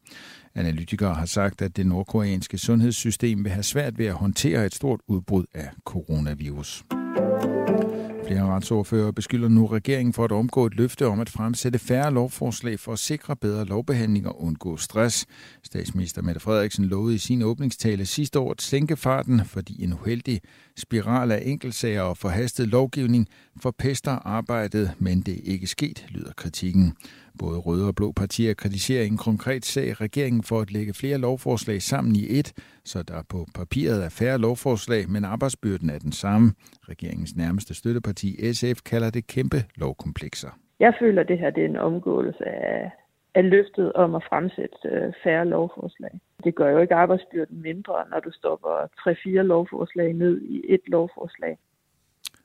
Analytikere 0.56 1.16
har 1.16 1.26
sagt, 1.26 1.62
at 1.62 1.78
det 1.78 1.86
nordkoreanske 1.86 2.58
sundhedssystem 2.58 3.44
vil 3.44 3.52
have 3.52 3.64
svært 3.64 3.98
ved 3.98 4.06
at 4.06 4.14
håndtere 4.14 4.66
et 4.66 4.76
stort 4.76 5.00
udbrud 5.08 5.46
af 5.54 5.70
coronavirus. 5.86 6.84
Flere 8.32 8.46
retsordfører 8.46 9.12
beskylder 9.12 9.50
nu 9.50 9.66
regeringen 9.66 10.14
for 10.14 10.24
at 10.24 10.32
omgå 10.32 10.66
et 10.66 10.76
løfte 10.76 11.08
om 11.08 11.20
at 11.20 11.30
fremsætte 11.30 11.80
færre 11.80 12.14
lovforslag 12.14 12.80
for 12.80 12.94
at 12.94 13.00
sikre 13.00 13.36
bedre 13.36 13.66
lovbehandling 13.66 14.28
og 14.28 14.44
undgå 14.44 14.78
stress. 14.78 15.26
Statsminister 15.64 16.22
Mette 16.22 16.40
Frederiksen 16.40 16.86
lovede 16.86 17.16
i 17.16 17.18
sin 17.18 17.42
åbningstale 17.42 18.06
sidste 18.06 18.40
år 18.40 18.52
at 18.52 18.62
sænke 18.62 18.98
farten, 18.98 19.46
fordi 19.46 19.84
en 19.84 19.94
uheldig 19.94 20.42
spiral 20.78 21.32
af 21.32 21.44
enkeltsager 21.46 22.02
og 22.02 22.18
forhastet 22.18 22.68
lovgivning 22.68 23.28
forpester 23.62 24.12
arbejdet, 24.12 24.92
men 25.00 25.22
det 25.22 25.34
er 25.34 25.52
ikke 25.52 25.68
sket, 25.68 26.06
lyder 26.10 26.32
kritikken. 26.38 26.94
Både 27.40 27.60
røde 27.60 27.88
og 27.88 27.96
blå 27.96 28.12
partier 28.12 28.54
kritiserer 28.54 29.04
en 29.04 29.18
konkret 29.18 29.66
sag 29.66 30.02
regeringen 30.02 30.44
for 30.44 30.60
at 30.62 30.72
lægge 30.72 30.94
flere 30.94 31.18
lovforslag 31.18 31.82
sammen 31.82 32.16
i 32.16 32.40
et, 32.40 32.54
så 32.86 33.04
der 33.04 33.24
på 33.30 33.46
papiret 33.56 34.06
er 34.06 34.10
færre 34.10 34.38
lovforslag, 34.38 35.10
men 35.10 35.26
arbejdsbyrden 35.26 35.90
er 35.90 36.00
den 36.00 36.12
samme. 36.12 36.54
Regeringens 36.90 37.36
nærmeste 37.36 37.74
støtteparti 37.74 38.54
SF 38.54 38.82
kalder 38.86 39.10
det 39.10 39.28
kæmpe 39.28 39.58
lovkomplekser. 39.76 40.50
Jeg 40.80 40.94
føler, 41.00 41.22
at 41.22 41.28
det 41.28 41.40
her 41.40 41.50
det 41.50 41.64
er 41.64 41.70
en 41.70 41.78
omgåelse 41.78 42.46
af, 42.48 42.92
af 43.36 43.50
løftet 43.50 43.94
om 43.94 44.16
at 44.16 44.24
fremsætte 44.30 44.76
øh, 44.86 45.14
færre 45.24 45.46
lovforslag. 45.46 46.20
Det 46.44 46.56
gør 46.56 46.70
jo 46.70 46.80
ikke 46.80 46.96
arbejdsbyrden 46.96 47.62
mindre, 47.62 47.94
når 48.12 48.20
du 48.20 48.32
stopper 48.32 48.88
3-4 49.00 49.30
lovforslag 49.30 50.14
ned 50.14 50.42
i 50.42 50.62
et 50.70 50.82
lovforslag 50.88 51.58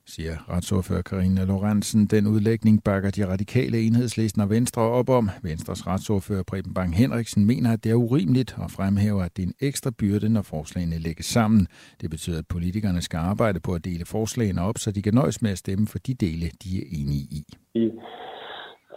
siger 0.06 0.50
retsordfører 0.50 1.02
Karina 1.02 1.44
Lorentzen. 1.44 2.06
Den 2.06 2.26
udlægning 2.26 2.84
bakker 2.84 3.10
de 3.10 3.26
radikale 3.26 3.80
enhedslisten 3.80 4.42
og 4.42 4.50
Venstre 4.50 4.82
op 4.82 5.08
om. 5.08 5.30
Venstres 5.42 5.86
retsordfører 5.86 6.42
Preben 6.42 6.74
Bang 6.74 6.96
Henriksen 6.96 7.44
mener, 7.44 7.72
at 7.72 7.84
det 7.84 7.90
er 7.90 7.94
urimeligt 7.94 8.54
og 8.58 8.70
fremhæver, 8.70 9.22
at 9.22 9.36
det 9.36 9.42
er 9.42 9.46
en 9.46 9.54
ekstra 9.60 9.90
byrde, 9.90 10.28
når 10.28 10.42
forslagene 10.42 10.98
lægges 10.98 11.26
sammen. 11.26 11.66
Det 12.00 12.10
betyder, 12.10 12.38
at 12.38 12.46
politikerne 12.46 13.02
skal 13.02 13.18
arbejde 13.18 13.60
på 13.60 13.74
at 13.74 13.84
dele 13.84 14.04
forslagene 14.04 14.62
op, 14.62 14.78
så 14.78 14.90
de 14.90 15.02
kan 15.02 15.14
nøjes 15.14 15.42
med 15.42 15.50
at 15.50 15.58
stemme 15.58 15.86
for 15.86 15.98
de 15.98 16.14
dele, 16.14 16.50
de 16.64 16.78
er 16.78 16.84
enige 16.92 17.22
i. 17.30 17.44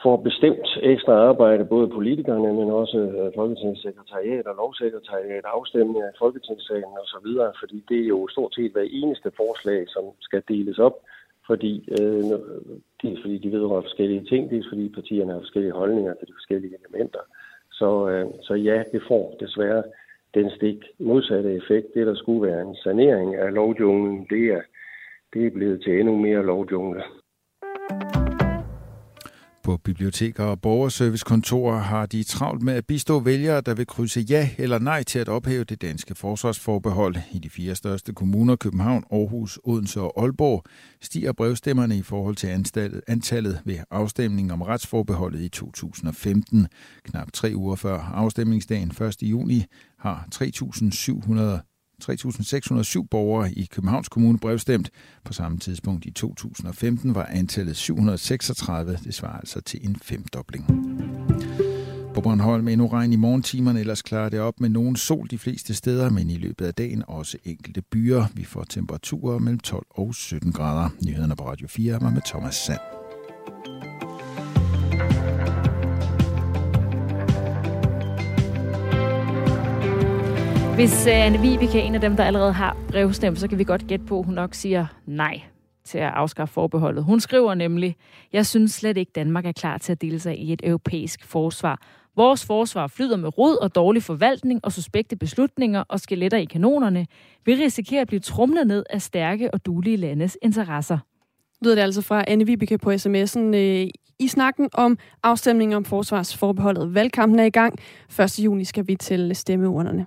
Får 0.04 0.18
bestemt 0.18 0.68
ekstra 0.82 1.14
arbejde, 1.30 1.66
både 1.66 1.88
politikerne, 1.88 2.54
men 2.54 2.70
også 2.72 2.98
øh, 2.98 3.32
Folketingssekretariat 3.36 4.46
og 4.48 4.56
lovsekretariat, 4.56 5.46
afstemning 5.46 6.02
af 6.04 6.12
Folketingssagen 6.20 6.94
osv., 7.04 7.28
fordi 7.60 7.84
det 7.90 8.00
er 8.02 8.08
jo 8.08 8.28
stort 8.28 8.54
set 8.56 8.72
hver 8.72 8.88
eneste 9.02 9.32
forslag, 9.38 9.86
som 9.88 10.04
skal 10.20 10.44
deles 10.48 10.80
op, 10.80 10.96
fordi 11.48 11.74
øh, 12.00 12.24
dels 13.02 13.22
fordi 13.22 13.38
de 13.38 13.52
vedrører 13.52 13.82
forskellige 13.82 14.26
ting, 14.26 14.50
dels 14.50 14.68
fordi 14.72 14.90
partierne 14.90 15.34
har 15.34 15.40
forskellige 15.40 15.80
holdninger 15.82 16.14
til 16.14 16.28
de 16.28 16.38
forskellige 16.40 16.78
elementer. 16.80 17.24
Så, 17.72 18.10
øh, 18.10 18.28
så 18.42 18.54
ja, 18.54 18.84
det 18.92 19.02
får 19.08 19.36
desværre 19.40 19.84
den 20.34 20.50
stik 20.58 20.80
modsatte 21.00 21.56
effekt. 21.56 21.88
Det, 21.94 22.08
der 22.08 22.16
skulle 22.16 22.52
være 22.52 22.62
en 22.62 22.76
sanering 22.76 23.36
af 23.36 23.54
lovjunglen, 23.54 24.28
det 24.30 24.44
er, 24.46 24.62
det 25.34 25.46
er 25.46 25.52
blevet 25.52 25.82
til 25.84 26.00
endnu 26.00 26.16
mere 26.16 26.46
lovjungle. 26.46 27.04
På 29.70 29.78
biblioteker 29.78 30.44
og 30.44 30.62
borgerservicekontorer 30.62 31.80
har 31.80 32.06
de 32.06 32.24
travlt 32.24 32.62
med 32.62 32.74
at 32.74 32.86
bistå 32.86 33.20
vælgere, 33.20 33.62
der 33.62 33.74
vil 33.74 33.88
krydse 33.88 34.22
ja 34.30 34.50
eller 34.58 34.80
nej 34.80 35.04
til 35.04 35.20
at 35.20 35.30
ophæve 35.30 35.64
det 35.64 35.82
danske 35.82 36.16
forsvarsforbehold. 36.16 37.16
I 37.32 37.40
de 37.40 37.50
fire 37.50 37.76
største 37.76 38.14
kommuner, 38.14 38.56
København, 38.56 39.04
Aarhus, 39.12 39.60
Odense 39.64 40.02
og 40.02 40.22
Aalborg, 40.24 40.64
stiger 41.02 41.32
brevstemmerne 41.32 41.98
i 41.98 42.02
forhold 42.02 42.36
til 42.36 42.48
antallet 43.08 43.62
ved 43.66 43.78
afstemningen 43.92 44.52
om 44.52 44.62
retsforbeholdet 44.62 45.42
i 45.42 45.50
2015. 45.50 46.68
Knap 47.04 47.32
tre 47.34 47.52
uger 47.56 47.76
før 47.76 48.00
afstemningsdagen 48.00 48.92
1. 49.02 49.16
juni 49.22 49.66
har 50.00 50.28
3.700 50.36 51.69
3.607 52.04 53.08
borgere 53.12 53.52
i 53.52 53.66
Københavns 53.72 54.10
Kommune 54.10 54.40
brevstemt. 54.40 54.90
På 55.24 55.34
samme 55.34 55.60
tidspunkt 55.60 56.06
i 56.06 56.12
2015 56.12 57.16
var 57.16 57.26
antallet 57.26 57.78
736. 57.78 59.00
Det 59.04 59.14
svarer 59.14 59.40
altså 59.40 59.62
til 59.62 59.80
en 59.90 59.96
femdobling. 59.96 60.66
På 62.14 62.22
Bornholm 62.22 62.68
endnu 62.68 62.88
regn 62.88 63.14
i 63.14 63.16
morgentimerne, 63.16 63.80
ellers 63.80 64.02
klarer 64.02 64.30
det 64.30 64.40
op 64.40 64.60
med 64.60 64.70
nogen 64.70 64.96
sol 64.96 65.28
de 65.32 65.38
fleste 65.38 65.74
steder, 65.74 66.10
men 66.10 66.30
i 66.30 66.38
løbet 66.38 66.66
af 66.66 66.74
dagen 66.74 67.04
også 67.08 67.38
enkelte 67.46 67.82
byer. 67.82 68.26
Vi 68.34 68.44
får 68.44 68.64
temperaturer 68.64 69.40
mellem 69.40 69.60
12 69.60 69.86
og 69.90 70.16
17 70.16 70.52
grader. 70.52 70.90
Nyhederne 71.06 71.36
på 71.36 71.48
Radio 71.48 71.68
4 71.68 72.02
var 72.02 72.10
med 72.10 72.22
Thomas 72.26 72.56
Sand. 72.56 72.99
Hvis 80.80 81.08
øh, 81.08 81.26
Anne 81.26 81.40
Vibeke 81.40 81.80
er 81.80 81.84
en 81.84 81.96
af 81.96 82.02
dem, 82.02 82.16
der 82.16 82.24
allerede 82.24 82.54
har 82.54 82.78
brevstemt, 82.88 83.40
så 83.40 83.48
kan 83.48 83.58
vi 83.58 83.64
godt 83.64 83.88
gætte 83.88 84.06
på, 84.06 84.20
at 84.20 84.26
hun 84.26 84.34
nok 84.34 84.54
siger 84.54 84.86
nej 85.06 85.42
til 85.86 85.98
at 85.98 86.12
afskaffe 86.14 86.54
forbeholdet. 86.54 87.04
Hun 87.04 87.20
skriver 87.20 87.54
nemlig, 87.54 87.96
jeg 88.34 88.46
synes 88.46 88.72
slet 88.72 88.98
ikke, 88.98 89.12
Danmark 89.16 89.46
er 89.46 89.52
klar 89.52 89.78
til 89.78 89.92
at 89.92 90.02
dele 90.02 90.20
sig 90.20 90.40
i 90.40 90.54
et 90.54 90.62
europæisk 90.64 91.26
forsvar, 91.26 91.82
Vores 92.16 92.46
forsvar 92.46 92.88
flyder 92.88 93.18
med 93.18 93.38
rod 93.38 93.58
og 93.62 93.76
dårlig 93.76 94.04
forvaltning 94.04 94.60
og 94.64 94.72
suspekte 94.72 95.16
beslutninger 95.16 95.84
og 95.88 96.00
skeletter 96.00 96.38
i 96.38 96.46
kanonerne. 96.46 97.08
Vi 97.46 97.54
risikerer 97.54 98.02
at 98.02 98.08
blive 98.08 98.20
trumlet 98.20 98.68
ned 98.68 98.84
af 98.90 99.02
stærke 99.02 99.54
og 99.54 99.66
dulige 99.66 99.98
landes 99.98 100.38
interesser. 100.42 100.98
Lyder 101.62 101.76
det 101.76 101.82
altså 101.82 102.02
fra 102.02 102.24
Anne 102.28 102.46
Vibeke 102.46 102.78
på 102.78 102.92
sms'en. 102.92 103.40
Øh, 103.40 103.88
I 104.20 104.28
snakken 104.28 104.70
om 104.74 104.98
afstemningen 105.24 105.76
om 105.76 105.86
forsvarsforbeholdet. 105.86 106.94
Valgkampen 106.94 107.40
er 107.40 107.44
i 107.44 107.50
gang. 107.50 107.80
1. 108.20 108.40
juni 108.40 108.64
skal 108.64 108.88
vi 108.88 108.96
til 108.96 109.36
stemmeurnerne. 109.36 110.06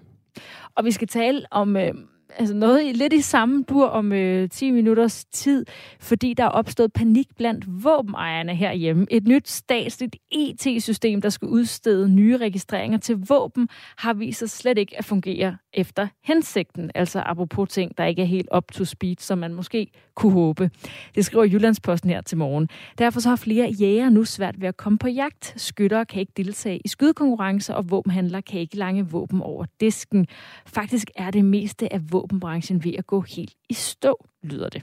Og 0.74 0.84
vi 0.84 0.90
skal 0.90 1.08
tale 1.08 1.46
om 1.50 1.76
øh, 1.76 1.94
altså 2.38 2.54
noget 2.54 2.96
lidt 2.96 3.12
i 3.12 3.20
samme 3.20 3.64
dur 3.68 3.86
om 3.86 4.12
øh, 4.12 4.48
10 4.48 4.70
minutters 4.70 5.24
tid, 5.24 5.66
fordi 6.00 6.34
der 6.34 6.44
er 6.44 6.48
opstået 6.48 6.92
panik 6.92 7.26
blandt 7.36 7.84
våbenejerne 7.84 8.54
herhjemme. 8.54 9.06
Et 9.10 9.28
nyt 9.28 9.48
statsligt 9.48 10.16
e 10.16 10.18
IT-system, 10.36 11.20
der 11.20 11.28
skal 11.28 11.48
udstede 11.48 12.08
nye 12.08 12.36
registreringer 12.36 12.98
til 12.98 13.16
våben, 13.28 13.68
har 13.96 14.14
vist 14.14 14.38
sig 14.38 14.50
slet 14.50 14.78
ikke 14.78 14.98
at 14.98 15.04
fungere 15.04 15.56
efter 15.72 16.08
hensigten. 16.24 16.90
Altså 16.94 17.22
apropos 17.26 17.68
ting, 17.68 17.98
der 17.98 18.04
ikke 18.04 18.22
er 18.22 18.26
helt 18.26 18.48
up 18.56 18.72
to 18.72 18.84
speed, 18.84 19.16
som 19.18 19.38
man 19.38 19.54
måske 19.54 19.90
kunne 20.14 20.32
håbe. 20.32 20.70
Det 21.14 21.24
skriver 21.24 21.44
Jyllandsposten 21.44 22.10
her 22.10 22.20
til 22.20 22.38
morgen. 22.38 22.68
Derfor 22.98 23.20
så 23.20 23.28
har 23.28 23.36
flere 23.36 23.70
jæger 23.70 24.10
nu 24.10 24.24
svært 24.24 24.60
ved 24.60 24.68
at 24.68 24.76
komme 24.76 24.98
på 24.98 25.08
jagt. 25.08 25.54
Skyttere 25.56 26.04
kan 26.04 26.20
ikke 26.20 26.32
deltage 26.36 26.80
i 26.84 26.88
skydekonkurrencer, 26.88 27.74
og 27.74 27.90
våbenhandlere 27.90 28.42
kan 28.42 28.60
ikke 28.60 28.76
lange 28.76 29.10
våben 29.10 29.42
over 29.42 29.64
disken. 29.80 30.26
Faktisk 30.66 31.10
er 31.16 31.30
det 31.30 31.44
meste 31.44 31.92
af 31.92 32.00
våbenbranchen 32.12 32.84
ved 32.84 32.92
at 32.98 33.06
gå 33.06 33.20
helt 33.20 33.54
i 33.68 33.74
stå, 33.74 34.26
lyder 34.42 34.68
det. 34.68 34.82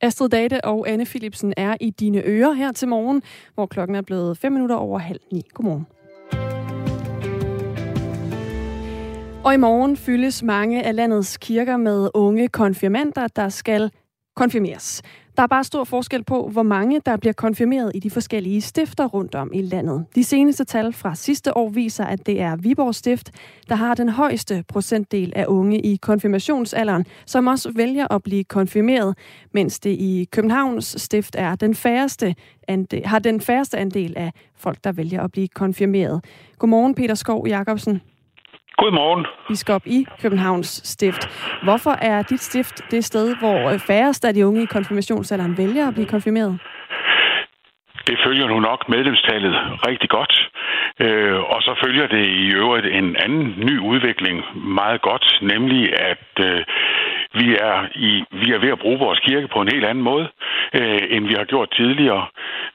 Astrid 0.00 0.28
Date 0.28 0.64
og 0.64 0.88
Anne 0.88 1.04
Philipsen 1.04 1.54
er 1.56 1.76
i 1.80 1.90
dine 1.90 2.22
ører 2.24 2.52
her 2.52 2.72
til 2.72 2.88
morgen, 2.88 3.22
hvor 3.54 3.66
klokken 3.66 3.94
er 3.96 4.02
blevet 4.02 4.38
5 4.38 4.52
minutter 4.52 4.76
over 4.76 4.98
halv 4.98 5.20
ni. 5.32 5.42
Godmorgen. 5.54 5.86
Og 9.44 9.54
i 9.54 9.56
morgen 9.56 9.96
fyldes 9.96 10.42
mange 10.42 10.82
af 10.82 10.96
landets 10.96 11.36
kirker 11.36 11.76
med 11.76 12.10
unge 12.14 12.48
konfirmander, 12.48 13.28
der 13.28 13.48
skal 13.48 13.90
konfirmeres. 14.36 15.02
Der 15.36 15.42
er 15.42 15.46
bare 15.46 15.64
stor 15.64 15.84
forskel 15.84 16.24
på, 16.24 16.48
hvor 16.48 16.62
mange 16.62 17.00
der 17.06 17.16
bliver 17.16 17.32
konfirmeret 17.32 17.92
i 17.94 17.98
de 17.98 18.10
forskellige 18.10 18.60
stifter 18.60 19.06
rundt 19.06 19.34
om 19.34 19.50
i 19.54 19.62
landet. 19.62 20.06
De 20.14 20.24
seneste 20.24 20.64
tal 20.64 20.92
fra 20.92 21.14
sidste 21.14 21.56
år 21.56 21.68
viser, 21.70 22.04
at 22.04 22.26
det 22.26 22.40
er 22.40 22.56
Viborg 22.56 22.94
Stift, 22.94 23.30
der 23.68 23.74
har 23.74 23.94
den 23.94 24.08
højeste 24.08 24.64
procentdel 24.68 25.32
af 25.36 25.44
unge 25.48 25.80
i 25.80 25.96
konfirmationsalderen, 25.96 27.06
som 27.26 27.46
også 27.46 27.72
vælger 27.76 28.12
at 28.12 28.22
blive 28.22 28.44
konfirmeret, 28.44 29.18
mens 29.52 29.80
det 29.80 29.90
i 29.90 30.28
Københavns 30.32 30.94
Stift 30.98 31.36
er 31.38 31.54
den 31.54 31.74
færreste 31.74 32.34
andel, 32.68 33.06
har 33.06 33.18
den 33.18 33.40
færreste 33.40 33.78
andel 33.78 34.14
af 34.16 34.32
folk, 34.56 34.78
der 34.84 34.92
vælger 34.92 35.22
at 35.22 35.32
blive 35.32 35.48
konfirmeret. 35.48 36.24
Godmorgen, 36.58 36.94
Peter 36.94 37.14
Skov 37.14 37.48
Jacobsen. 37.48 38.00
Godmorgen. 38.82 39.26
Biskop 39.48 39.82
i 39.86 40.06
Københavns 40.22 40.70
Stift. 40.84 41.22
Hvorfor 41.62 41.90
er 41.90 42.22
dit 42.22 42.40
stift 42.40 42.90
det 42.90 43.04
sted, 43.04 43.36
hvor 43.36 43.78
færrest 43.78 44.24
af 44.24 44.34
de 44.34 44.46
unge 44.46 44.62
i 44.62 44.66
konfirmationsalderen 44.66 45.58
vælger 45.58 45.88
at 45.88 45.94
blive 45.94 46.06
konfirmeret? 46.06 46.58
Det 48.06 48.18
følger 48.26 48.46
nu 48.48 48.60
nok 48.60 48.88
medlemstallet 48.88 49.54
rigtig 49.88 50.08
godt. 50.08 50.34
Øh, 51.04 51.38
og 51.52 51.62
så 51.62 51.72
følger 51.84 52.06
det 52.06 52.24
i 52.44 52.46
øvrigt 52.60 52.86
en 52.86 53.16
anden 53.24 53.54
ny 53.68 53.78
udvikling 53.78 54.36
meget 54.80 55.02
godt, 55.02 55.26
nemlig 55.42 55.82
at 56.10 56.28
øh, 56.40 56.60
vi 57.34 57.56
er, 57.70 57.76
i, 57.94 58.24
vi 58.30 58.52
er 58.52 58.58
ved 58.58 58.68
at 58.68 58.78
bruge 58.78 58.98
vores 58.98 59.18
kirke 59.18 59.48
på 59.48 59.60
en 59.60 59.72
helt 59.72 59.84
anden 59.84 60.04
måde, 60.04 60.28
øh, 60.74 61.02
end 61.10 61.26
vi 61.26 61.34
har 61.34 61.44
gjort 61.44 61.70
tidligere. 61.70 62.26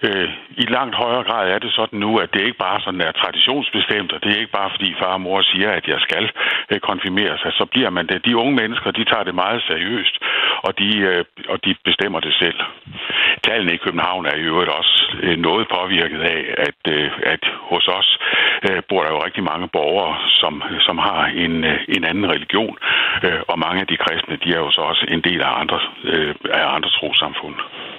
Øh, 0.03 0.29
I 0.57 0.65
langt 0.77 0.95
højere 0.95 1.23
grad 1.23 1.49
er 1.49 1.59
det 1.59 1.71
sådan 1.73 1.99
nu, 1.99 2.17
at 2.17 2.33
det 2.33 2.41
ikke 2.41 2.63
bare 2.67 2.79
sådan 2.81 3.01
er 3.01 3.11
traditionsbestemt, 3.11 4.11
og 4.13 4.23
det 4.23 4.29
er 4.31 4.39
ikke 4.39 4.57
bare 4.59 4.69
fordi 4.75 4.95
far 4.99 5.13
og 5.13 5.21
mor 5.21 5.41
siger, 5.41 5.71
at 5.71 5.87
jeg 5.87 5.99
skal 5.99 6.31
øh, 6.71 6.79
konfirmeres, 6.79 7.41
altså, 7.45 7.57
så 7.57 7.65
bliver 7.65 7.89
man 7.89 8.07
det. 8.07 8.25
De 8.25 8.37
unge 8.37 8.55
mennesker, 8.61 8.91
de 8.91 9.03
tager 9.03 9.23
det 9.23 9.35
meget 9.35 9.61
seriøst, 9.67 10.15
og 10.67 10.79
de, 10.79 10.97
øh, 10.97 11.25
og 11.49 11.65
de 11.65 11.75
bestemmer 11.83 12.19
det 12.19 12.33
selv. 12.33 12.59
Tallene 13.43 13.73
i 13.73 13.83
København 13.85 14.25
er 14.25 14.35
i 14.35 14.47
øvrigt 14.51 14.71
også 14.79 14.95
øh, 15.21 15.37
noget 15.37 15.67
påvirket 15.67 16.21
af, 16.21 16.41
at, 16.57 16.81
øh, 16.95 17.11
at 17.23 17.43
hos 17.71 17.87
os 17.87 18.19
øh, 18.69 18.81
bor 18.89 19.03
der 19.03 19.11
jo 19.11 19.25
rigtig 19.25 19.43
mange 19.43 19.67
borgere, 19.67 20.15
som, 20.29 20.63
som 20.79 20.97
har 20.97 21.25
en, 21.25 21.63
øh, 21.63 21.79
en 21.95 22.03
anden 22.09 22.29
religion, 22.33 22.77
øh, 23.23 23.41
og 23.47 23.59
mange 23.59 23.81
af 23.81 23.87
de 23.87 23.97
kristne, 23.97 24.35
de 24.45 24.49
er 24.51 24.61
jo 24.65 24.71
så 24.71 24.81
også 24.81 25.05
en 25.09 25.21
del 25.21 25.41
af 25.41 25.59
andre, 25.61 25.79
øh, 26.03 26.35
af 26.59 26.75
andre 26.75 26.89
trosamfund. 26.89 27.55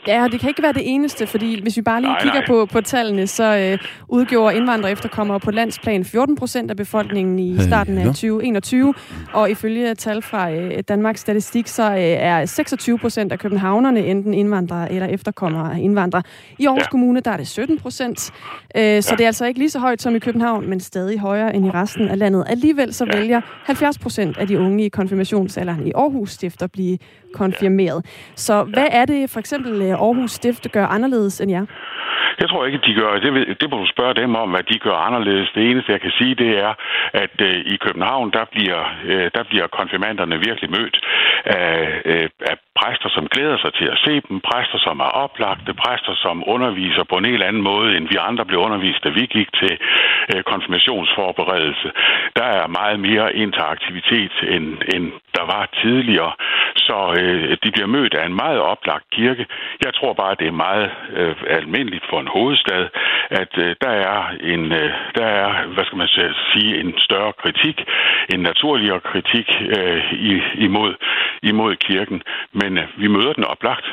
Ja, 0.06 0.28
det 0.32 0.40
kan 0.40 0.48
ikke 0.48 0.62
være 0.62 0.72
det 0.72 0.82
eneste, 0.84 1.26
fordi 1.26 1.62
hvis 1.62 1.76
vi 1.76 1.82
bare 1.82 2.00
lige 2.00 2.10
nej, 2.10 2.22
kigger 2.22 2.40
nej. 2.40 2.46
På, 2.46 2.66
på 2.66 2.80
tallene, 2.80 3.26
så 3.26 3.56
øh, 3.56 3.78
udgjorde 4.08 4.56
indvandrere 4.56 4.92
efterkommere 4.92 5.40
på 5.40 5.50
landsplan 5.50 6.04
14 6.04 6.36
procent 6.36 6.70
af 6.70 6.76
befolkningen 6.76 7.38
i 7.38 7.58
starten 7.58 7.98
af 7.98 8.04
2021, 8.04 8.94
og 9.32 9.50
ifølge 9.50 9.94
tal 9.94 10.22
fra 10.22 10.50
øh, 10.50 10.82
Danmarks 10.88 11.20
Statistik, 11.20 11.66
så 11.66 11.90
øh, 11.90 11.98
er 12.00 12.44
26 12.44 12.98
procent 12.98 13.32
af 13.32 13.38
københavnerne 13.38 14.06
enten 14.06 14.34
indvandrere 14.34 14.92
eller 14.92 15.06
efterkommere 15.06 15.74
af 15.74 15.78
indvandrere. 15.78 16.22
I 16.58 16.66
Aarhus 16.66 16.82
ja. 16.82 16.88
Kommune, 16.90 17.20
der 17.20 17.30
er 17.30 17.36
det 17.36 17.48
17 17.48 17.78
procent, 17.78 18.32
øh, 18.76 19.02
så 19.02 19.12
ja. 19.12 19.16
det 19.16 19.20
er 19.20 19.26
altså 19.26 19.46
ikke 19.46 19.58
lige 19.58 19.70
så 19.70 19.78
højt 19.78 20.02
som 20.02 20.16
i 20.16 20.18
København, 20.18 20.68
men 20.70 20.80
stadig 20.80 21.18
højere 21.18 21.56
end 21.56 21.66
i 21.66 21.70
resten 21.70 22.08
af 22.08 22.18
landet. 22.18 22.44
Alligevel 22.48 22.94
så 22.94 23.04
ja. 23.04 23.18
vælger 23.18 23.40
70 23.64 23.98
procent 23.98 24.36
af 24.36 24.46
de 24.46 24.58
unge 24.58 24.84
i 24.84 24.88
konfirmationsalderen 24.88 25.86
i 25.86 25.92
Aarhus 25.94 26.35
stifter 26.38 26.66
blive 26.76 26.98
konfirmeret. 27.40 28.00
Så 28.46 28.54
hvad 28.74 28.88
er 29.00 29.04
det 29.12 29.30
for 29.32 29.40
eksempel 29.44 29.72
øh, 29.86 30.04
Aarhus 30.06 30.30
Stift 30.30 30.64
gør 30.72 30.86
anderledes 30.86 31.40
end 31.40 31.50
jer? 31.50 31.66
Det 32.40 32.48
tror 32.48 32.64
jeg 32.64 32.72
ikke, 32.72 32.86
de 32.88 32.94
gør. 33.00 33.10
Det, 33.24 33.60
det 33.60 33.70
må 33.70 33.76
du 33.82 33.86
spørge 33.94 34.14
dem 34.22 34.34
om, 34.42 34.48
hvad 34.50 34.64
de 34.72 34.78
gør 34.78 34.96
anderledes. 35.08 35.48
Det 35.54 35.70
eneste, 35.70 35.92
jeg 35.92 36.00
kan 36.00 36.14
sige, 36.18 36.34
det 36.34 36.50
er, 36.66 36.72
at 37.24 37.34
øh, 37.48 37.56
i 37.74 37.76
København, 37.76 38.30
der 38.30 38.44
bliver, 38.54 38.82
øh, 39.10 39.30
der 39.36 39.44
bliver 39.50 39.66
konfirmanderne 39.78 40.36
virkelig 40.48 40.70
mødt 40.70 40.96
af, 41.44 42.02
øh, 42.04 42.28
af 42.50 42.56
præster, 42.80 43.08
som 43.16 43.28
glæder 43.34 43.58
sig 43.64 43.72
til 43.74 43.88
at 43.94 43.98
se 44.06 44.14
dem, 44.28 44.40
præster, 44.50 44.78
som 44.86 45.00
er 45.00 45.10
oplagte, 45.24 45.74
præster, 45.84 46.14
som 46.24 46.36
underviser 46.54 47.04
på 47.10 47.16
en 47.18 47.24
helt 47.30 47.42
anden 47.42 47.62
måde, 47.62 47.96
end 47.96 48.08
vi 48.08 48.16
andre 48.30 48.44
blev 48.44 48.60
undervist, 48.60 49.04
da 49.04 49.08
vi 49.08 49.24
gik 49.36 49.48
til 49.60 49.74
øh, 50.32 50.42
konfirmationsforberedelse. 50.52 51.88
Der 52.38 52.48
er 52.60 52.66
meget 52.80 53.00
mere 53.00 53.36
interaktivitet, 53.36 54.34
end, 54.54 54.66
end 54.94 55.04
der 55.36 55.44
var 55.54 55.64
tidligere. 55.82 56.32
Så 56.86 56.98
øh, 57.20 57.56
de 57.64 57.70
bliver 57.74 57.90
mødt 57.96 58.14
af 58.14 58.26
en 58.26 58.36
meget 58.44 58.60
oplagt 58.60 59.06
kirke. 59.12 59.46
Jeg 59.84 59.94
tror 59.94 60.12
bare, 60.22 60.36
det 60.40 60.46
er 60.46 60.62
meget 60.66 60.90
øh, 61.18 61.36
almindeligt 61.58 62.04
for 62.10 62.18
en 62.20 62.32
hovedstad, 62.36 62.82
at 63.30 63.52
øh, 63.64 63.76
der 63.80 63.94
er 64.12 64.20
en, 64.54 64.62
øh, 64.72 64.90
der 65.18 65.26
er, 65.42 65.66
hvad 65.74 65.84
skal 65.84 65.98
man 65.98 66.08
sige, 66.52 66.80
en 66.80 66.94
større 66.98 67.32
kritik, 67.42 67.76
en 68.34 68.40
naturligere 68.40 69.00
kritik 69.00 69.48
øh, 69.76 70.00
imod, 70.66 70.94
imod 71.42 71.76
kirken. 71.76 72.22
Men 72.52 72.78
øh, 72.78 72.84
vi 72.98 73.06
møder 73.06 73.32
den 73.32 73.44
oplagt. 73.44 73.86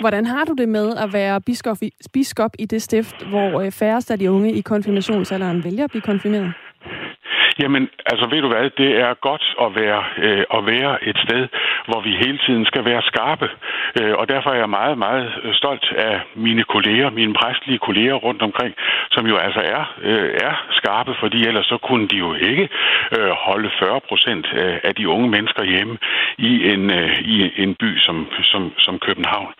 Hvordan 0.00 0.26
har 0.26 0.44
du 0.44 0.54
det 0.58 0.68
med 0.68 0.96
at 0.96 1.12
være 1.12 1.40
biskop 1.40 1.76
i, 1.82 1.90
biskop 2.12 2.50
i 2.58 2.64
det 2.66 2.82
stift, 2.82 3.26
hvor 3.26 3.60
øh, 3.60 3.72
færrest 3.72 4.10
af 4.10 4.18
de 4.18 4.30
unge 4.30 4.52
i 4.52 4.60
konfirmationsalderen 4.60 5.64
vælger 5.64 5.84
at 5.84 5.90
blive 5.90 6.02
konfirmeret? 6.02 6.52
Jamen, 7.62 7.88
altså 8.06 8.26
ved 8.32 8.40
du 8.42 8.48
hvad, 8.48 8.70
det 8.70 8.90
er 9.06 9.14
godt 9.28 9.44
at 9.64 9.70
være, 9.80 10.02
øh, 10.26 10.44
at 10.56 10.66
være 10.66 11.04
et 11.08 11.18
sted, 11.24 11.48
hvor 11.88 12.00
vi 12.00 12.12
hele 12.24 12.38
tiden 12.46 12.64
skal 12.64 12.84
være 12.84 13.02
skarpe. 13.02 13.48
Øh, 14.00 14.14
og 14.20 14.28
derfor 14.28 14.50
er 14.50 14.58
jeg 14.62 14.70
meget, 14.70 14.98
meget 14.98 15.28
stolt 15.52 15.92
af 15.96 16.20
mine 16.34 16.64
kolleger, 16.64 17.10
mine 17.10 17.34
præstlige 17.34 17.78
kolleger 17.78 18.14
rundt 18.14 18.42
omkring, 18.42 18.74
som 19.10 19.26
jo 19.26 19.36
altså 19.36 19.60
er, 19.60 19.82
øh, 20.02 20.30
er 20.46 20.54
skarpe, 20.70 21.14
fordi 21.20 21.46
ellers 21.46 21.66
så 21.66 21.76
kunne 21.76 22.08
de 22.08 22.16
jo 22.16 22.34
ikke 22.34 22.68
øh, 23.18 23.30
holde 23.30 23.70
40 23.78 24.00
procent 24.08 24.46
øh, 24.52 24.76
af 24.84 24.94
de 24.94 25.08
unge 25.08 25.28
mennesker 25.28 25.64
hjemme 25.64 25.98
i 26.38 26.52
en, 26.72 26.90
øh, 26.90 27.20
i 27.20 27.62
en 27.62 27.74
by 27.74 27.98
som, 27.98 28.26
som, 28.42 28.72
som 28.78 28.98
København. 28.98 29.52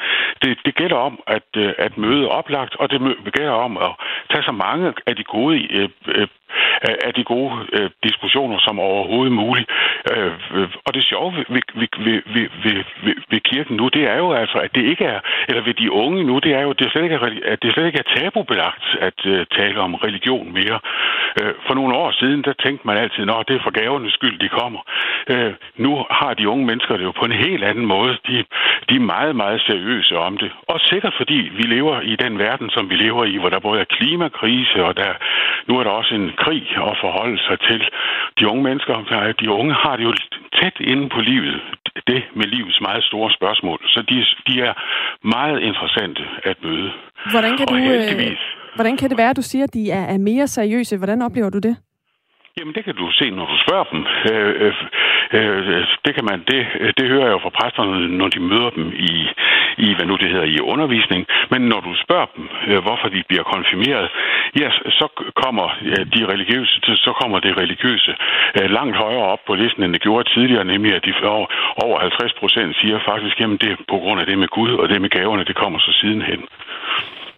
Det, 0.43 0.59
det 0.65 0.75
gælder 0.75 0.97
om 0.97 1.21
at, 1.27 1.49
øh, 1.57 1.73
at 1.79 1.99
møde 1.99 2.29
oplagt, 2.29 2.77
og 2.77 2.91
det 2.91 3.01
gælder 3.33 3.53
om 3.67 3.77
at 3.77 3.93
tage 4.31 4.45
så 4.45 4.53
mange 4.53 4.95
af 5.07 5.17
de 5.17 5.25
gode 5.25 5.57
øh, 5.77 5.89
øh, 6.09 6.29
af 7.07 7.15
de 7.15 7.25
gode 7.25 7.53
øh, 7.73 7.91
diskussioner 8.03 8.59
som 8.59 8.79
overhovedet 8.79 9.33
muligt. 9.33 9.71
Øh, 10.13 10.33
øh 10.55 10.69
og 10.87 10.95
det 10.95 11.05
sjove 11.05 11.33
ved, 11.37 11.45
ved, 11.49 11.89
ved, 12.35 12.49
ved, 12.65 12.85
ved, 13.05 13.15
ved 13.31 13.41
kirken 13.41 13.77
nu, 13.77 13.89
det 13.89 14.05
er 14.13 14.17
jo 14.17 14.33
altså, 14.33 14.59
at 14.59 14.75
det 14.75 14.85
ikke 14.85 15.05
er, 15.05 15.21
eller 15.49 15.63
ved 15.63 15.75
de 15.75 15.93
unge 15.93 16.25
nu, 16.25 16.39
det 16.39 16.53
er 16.59 16.63
jo, 16.63 16.73
det 16.73 16.93
slet 16.93 17.03
ikke 17.03 17.15
er, 17.15 17.53
at 17.53 17.63
det 17.63 17.73
slet 17.73 17.87
ikke 17.87 18.03
er 18.05 18.15
tabubelagt 18.17 18.85
at 19.01 19.27
øh, 19.27 19.47
tale 19.59 19.81
om 19.81 19.95
religion 19.95 20.53
mere. 20.53 20.79
Øh, 21.43 21.55
for 21.67 21.75
nogle 21.75 21.95
år 21.97 22.11
siden, 22.11 22.43
der 22.43 22.53
tænkte 22.65 22.87
man 22.87 22.97
altid, 22.97 23.23
at 23.23 23.49
det 23.49 23.57
er 23.57 23.65
for 23.67 23.79
gavernes 23.81 24.13
skyld, 24.13 24.39
de 24.39 24.49
kommer. 24.49 24.81
Øh, 25.33 25.53
nu 25.77 26.07
har 26.11 26.35
de 26.35 26.49
unge 26.49 26.67
mennesker 26.67 26.97
det 26.97 27.05
jo 27.05 27.13
på 27.21 27.25
en 27.25 27.33
helt 27.47 27.65
anden 27.65 27.87
måde. 27.87 28.13
De, 28.29 28.45
de 28.89 28.95
er 28.97 29.11
meget, 29.15 29.37
meget 29.37 29.61
seriøse 29.61 30.19
om 30.19 30.39
det. 30.39 30.51
Og 30.69 30.81
sikkert 30.81 31.15
fordi 31.17 31.39
vi 31.59 31.63
lever 31.63 32.01
i 32.01 32.17
den 32.17 32.39
verden, 32.39 32.71
som 32.71 32.91
vi 32.91 32.95
lever 32.95 33.25
i, 33.25 33.37
hvor 33.37 33.49
der 33.49 33.59
både 33.59 33.81
er 33.81 33.93
klimakrise, 33.97 34.85
og 34.85 34.97
der, 34.97 35.13
nu 35.67 35.79
er 35.79 35.85
der 35.85 35.91
også 35.91 36.15
en 36.15 36.33
krig 36.45 36.65
at 36.91 36.97
forholde 37.05 37.39
sig 37.49 37.59
til. 37.69 37.81
De 38.39 38.49
unge 38.51 38.63
mennesker, 38.69 38.95
de 39.41 39.51
unge 39.51 39.75
har 39.85 39.95
det 39.97 40.05
jo 40.05 40.15
tæt 40.59 40.77
inde 40.81 41.09
på 41.09 41.21
livet, 41.21 41.61
det 42.07 42.21
med 42.39 42.47
livets 42.55 42.81
meget 42.81 43.05
store 43.05 43.31
spørgsmål. 43.39 43.79
Så 43.87 44.01
de, 44.11 44.17
de 44.49 44.55
er 44.69 44.75
meget 45.37 45.59
interessante 45.61 46.23
at 46.45 46.57
møde. 46.63 46.91
Hvordan 47.31 47.57
kan, 47.57 47.67
du, 47.67 47.77
øh, 47.77 48.37
Hvordan 48.75 48.97
kan 48.97 49.11
det 49.11 49.19
være, 49.19 49.31
at 49.31 49.37
du 49.37 49.43
siger, 49.43 49.65
at 49.65 49.75
de 49.75 49.91
er, 49.91 50.05
er 50.15 50.19
mere 50.19 50.47
seriøse? 50.47 50.97
Hvordan 50.97 51.23
oplever 51.23 51.51
du 51.51 51.59
det? 51.59 51.77
Jamen, 52.59 52.75
det 52.75 52.85
kan 52.85 52.95
du 52.95 53.07
se, 53.11 53.31
når 53.31 53.47
du 53.53 53.57
spørger 53.65 53.87
dem. 53.93 54.01
Øh, 54.33 54.53
øh, 54.65 54.75
øh, 55.39 55.87
det 56.05 56.13
kan 56.15 56.25
man, 56.31 56.39
det, 56.51 56.61
det 56.99 57.09
hører 57.13 57.27
jeg 57.27 57.33
jo 57.37 57.41
fra 57.45 57.57
præsterne, 57.61 58.19
når 58.19 58.29
de 58.29 58.41
møder 58.41 58.71
dem 58.71 58.87
i, 59.11 59.13
i, 59.87 59.95
hvad 59.97 60.07
nu 60.07 60.17
det 60.23 60.31
hedder, 60.33 60.49
i 60.57 60.61
undervisning. 60.61 61.27
Men 61.53 61.61
når 61.73 61.81
du 61.81 61.93
spørger 62.05 62.29
dem, 62.37 62.45
øh, 62.71 62.81
hvorfor 62.87 63.09
de 63.09 63.23
bliver 63.29 63.43
konfirmeret, 63.55 64.09
ja, 64.63 64.71
så 64.99 65.07
kommer 65.43 65.67
de 66.15 66.21
religiøse, 66.33 66.75
så 67.07 67.13
kommer 67.21 67.39
det 67.41 67.57
religiøse 67.63 68.13
øh, 68.59 68.71
langt 68.71 68.97
højere 68.97 69.27
op 69.35 69.43
på 69.47 69.55
listen, 69.55 69.83
end 69.83 69.93
det 69.93 70.03
gjorde 70.03 70.35
tidligere, 70.35 70.65
nemlig 70.65 70.95
at 70.95 71.05
de 71.05 71.13
over, 71.23 71.47
over 71.85 72.01
50 72.01 72.33
procent 72.41 72.77
siger 72.81 72.99
faktisk, 73.11 73.41
jamen 73.41 73.57
det 73.57 73.71
er 73.73 73.77
på 73.89 73.99
grund 74.03 74.21
af 74.21 74.27
det 74.27 74.39
med 74.39 74.49
Gud, 74.49 74.73
og 74.73 74.89
det 74.89 75.01
med 75.01 75.11
gaverne, 75.11 75.45
det 75.45 75.57
kommer 75.57 75.79
så 75.79 75.93
sidenhen. 76.01 76.43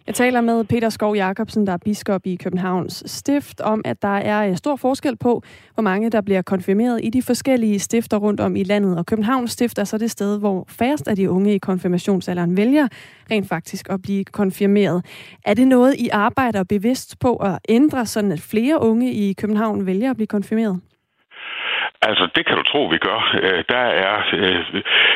Jeg 0.07 0.15
taler 0.15 0.41
med 0.41 0.63
Peter 0.63 0.89
Skov 0.89 1.15
Jacobsen, 1.15 1.67
der 1.67 1.73
er 1.73 1.77
biskop 1.77 2.21
i 2.25 2.35
Københavns 2.35 3.03
Stift, 3.05 3.61
om 3.61 3.81
at 3.85 4.01
der 4.01 4.17
er 4.17 4.49
øh, 4.49 4.57
stor 4.57 4.75
forskel 4.75 5.15
på, 5.15 5.43
hvor 5.73 5.81
mange 5.81 6.09
der 6.09 6.21
bliver 6.21 6.41
konfirmeret 6.41 6.99
i 7.03 7.09
de 7.09 7.21
forskellige 7.21 7.79
stifter 7.79 8.17
rundt 8.17 8.39
om 8.39 8.55
i 8.55 8.63
landet. 8.63 8.97
Og 8.97 9.05
Københavns 9.05 9.51
Stift 9.51 9.77
er 9.79 9.83
så 9.83 9.97
det 9.97 10.11
sted, 10.11 10.39
hvor 10.39 10.65
færrest 10.67 11.07
af 11.07 11.15
de 11.15 11.29
unge 11.29 11.55
i 11.55 11.57
konfirmationsalderen 11.57 12.57
vælger 12.57 12.87
rent 13.31 13.47
faktisk 13.47 13.89
at 13.89 14.01
blive 14.01 14.23
konfirmeret. 14.23 15.05
Er 15.45 15.53
det 15.53 15.67
noget, 15.67 15.95
I 15.99 16.09
arbejder 16.09 16.63
bevidst 16.63 17.19
på 17.19 17.35
at 17.35 17.59
ændre, 17.69 18.05
sådan 18.05 18.31
at 18.31 18.41
flere 18.41 18.81
unge 18.81 19.13
i 19.13 19.33
København 19.33 19.85
vælger 19.85 20.09
at 20.09 20.15
blive 20.15 20.27
konfirmeret? 20.27 20.79
Altså, 22.01 22.27
det 22.35 22.45
kan 22.45 22.57
du 22.57 22.63
tro, 22.63 22.81
vi 22.85 22.97
gør. 22.97 23.19
Øh, 23.43 23.63
der 23.69 23.85
er, 24.05 24.15
øh, 24.33 24.65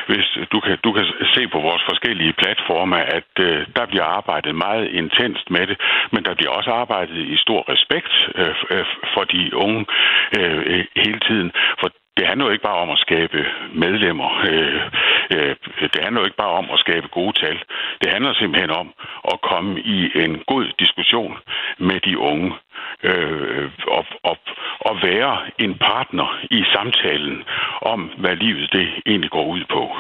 hvis 0.08 0.28
du 0.52 0.60
kan, 0.60 0.78
du 0.84 0.92
kan 0.92 1.06
se 1.36 1.48
på 1.48 1.60
vores 1.60 1.84
forskellige 1.90 2.34
platforme, 2.34 2.98
at 3.18 3.32
øh, 3.40 3.68
der 3.76 3.86
bliver 3.86 4.04
arbejdet 4.04 4.56
meget 4.56 4.88
intenst 5.02 5.50
med 5.50 5.68
det, 5.68 5.78
men 6.12 6.26
der 6.26 6.34
bliver 6.34 6.52
også 6.52 6.72
arbejdet 6.72 7.18
i 7.18 7.38
stor 7.38 7.62
respekt 7.74 8.14
øh, 8.36 8.56
øh, 8.72 8.86
for 9.14 9.24
de 9.24 9.56
unge 9.56 9.86
øh, 10.40 10.86
hele 10.96 11.20
tiden. 11.20 11.52
For 11.80 11.90
det 12.18 12.28
handler 12.28 12.46
jo 12.46 12.52
ikke 12.52 12.70
bare 12.72 12.84
om 12.86 12.90
at 12.90 13.00
skabe 13.00 13.46
medlemmer. 13.74 14.30
Øh, 14.50 14.82
øh, 15.36 15.56
det 15.94 16.00
handler 16.04 16.22
jo 16.22 16.26
ikke 16.26 16.44
bare 16.46 16.58
om 16.62 16.68
at 16.74 16.80
skabe 16.80 17.08
gode 17.08 17.34
tal. 17.42 17.58
Det 18.02 18.12
handler 18.14 18.34
simpelthen 18.34 18.72
om 18.72 18.94
at 19.34 19.42
komme 19.42 19.80
i 19.80 20.12
en 20.24 20.44
god 20.48 20.66
diskussion 20.80 21.38
med 21.78 22.00
de 22.00 22.18
unge 22.18 22.54
øh, 23.04 23.72
og, 23.88 24.06
og, 24.24 24.38
og 24.80 24.96
være 25.04 25.38
en 25.60 25.78
partner 25.78 26.40
i 26.52 26.64
samtalen 26.74 27.44
om, 27.82 28.12
hvad 28.18 28.36
livet 28.36 28.70
det 28.74 28.88
egentlig 29.06 29.32
går 29.32 29.46
ud 29.46 29.64
på. 29.70 29.96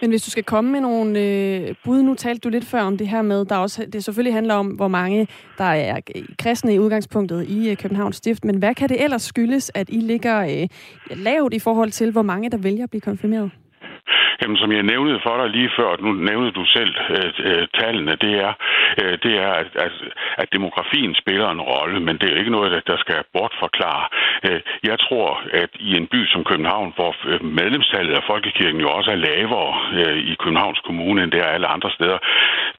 Men 0.00 0.10
hvis 0.10 0.22
du 0.22 0.30
skal 0.30 0.44
komme 0.44 0.72
med 0.72 0.80
nogle 0.80 1.20
øh, 1.20 1.74
bud, 1.84 2.02
nu 2.02 2.14
talte 2.14 2.40
du 2.40 2.48
lidt 2.48 2.64
før 2.64 2.80
om 2.80 2.96
det 2.98 3.08
her 3.08 3.22
med, 3.22 3.44
der 3.44 3.56
også, 3.56 3.86
det 3.92 4.04
selvfølgelig 4.04 4.34
handler 4.34 4.54
om, 4.54 4.66
hvor 4.66 4.88
mange 4.88 5.28
der 5.58 5.64
er 5.64 6.00
øh, 6.16 6.22
kristne 6.38 6.74
i 6.74 6.78
udgangspunktet 6.78 7.48
i 7.48 7.70
øh, 7.70 7.76
Københavns 7.76 8.16
Stift, 8.16 8.44
men 8.44 8.56
hvad 8.56 8.74
kan 8.74 8.88
det 8.88 9.04
ellers 9.04 9.22
skyldes, 9.22 9.70
at 9.74 9.88
I 9.90 10.00
ligger 10.00 10.40
øh, 10.40 10.68
lavt 11.16 11.54
i 11.54 11.58
forhold 11.58 11.90
til, 11.90 12.10
hvor 12.10 12.22
mange 12.22 12.50
der 12.50 12.56
vælger 12.56 12.84
at 12.84 12.90
blive 12.90 13.00
konfirmeret? 13.00 13.50
Jamen, 14.42 14.56
som 14.56 14.72
jeg 14.72 14.82
nævnte 14.82 15.20
for 15.26 15.36
dig 15.40 15.48
lige 15.50 15.70
før, 15.78 15.90
nu 16.00 16.12
nævnte 16.12 16.50
du 16.50 16.64
selv 16.76 16.94
øh, 17.16 17.30
øh, 17.48 17.68
tallene, 17.78 18.14
det 18.24 18.34
er, 18.46 18.52
øh, 19.02 19.14
det 19.24 19.34
er 19.46 19.52
at, 19.62 19.70
at, 19.86 19.92
at 20.42 20.48
demografien 20.52 21.14
spiller 21.14 21.48
en 21.50 21.60
rolle, 21.60 22.00
men 22.00 22.18
det 22.18 22.28
er 22.32 22.38
ikke 22.38 22.56
noget, 22.56 22.86
der 22.86 22.96
skal 22.96 23.20
bortforklare. 23.32 24.04
Øh, 24.46 24.60
jeg 24.90 24.98
tror, 24.98 25.40
at 25.62 25.70
i 25.80 25.96
en 25.96 26.06
by 26.06 26.26
som 26.26 26.44
København, 26.44 26.92
hvor 26.96 27.16
øh, 27.30 27.44
medlemstallet 27.44 28.14
af 28.14 28.22
Folkekirken 28.26 28.80
jo 28.80 28.88
også 28.90 29.10
er 29.10 29.24
lavere 29.30 29.72
øh, 30.00 30.18
i 30.32 30.34
Københavns 30.42 30.80
Kommune, 30.86 31.22
end 31.22 31.32
det 31.32 31.40
er 31.40 31.54
alle 31.56 31.66
andre 31.66 31.90
steder, 31.90 32.18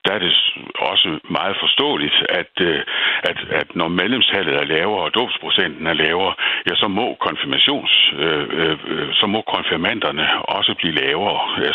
der 0.05 0.11
er 0.13 0.19
det 0.19 0.34
også 0.75 1.19
meget 1.30 1.55
forståeligt, 1.59 2.17
at, 2.30 2.53
øh, 2.61 2.82
at, 3.30 3.38
at 3.61 3.75
når 3.75 3.88
medlemstallet 3.88 4.55
er 4.55 4.65
lavere 4.65 5.03
og 5.07 5.15
dåbsprocenten 5.15 5.88
er 5.88 5.93
lavere, 5.93 6.34
ja, 6.69 6.75
så 6.75 6.88
må 6.88 7.07
konfirmations, 7.28 7.91
øh, 8.23 8.45
øh, 8.61 8.78
øh 8.93 9.07
så 9.13 9.25
må 9.28 9.41
konfirmanderne 9.41 10.25
også 10.57 10.73
blive 10.80 10.93
lavere 10.93 11.16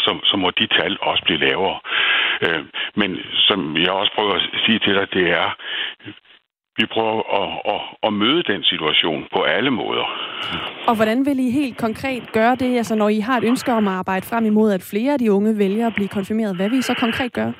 så, 0.04 0.18
så 0.24 0.36
må 0.36 0.50
de 0.50 0.66
tal 0.66 0.98
også 1.00 1.22
blive 1.24 1.38
lavere. 1.38 1.78
Øh, 2.42 2.64
men 2.96 3.10
som 3.48 3.76
jeg 3.76 3.90
også 3.90 4.12
prøver 4.14 4.34
at 4.34 4.42
sige 4.66 4.78
til 4.78 4.94
dig, 4.94 5.06
det 5.12 5.30
er, 5.30 5.48
vi 6.76 6.86
prøver 6.86 7.22
at, 7.42 7.74
at, 7.74 7.80
at 8.06 8.12
møde 8.12 8.42
den 8.42 8.62
situation 8.62 9.26
på 9.34 9.42
alle 9.42 9.70
måder. 9.70 10.06
Og 10.86 10.94
hvordan 10.96 11.26
vil 11.26 11.38
I 11.38 11.50
helt 11.50 11.78
konkret 11.78 12.32
gøre 12.32 12.54
det, 12.54 12.76
altså 12.76 12.94
når 12.94 13.08
I 13.08 13.20
har 13.20 13.36
et 13.38 13.44
ønske 13.44 13.72
om 13.72 13.88
at 13.88 13.94
arbejde 13.94 14.26
frem 14.26 14.44
imod, 14.46 14.72
at 14.72 14.82
flere 14.90 15.12
af 15.12 15.18
de 15.18 15.32
unge 15.32 15.58
vælger 15.58 15.86
at 15.86 15.94
blive 15.94 16.08
konfirmeret? 16.08 16.56
Hvad 16.56 16.68
vil 16.68 16.78
I 16.78 16.82
så 16.82 16.94
konkret 16.94 17.32
gøre? 17.32 17.52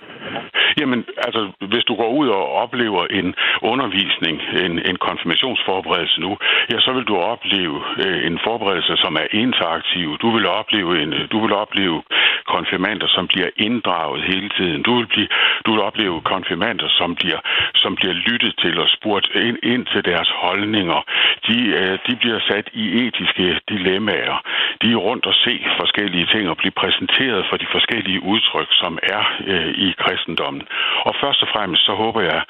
Jamen, 0.81 1.05
altså, 1.27 1.41
hvis 1.61 1.85
du 1.85 1.95
går 1.95 2.11
ud 2.21 2.29
og 2.29 2.53
oplever 2.53 3.03
en 3.11 3.35
undervisning, 3.63 4.41
en, 4.65 4.73
en 4.91 4.97
konfirmationsforberedelse 4.97 6.21
nu, 6.21 6.39
ja, 6.73 6.81
så 6.81 6.93
vil 6.93 7.05
du 7.05 7.17
opleve 7.17 7.77
øh, 8.05 8.27
en 8.27 8.39
forberedelse, 8.47 8.97
som 8.97 9.17
er 9.17 9.27
interaktiv. 9.31 10.19
Du 10.19 10.31
vil 10.31 10.47
opleve 10.47 11.03
en, 11.03 11.13
øh, 11.13 11.31
du 11.33 11.39
vil 11.45 11.53
opleve 11.53 12.03
konfirmander, 12.47 13.07
som 13.17 13.25
bliver 13.33 13.51
inddraget 13.57 14.23
hele 14.23 14.49
tiden. 14.49 14.83
Du 14.83 14.93
vil, 14.99 15.07
blive, 15.07 15.29
du 15.67 15.71
vil 15.73 15.81
opleve 15.81 16.21
konfirmander, 16.21 16.89
som 16.89 17.15
bliver, 17.15 17.41
som 17.75 17.97
bliver 17.97 18.13
lyttet 18.13 18.55
til 18.63 18.81
og 18.81 18.89
spurgt 18.89 19.27
ind, 19.35 19.59
ind 19.63 19.87
til 19.93 20.05
deres 20.05 20.31
holdninger. 20.43 21.01
De, 21.49 21.59
øh, 21.81 21.99
de 22.07 22.17
bliver 22.17 22.41
sat 22.51 22.67
i 22.73 22.85
etiske 23.07 23.61
dilemmaer. 23.69 24.37
De 24.83 24.93
er 24.93 25.01
rundt 25.09 25.27
og 25.27 25.35
se 25.35 25.55
forskellige 25.81 26.27
ting 26.33 26.49
og 26.49 26.57
blive 26.57 26.79
præsenteret 26.83 27.47
for 27.51 27.57
de 27.57 27.67
forskellige 27.73 28.23
udtryk, 28.23 28.69
som 28.71 28.99
er 29.03 29.23
øh, 29.47 29.71
i 29.87 29.95
kristendommen. 30.23 30.63
Og 31.07 31.13
først 31.23 31.43
og 31.43 31.49
fremmest 31.55 31.83
så 31.87 31.95
håber 32.03 32.21
jeg, 32.21 32.43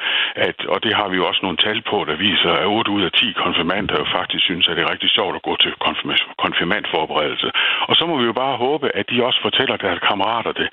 at, 0.48 0.58
og 0.72 0.78
det 0.84 0.94
har 0.94 1.08
vi 1.08 1.16
jo 1.16 1.26
også 1.26 1.40
nogle 1.42 1.58
tal 1.66 1.82
på, 1.90 1.96
der 2.08 2.16
viser, 2.16 2.52
at 2.52 2.66
8 2.66 2.90
ud 2.90 3.02
af 3.02 3.12
10 3.12 3.32
konfirmander 3.44 3.94
jo 3.98 4.06
faktisk 4.18 4.44
synes, 4.44 4.68
at 4.68 4.76
det 4.76 4.82
er 4.84 4.92
rigtig 4.94 5.10
sjovt 5.10 5.36
at 5.36 5.42
gå 5.42 5.56
til 5.56 5.72
konfirmandforberedelse. 6.44 7.48
Og 7.88 7.96
så 7.96 8.06
må 8.06 8.14
vi 8.20 8.24
jo 8.30 8.32
bare 8.32 8.56
håbe, 8.56 8.86
at 8.98 9.10
de 9.10 9.24
også 9.28 9.40
fortæller 9.42 9.76
deres 9.76 10.00
kammerater 10.08 10.52
det, 10.52 10.68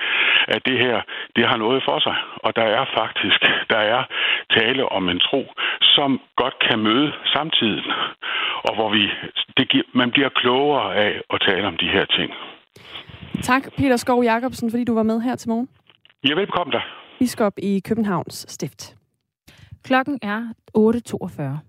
at 0.56 0.62
det 0.66 0.78
her, 0.86 1.02
det 1.36 1.43
har 1.47 1.58
noget 1.58 1.82
for 1.88 2.00
sig. 2.00 2.16
Og 2.45 2.56
der 2.56 2.68
er 2.78 2.86
faktisk, 3.00 3.39
der 3.74 3.82
er 3.95 4.02
tale 4.58 4.84
om 4.97 5.10
en 5.10 5.20
tro, 5.20 5.41
som 5.82 6.10
godt 6.36 6.56
kan 6.68 6.80
møde 6.80 7.12
samtiden, 7.34 7.86
og 8.68 8.76
hvor 8.76 8.89
vi, 8.89 9.04
det 9.58 9.70
giver, 9.70 9.88
man 9.93 10.12
bliver 10.12 10.30
klogere 10.30 10.95
af 10.95 11.12
at 11.34 11.39
tale 11.47 11.68
om 11.68 11.78
de 11.78 11.89
her 11.95 12.06
ting. 12.06 12.32
Tak, 13.41 13.64
Peter 13.78 13.97
Skov 13.97 14.24
Jacobsen, 14.24 14.72
fordi 14.72 14.84
du 14.84 14.95
var 14.95 15.04
med 15.04 15.22
her 15.22 15.36
til 15.36 15.50
morgen. 15.50 15.68
Ja, 16.24 16.36
velkommen 16.36 16.72
der. 16.72 16.82
biskop 17.20 17.53
i 17.57 17.80
Københavns 17.80 18.45
Stift. 18.49 18.95
Klokken 19.84 20.20
er 20.22 20.53
8.42. 20.78 21.68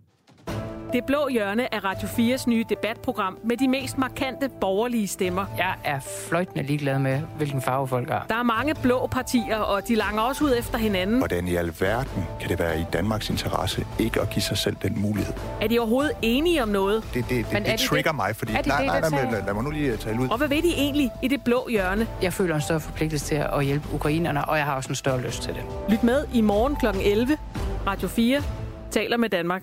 Det 0.92 1.04
blå 1.04 1.28
hjørne 1.28 1.74
er 1.74 1.84
Radio 1.84 2.08
4's 2.08 2.44
nye 2.46 2.64
debatprogram 2.68 3.38
med 3.44 3.56
de 3.56 3.68
mest 3.68 3.98
markante 3.98 4.48
borgerlige 4.60 5.08
stemmer. 5.08 5.46
Jeg 5.58 5.74
er 5.84 6.00
fløjtende 6.28 6.62
ligeglad 6.62 6.98
med, 6.98 7.20
hvilken 7.36 7.62
farve 7.62 7.88
folk 7.88 8.08
har. 8.08 8.26
Der 8.28 8.34
er 8.34 8.42
mange 8.42 8.74
blå 8.82 9.06
partier, 9.06 9.56
og 9.56 9.88
de 9.88 9.94
langer 9.94 10.22
også 10.22 10.44
ud 10.44 10.54
efter 10.58 10.78
hinanden. 10.78 11.18
Hvordan 11.18 11.48
i 11.48 11.54
alverden 11.54 12.24
kan 12.40 12.48
det 12.48 12.58
være 12.58 12.80
i 12.80 12.84
Danmarks 12.92 13.30
interesse 13.30 13.86
ikke 13.98 14.20
at 14.20 14.30
give 14.30 14.42
sig 14.42 14.58
selv 14.58 14.76
den 14.82 15.00
mulighed? 15.00 15.34
Er 15.60 15.68
de 15.68 15.78
overhovedet 15.78 16.12
enige 16.22 16.62
om 16.62 16.68
noget? 16.68 17.04
Det, 17.14 17.24
det, 17.28 17.46
det, 17.52 17.66
det 17.66 17.80
trigger 17.80 18.10
det, 18.10 18.16
mig, 18.16 18.36
fordi... 18.36 18.52
Er 18.52 18.56
det 18.56 18.66
nej, 18.66 18.86
nej, 18.86 19.00
nej, 19.00 19.10
nej, 19.10 19.30
lad, 19.30 19.44
lad 19.46 19.54
mig 19.54 19.64
nu 19.64 19.70
lige 19.70 19.96
tale 19.96 20.20
ud. 20.20 20.28
Og 20.28 20.38
hvad 20.38 20.48
ved 20.48 20.62
de 20.62 20.74
egentlig 20.76 21.10
i 21.22 21.28
det 21.28 21.44
blå 21.44 21.68
hjørne? 21.70 22.06
Jeg 22.22 22.32
føler 22.32 22.54
en 22.54 22.60
større 22.60 22.80
forpligtelse 22.80 23.26
til 23.26 23.34
at 23.34 23.64
hjælpe 23.64 23.88
ukrainerne, 23.94 24.44
og 24.44 24.56
jeg 24.56 24.64
har 24.64 24.76
også 24.76 24.88
en 24.88 24.94
større 24.94 25.20
lyst 25.20 25.42
til 25.42 25.54
det. 25.54 25.62
Lyt 25.88 26.02
med 26.02 26.26
i 26.34 26.40
morgen 26.40 26.76
kl. 26.76 26.86
11. 27.02 27.38
Radio 27.86 28.08
4 28.08 28.42
taler 28.90 29.16
med 29.16 29.28
Danmark. 29.28 29.62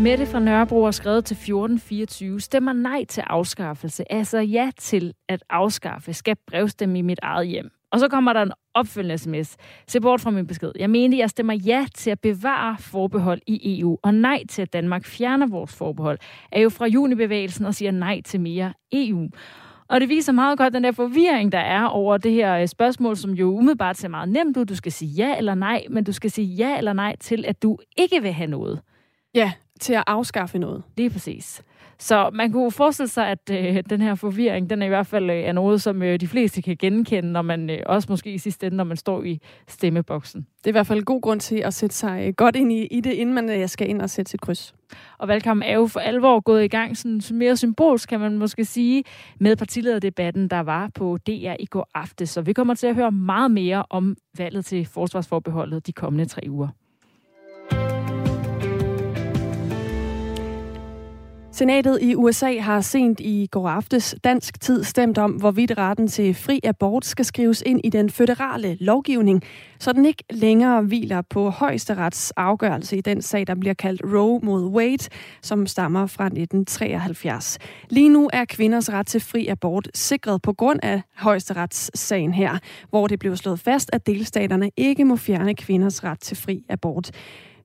Mette 0.00 0.26
fra 0.26 0.40
Nørrebro 0.40 0.84
har 0.84 0.90
skrevet 0.90 1.24
til 1.24 1.34
1424, 1.34 2.40
stemmer 2.40 2.72
nej 2.72 3.04
til 3.04 3.20
afskaffelse, 3.26 4.12
altså 4.12 4.38
ja 4.38 4.70
til 4.78 5.14
at 5.28 5.42
afskaffe, 5.50 6.12
skal 6.12 6.36
brevstemme 6.46 6.98
i 6.98 7.02
mit 7.02 7.18
eget 7.22 7.48
hjem. 7.48 7.70
Og 7.90 8.00
så 8.00 8.08
kommer 8.08 8.32
der 8.32 8.42
en 8.42 8.52
opfølgende 8.74 9.18
sms. 9.18 9.56
Se 9.88 10.00
bort 10.00 10.20
fra 10.20 10.30
min 10.30 10.46
besked. 10.46 10.72
Jeg 10.78 10.90
mente, 10.90 11.18
jeg 11.18 11.30
stemmer 11.30 11.54
ja 11.54 11.86
til 11.94 12.10
at 12.10 12.20
bevare 12.20 12.76
forbehold 12.80 13.40
i 13.46 13.80
EU, 13.80 13.98
og 14.02 14.14
nej 14.14 14.42
til, 14.48 14.62
at 14.62 14.72
Danmark 14.72 15.04
fjerner 15.04 15.46
vores 15.46 15.76
forbehold. 15.76 16.18
Er 16.52 16.60
jo 16.60 16.68
fra 16.68 16.86
junibevægelsen 16.86 17.64
og 17.64 17.74
siger 17.74 17.90
nej 17.90 18.20
til 18.24 18.40
mere 18.40 18.72
EU. 18.92 19.28
Og 19.88 20.00
det 20.00 20.08
viser 20.08 20.32
meget 20.32 20.58
godt 20.58 20.74
den 20.74 20.84
der 20.84 20.92
forvirring, 20.92 21.52
der 21.52 21.58
er 21.58 21.84
over 21.84 22.16
det 22.16 22.32
her 22.32 22.56
øh, 22.56 22.68
spørgsmål, 22.68 23.16
som 23.16 23.30
jo 23.30 23.56
umiddelbart 23.56 23.96
ser 23.96 24.08
meget 24.08 24.28
nemt 24.28 24.56
ud. 24.56 24.64
Du 24.64 24.74
skal 24.76 24.92
sige 24.92 25.10
ja 25.10 25.38
eller 25.38 25.54
nej, 25.54 25.84
men 25.90 26.04
du 26.04 26.12
skal 26.12 26.30
sige 26.30 26.46
ja 26.46 26.78
eller 26.78 26.92
nej 26.92 27.16
til, 27.20 27.44
at 27.48 27.62
du 27.62 27.78
ikke 27.96 28.22
vil 28.22 28.32
have 28.32 28.50
noget. 28.50 28.80
Ja, 29.34 29.52
til 29.80 29.92
at 29.92 30.04
afskaffe 30.06 30.58
noget. 30.58 30.82
Lige 30.96 31.10
præcis. 31.10 31.62
Så 31.98 32.30
man 32.32 32.52
kunne 32.52 32.70
forestille 32.70 33.08
sig, 33.08 33.28
at 33.28 33.50
øh, 33.50 33.82
den 33.90 34.00
her 34.00 34.14
forvirring, 34.14 34.70
den 34.70 34.82
er 34.82 34.86
i 34.86 34.88
hvert 34.88 35.06
fald 35.06 35.30
øh, 35.30 35.36
er 35.36 35.52
noget, 35.52 35.82
som 35.82 36.02
øh, 36.02 36.20
de 36.20 36.28
fleste 36.28 36.62
kan 36.62 36.76
genkende, 36.76 37.32
når 37.32 37.42
man 37.42 37.70
øh, 37.70 37.78
også 37.86 38.06
måske 38.10 38.32
i 38.32 38.38
sidste 38.38 38.66
ende, 38.66 38.76
når 38.76 38.84
man 38.84 38.96
står 38.96 39.22
i 39.22 39.40
stemmeboksen. 39.68 40.40
Det 40.40 40.66
er 40.66 40.68
i 40.68 40.72
hvert 40.72 40.86
fald 40.86 40.98
en 40.98 41.04
god 41.04 41.20
grund 41.20 41.40
til 41.40 41.56
at 41.56 41.74
sætte 41.74 41.96
sig 41.96 42.26
øh, 42.26 42.34
godt 42.36 42.56
ind 42.56 42.72
i, 42.72 42.86
i 42.86 43.00
det, 43.00 43.12
inden 43.12 43.34
man 43.34 43.50
øh, 43.50 43.68
skal 43.68 43.90
ind 43.90 44.02
og 44.02 44.10
sætte 44.10 44.30
sit 44.30 44.40
kryds. 44.40 44.74
Og 45.18 45.28
valgkampen 45.28 45.68
er 45.68 45.74
jo 45.74 45.86
for 45.86 46.00
alvor 46.00 46.40
gået 46.40 46.64
i 46.64 46.68
gang, 46.68 46.96
sådan 46.96 47.20
mere 47.30 47.56
symbolsk 47.56 48.08
kan 48.08 48.20
man 48.20 48.38
måske 48.38 48.64
sige, 48.64 49.04
med 49.40 49.56
partilederdebatten, 49.56 50.48
der 50.48 50.60
var 50.60 50.90
på 50.94 51.18
DR 51.26 51.54
i 51.60 51.66
går 51.70 51.88
aftes. 51.94 52.30
Så 52.30 52.42
vi 52.42 52.52
kommer 52.52 52.74
til 52.74 52.86
at 52.86 52.94
høre 52.94 53.12
meget 53.12 53.50
mere 53.50 53.84
om 53.90 54.16
valget 54.38 54.64
til 54.64 54.86
forsvarsforbeholdet 54.86 55.86
de 55.86 55.92
kommende 55.92 56.24
tre 56.24 56.42
uger. 56.48 56.68
Senatet 61.56 61.98
i 62.02 62.14
USA 62.14 62.58
har 62.58 62.80
sent 62.80 63.20
i 63.20 63.48
går 63.50 63.68
aftes 63.68 64.14
dansk 64.24 64.60
tid 64.60 64.84
stemt 64.84 65.18
om, 65.18 65.30
hvorvidt 65.30 65.78
retten 65.78 66.08
til 66.08 66.34
fri 66.34 66.60
abort 66.64 67.04
skal 67.04 67.24
skrives 67.24 67.62
ind 67.66 67.80
i 67.84 67.90
den 67.90 68.10
føderale 68.10 68.76
lovgivning, 68.80 69.42
så 69.78 69.92
den 69.92 70.04
ikke 70.04 70.24
længere 70.30 70.82
hviler 70.82 71.22
på 71.22 71.50
højesterets 71.50 72.30
afgørelse 72.36 72.96
i 72.96 73.00
den 73.00 73.22
sag, 73.22 73.46
der 73.46 73.54
bliver 73.54 73.74
kaldt 73.74 74.02
Roe 74.04 74.40
mod 74.42 74.64
Wade, 74.64 75.08
som 75.42 75.66
stammer 75.66 76.06
fra 76.06 76.24
1973. 76.24 77.58
Lige 77.90 78.08
nu 78.08 78.30
er 78.32 78.44
kvinders 78.44 78.92
ret 78.92 79.06
til 79.06 79.20
fri 79.20 79.46
abort 79.46 79.88
sikret 79.94 80.42
på 80.42 80.52
grund 80.52 80.80
af 80.82 81.02
højesteretssagen 81.16 82.34
her, 82.34 82.58
hvor 82.90 83.06
det 83.06 83.18
blev 83.18 83.36
slået 83.36 83.60
fast, 83.60 83.90
at 83.92 84.06
delstaterne 84.06 84.70
ikke 84.76 85.04
må 85.04 85.16
fjerne 85.16 85.54
kvinders 85.54 86.04
ret 86.04 86.20
til 86.20 86.36
fri 86.36 86.64
abort. 86.68 87.10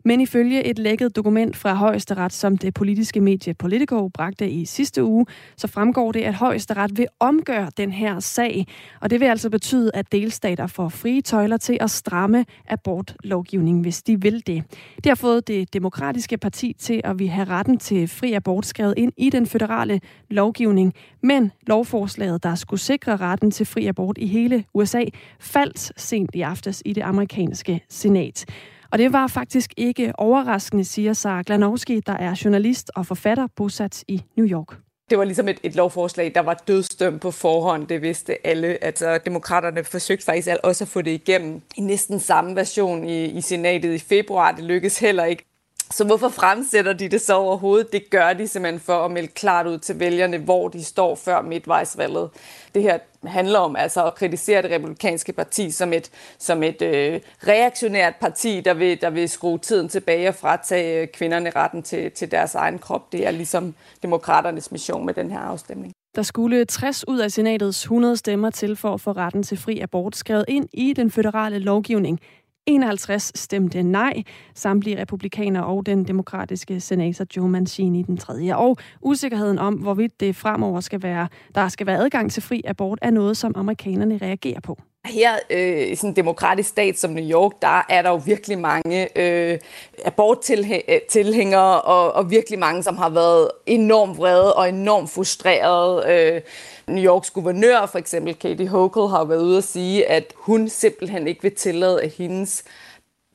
Men 0.06 0.22
ifølge 0.22 0.64
et 0.64 0.80
lækket 0.80 1.16
dokument 1.16 1.58
fra 1.58 1.74
Højesteret, 1.74 2.34
som 2.34 2.58
det 2.58 2.74
politiske 2.74 3.22
medie 3.22 3.54
Politico 3.54 4.08
bragte 4.08 4.50
i 4.50 4.66
sidste 4.66 5.04
uge, 5.04 5.26
så 5.58 5.68
fremgår 5.68 6.12
det, 6.12 6.22
at 6.22 6.34
Højesteret 6.34 6.98
vil 6.98 7.08
omgøre 7.20 7.72
den 7.78 7.92
her 7.92 8.20
sag. 8.20 8.68
Og 9.02 9.10
det 9.10 9.20
vil 9.20 9.26
altså 9.26 9.50
betyde, 9.50 9.92
at 9.94 10.12
delstater 10.12 10.68
får 10.68 10.90
frie 10.90 11.22
tøjler 11.22 11.58
til 11.58 11.78
at 11.82 11.92
stramme 11.92 12.46
abortlovgivningen, 12.68 13.82
hvis 13.82 14.04
de 14.04 14.22
vil 14.22 14.48
det. 14.48 14.64
Det 14.96 15.06
har 15.06 15.16
fået 15.16 15.48
det 15.48 15.74
demokratiske 15.74 16.38
parti 16.38 16.76
til 16.80 17.02
at 17.04 17.20
vi 17.20 17.26
have 17.28 17.48
retten 17.48 17.78
til 17.78 18.08
fri 18.08 18.34
abort 18.34 18.66
skrevet 18.66 18.94
ind 18.98 19.12
i 19.18 19.30
den 19.30 19.48
føderale 19.48 20.02
lovgivning. 20.30 20.94
Men 21.22 21.52
lovforslaget, 21.68 22.44
der 22.44 22.56
skulle 22.56 22.80
sikre 22.80 23.18
retten 23.18 23.52
til 23.52 23.66
fri 23.66 23.88
abort 23.88 24.18
i 24.18 24.28
hele 24.28 24.64
USA, 24.74 25.04
faldt 25.40 25.92
sent 25.98 26.36
i 26.36 26.42
aftes 26.42 26.82
i 26.86 26.94
det 26.94 27.02
amerikanske 27.02 27.82
senat. 27.90 28.46
Og 28.92 28.98
det 28.98 29.14
var 29.14 29.28
faktisk 29.28 29.74
ikke 29.78 30.14
overraskende, 30.18 30.86
siger 30.86 31.14
Sara 31.14 31.44
Glanowski, 31.46 32.00
der 32.00 32.14
er 32.14 32.42
journalist 32.46 32.92
og 32.96 33.06
forfatter 33.06 33.48
bosat 33.56 34.04
i 34.08 34.22
New 34.38 34.48
York. 34.48 34.78
Det 35.10 35.18
var 35.18 35.24
ligesom 35.24 35.48
et, 35.48 35.60
et 35.64 35.76
lovforslag, 35.76 36.32
der 36.36 36.42
var 36.42 36.64
dødsdømt 36.68 37.22
på 37.22 37.32
forhånd. 37.32 37.88
Det 37.88 38.02
vidste 38.02 38.48
alle. 38.48 38.84
Altså, 38.84 39.20
demokraterne 39.26 39.84
forsøgte 39.84 40.26
faktisk 40.26 40.50
også 40.64 40.84
at 40.84 40.88
få 40.88 41.02
det 41.02 41.12
igennem 41.12 41.62
i 41.78 41.82
næsten 41.82 42.20
samme 42.20 42.56
version 42.56 43.06
i, 43.06 43.26
i 43.26 43.42
senatet 43.42 43.94
i 43.94 44.00
februar. 44.00 44.52
Det 44.52 44.64
lykkedes 44.64 45.00
heller 45.00 45.24
ikke. 45.24 45.51
Så 45.92 46.04
hvorfor 46.04 46.30
fremsætter 46.30 46.94
de 46.94 47.10
det 47.10 47.22
så 47.22 47.34
overhovedet? 47.34 47.94
Det 47.94 48.10
gør 48.10 48.34
de 48.34 48.48
simpelthen 48.48 48.80
for 48.80 49.06
at 49.06 49.12
melde 49.12 49.28
klart 49.28 49.68
ud 49.68 49.78
til 49.78 50.00
vælgerne, 50.00 50.38
hvor 50.38 50.68
de 50.68 50.84
står 50.84 51.16
før 51.16 51.42
midtvejsvalget. 51.42 52.30
Det 52.76 52.84
her 52.84 53.00
handler 53.24 53.60
om 53.60 53.76
altså 53.76 54.06
at 54.06 54.16
kritisere 54.16 54.62
det 54.62 54.72
republikanske 54.72 55.34
parti 55.34 55.72
som 55.72 55.94
et, 55.94 56.12
som 56.40 56.64
et 56.64 56.82
øh, 56.82 57.20
reaktionært 57.48 58.14
parti, 58.22 58.62
der 58.62 58.74
vil, 58.74 59.02
der 59.02 59.10
vil 59.10 59.30
skrue 59.30 59.58
tiden 59.58 59.90
tilbage 59.90 60.28
og 60.28 60.36
fratage 60.36 61.02
øh, 61.02 61.08
kvinderne 61.08 61.50
retten 61.50 61.84
til, 61.84 62.12
til 62.12 62.32
deres 62.32 62.56
egen 62.56 62.80
krop. 62.80 63.12
Det 63.12 63.28
er 63.28 63.32
ligesom 63.32 63.76
demokraternes 64.04 64.72
mission 64.72 65.06
med 65.06 65.14
den 65.14 65.32
her 65.32 65.40
afstemning. 65.40 65.94
Der 66.16 66.24
skulle 66.24 66.66
60 66.66 67.08
ud 67.08 67.20
af 67.20 67.32
senatets 67.32 67.84
100 67.84 68.18
stemmer 68.18 68.50
til 68.50 68.76
for 68.76 68.94
at 68.94 69.02
få 69.02 69.12
retten 69.12 69.44
til 69.44 69.58
fri 69.58 69.80
abort 69.80 70.16
skrevet 70.16 70.46
ind 70.48 70.68
i 70.74 70.94
den 70.94 71.12
føderale 71.12 71.60
lovgivning. 71.60 72.20
51 72.66 73.32
stemte 73.36 73.84
nej, 73.84 74.24
samtlige 74.56 75.02
republikanere 75.02 75.66
og 75.66 75.86
den 75.86 76.08
demokratiske 76.08 76.80
senator 76.80 77.26
Joe 77.38 77.50
Mancini 77.50 78.02
den 78.02 78.18
tredje. 78.18 78.58
Og 78.58 78.78
usikkerheden 79.02 79.60
om, 79.60 79.74
hvorvidt 79.74 80.20
det 80.20 80.36
fremover 80.36 80.80
skal 80.80 81.04
være, 81.04 81.28
der 81.56 81.68
skal 81.68 81.88
være 81.88 81.98
adgang 81.98 82.32
til 82.32 82.44
fri 82.44 82.62
abort, 82.66 83.00
er 83.02 83.12
noget, 83.12 83.38
som 83.38 83.54
amerikanerne 83.56 84.18
reagerer 84.18 84.60
på. 84.60 84.78
Her 85.06 85.40
øh, 85.50 85.92
i 85.92 85.96
sådan 85.96 86.10
en 86.10 86.16
demokratisk 86.16 86.70
stat 86.70 87.00
som 87.00 87.12
New 87.12 87.30
York, 87.32 87.52
der 87.62 87.86
er 87.90 88.02
der 88.02 88.10
jo 88.10 88.22
virkelig 88.26 88.60
mange 88.60 89.20
øh, 89.20 89.60
aborttilhængere 90.06 91.76
øh, 91.76 91.82
og, 91.84 92.14
og 92.14 92.30
virkelig 92.30 92.60
mange, 92.60 92.84
som 92.84 92.98
har 92.98 93.10
været 93.10 93.52
enormt 93.66 94.18
vrede 94.18 94.56
og 94.56 94.70
enormt 94.70 95.10
frustrerede. 95.10 96.04
Øh, 96.08 96.42
New 96.88 97.04
Yorks 97.04 97.30
guvernør, 97.30 97.86
for 97.86 98.00
eksempel 98.00 98.36
Katie 98.36 98.68
Hochul, 98.68 99.10
har 99.10 99.24
været 99.24 99.44
ude 99.44 99.58
at 99.58 99.64
sige, 99.64 100.10
at 100.10 100.34
hun 100.36 100.70
simpelthen 100.70 101.28
ikke 101.28 101.42
vil 101.42 101.56
tillade, 101.56 102.02
at 102.02 102.12
hendes 102.18 102.64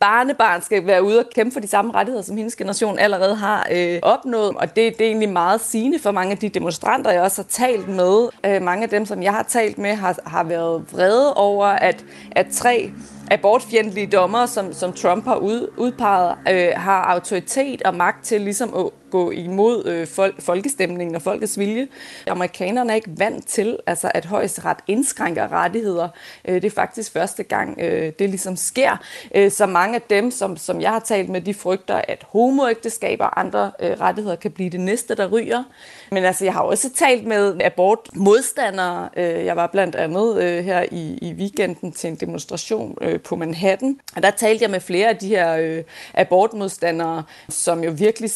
barnebarn 0.01 0.63
skal 0.63 0.87
være 0.87 1.03
ude 1.03 1.19
og 1.19 1.25
kæmpe 1.35 1.53
for 1.53 1.61
de 1.61 1.67
samme 1.67 1.93
rettigheder, 1.93 2.25
som 2.25 2.37
hendes 2.37 2.57
generation 2.57 2.99
allerede 2.99 3.35
har 3.35 3.67
øh, 3.73 3.99
opnået. 4.03 4.57
Og 4.57 4.69
det, 4.69 4.99
det 4.99 5.01
er 5.01 5.07
egentlig 5.07 5.29
meget 5.29 5.61
sigende 5.61 5.99
for 5.99 6.11
mange 6.11 6.33
af 6.33 6.39
de 6.39 6.49
demonstranter, 6.49 7.11
jeg 7.11 7.23
også 7.23 7.43
har 7.43 7.49
talt 7.49 7.89
med. 7.89 8.29
Øh, 8.47 8.63
mange 8.63 8.83
af 8.83 8.89
dem, 8.89 9.07
som 9.07 9.23
jeg 9.23 9.33
har 9.33 9.43
talt 9.43 9.79
med, 9.79 9.95
har, 9.95 10.19
har 10.27 10.45
været 10.45 10.93
vrede 10.93 11.35
over, 11.35 11.67
at, 11.67 12.05
at 12.31 12.47
tre 12.53 12.91
abortfjendtlige 13.31 14.07
dommer, 14.07 14.47
som, 14.47 14.73
som 14.73 14.93
Trump 14.93 15.25
har 15.25 15.37
ud, 15.37 15.69
udpeget, 15.77 16.35
øh, 16.51 16.69
har 16.77 17.03
autoritet 17.03 17.83
og 17.83 17.95
magt 17.95 18.25
til 18.25 18.41
ligesom 18.41 18.75
at 18.75 18.91
gå 19.11 19.31
imod 19.31 19.87
øh, 19.87 20.07
folk, 20.07 20.43
folkestemningen 20.43 21.17
og 21.17 21.23
folkets 21.23 21.59
vilje. 21.59 21.89
Amerikanerne 22.27 22.91
er 22.91 22.95
ikke 22.95 23.11
vant 23.19 23.47
til, 23.47 23.79
altså, 23.87 24.11
at 24.15 24.25
højesteret 24.25 24.77
indskrænker 24.87 25.53
rettigheder. 25.53 26.09
Øh, 26.49 26.55
det 26.55 26.65
er 26.65 26.71
faktisk 26.71 27.13
første 27.13 27.43
gang, 27.43 27.81
øh, 27.81 28.13
det 28.19 28.31
ligesom 28.31 28.57
sker. 28.57 28.97
Øh, 29.35 29.51
så 29.51 29.67
mange 29.67 29.95
af 29.95 30.03
dem, 30.03 30.31
som, 30.31 30.57
som 30.57 30.81
jeg 30.81 30.91
har 30.91 31.01
talt 31.01 31.29
med, 31.29 31.41
de 31.41 31.55
frygter, 31.55 32.01
at 32.09 32.27
homoægteskaber 32.29 33.25
og 33.25 33.41
andre 33.41 33.73
øh, 33.81 33.91
rettigheder 34.01 34.37
kan 34.37 34.51
blive 34.51 34.71
det 34.71 34.81
næste, 34.81 35.15
der 35.15 35.27
ryger. 35.27 35.65
Men 36.11 36.25
altså, 36.25 36.45
jeg 36.45 36.53
har 36.53 36.61
også 36.61 36.91
talt 36.95 37.27
med 37.27 37.61
abortmodstandere. 37.61 39.09
Øh, 39.17 39.45
jeg 39.45 39.57
var 39.57 39.67
blandt 39.67 39.95
andet 39.95 40.43
øh, 40.43 40.65
her 40.65 40.85
i, 40.91 41.19
i 41.23 41.33
weekenden 41.33 41.93
til 41.93 42.11
en 42.11 42.17
demonstration 42.17 42.99
øh, 43.01 43.21
på 43.21 43.37
Manhattan. 43.37 44.01
Og 44.17 44.23
der 44.23 44.31
talte 44.31 44.63
jeg 44.63 44.71
med 44.71 44.81
flere 44.81 45.09
af 45.09 45.17
de 45.17 45.29
her 45.29 45.57
øh, 45.57 45.83
abortmodstandere, 46.15 47.23
som 47.49 47.85
jo 47.85 47.91
virkelig 47.91 48.31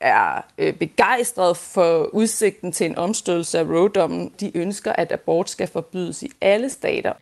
er 0.00 0.46
øh, 0.58 0.74
begejstret 0.74 1.56
for 1.56 2.14
udsigten 2.14 2.72
til 2.72 2.86
en 2.86 2.98
omstødelse 2.98 3.58
af 3.58 3.64
Roe-dommen. 3.64 4.32
De 4.40 4.56
ønsker, 4.56 4.92
at 4.92 5.12
abort 5.12 5.50
skal 5.50 5.68
forbydes 5.68 6.22
i 6.22 6.30
alle 6.40 6.68
stater. 6.68 7.12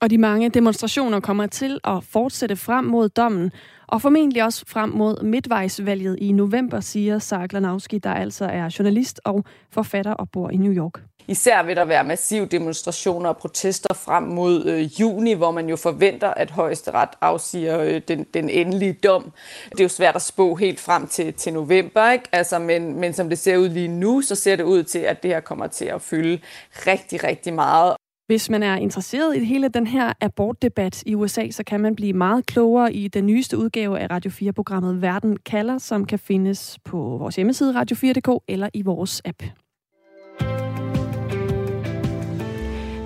Og 0.00 0.10
de 0.10 0.18
mange 0.18 0.48
demonstrationer 0.48 1.20
kommer 1.20 1.46
til 1.46 1.80
at 1.84 2.04
fortsætte 2.04 2.56
frem 2.56 2.84
mod 2.84 3.08
dommen, 3.08 3.50
og 3.86 4.02
formentlig 4.02 4.44
også 4.44 4.64
frem 4.68 4.90
mod 4.90 5.22
midtvejsvalget 5.22 6.18
i 6.18 6.32
november, 6.32 6.80
siger 6.80 7.18
Sarah 7.18 7.48
Glanowski, 7.48 7.98
der 7.98 8.14
altså 8.14 8.44
er 8.44 8.76
journalist 8.78 9.20
og 9.24 9.44
forfatter 9.70 10.12
og 10.12 10.30
bor 10.30 10.50
i 10.50 10.56
New 10.56 10.72
York. 10.72 11.02
Især 11.28 11.62
vil 11.62 11.76
der 11.76 11.84
være 11.84 12.04
massive 12.04 12.46
demonstrationer 12.46 13.28
og 13.28 13.36
protester 13.36 13.94
frem 13.94 14.22
mod 14.22 14.64
øh, 14.64 15.00
juni, 15.00 15.32
hvor 15.32 15.50
man 15.50 15.68
jo 15.68 15.76
forventer, 15.76 16.28
at 16.28 16.50
højesteret 16.50 17.08
afsiger 17.20 17.80
øh, 17.80 18.00
den, 18.08 18.26
den 18.34 18.48
endelige 18.50 18.92
dom. 18.92 19.32
Det 19.70 19.80
er 19.80 19.84
jo 19.84 19.88
svært 19.88 20.16
at 20.16 20.22
spå 20.22 20.54
helt 20.54 20.80
frem 20.80 21.06
til, 21.06 21.34
til 21.34 21.52
november, 21.52 22.10
ikke? 22.10 22.24
Altså, 22.32 22.58
men, 22.58 23.00
men 23.00 23.12
som 23.12 23.28
det 23.28 23.38
ser 23.38 23.56
ud 23.56 23.68
lige 23.68 23.88
nu, 23.88 24.20
så 24.20 24.34
ser 24.34 24.56
det 24.56 24.64
ud 24.64 24.82
til, 24.82 24.98
at 24.98 25.22
det 25.22 25.30
her 25.30 25.40
kommer 25.40 25.66
til 25.66 25.84
at 25.84 26.02
fylde 26.02 26.38
rigtig, 26.86 27.24
rigtig 27.24 27.54
meget. 27.54 27.96
Hvis 28.26 28.50
man 28.50 28.62
er 28.62 28.76
interesseret 28.76 29.36
i 29.36 29.44
hele 29.44 29.68
den 29.68 29.86
her 29.86 30.12
abortdebat 30.20 31.02
i 31.06 31.14
USA, 31.14 31.50
så 31.50 31.64
kan 31.64 31.80
man 31.80 31.96
blive 31.96 32.12
meget 32.12 32.46
klogere 32.46 32.92
i 32.92 33.08
den 33.08 33.26
nyeste 33.26 33.58
udgave 33.58 33.98
af 33.98 34.10
Radio 34.10 34.30
4-programmet 34.30 35.02
Verden 35.02 35.36
kalder, 35.36 35.78
som 35.78 36.04
kan 36.04 36.18
findes 36.18 36.78
på 36.84 36.96
vores 36.96 37.36
hjemmeside 37.36 37.80
radio4.dk 37.80 38.44
eller 38.48 38.68
i 38.74 38.82
vores 38.82 39.22
app. 39.24 39.42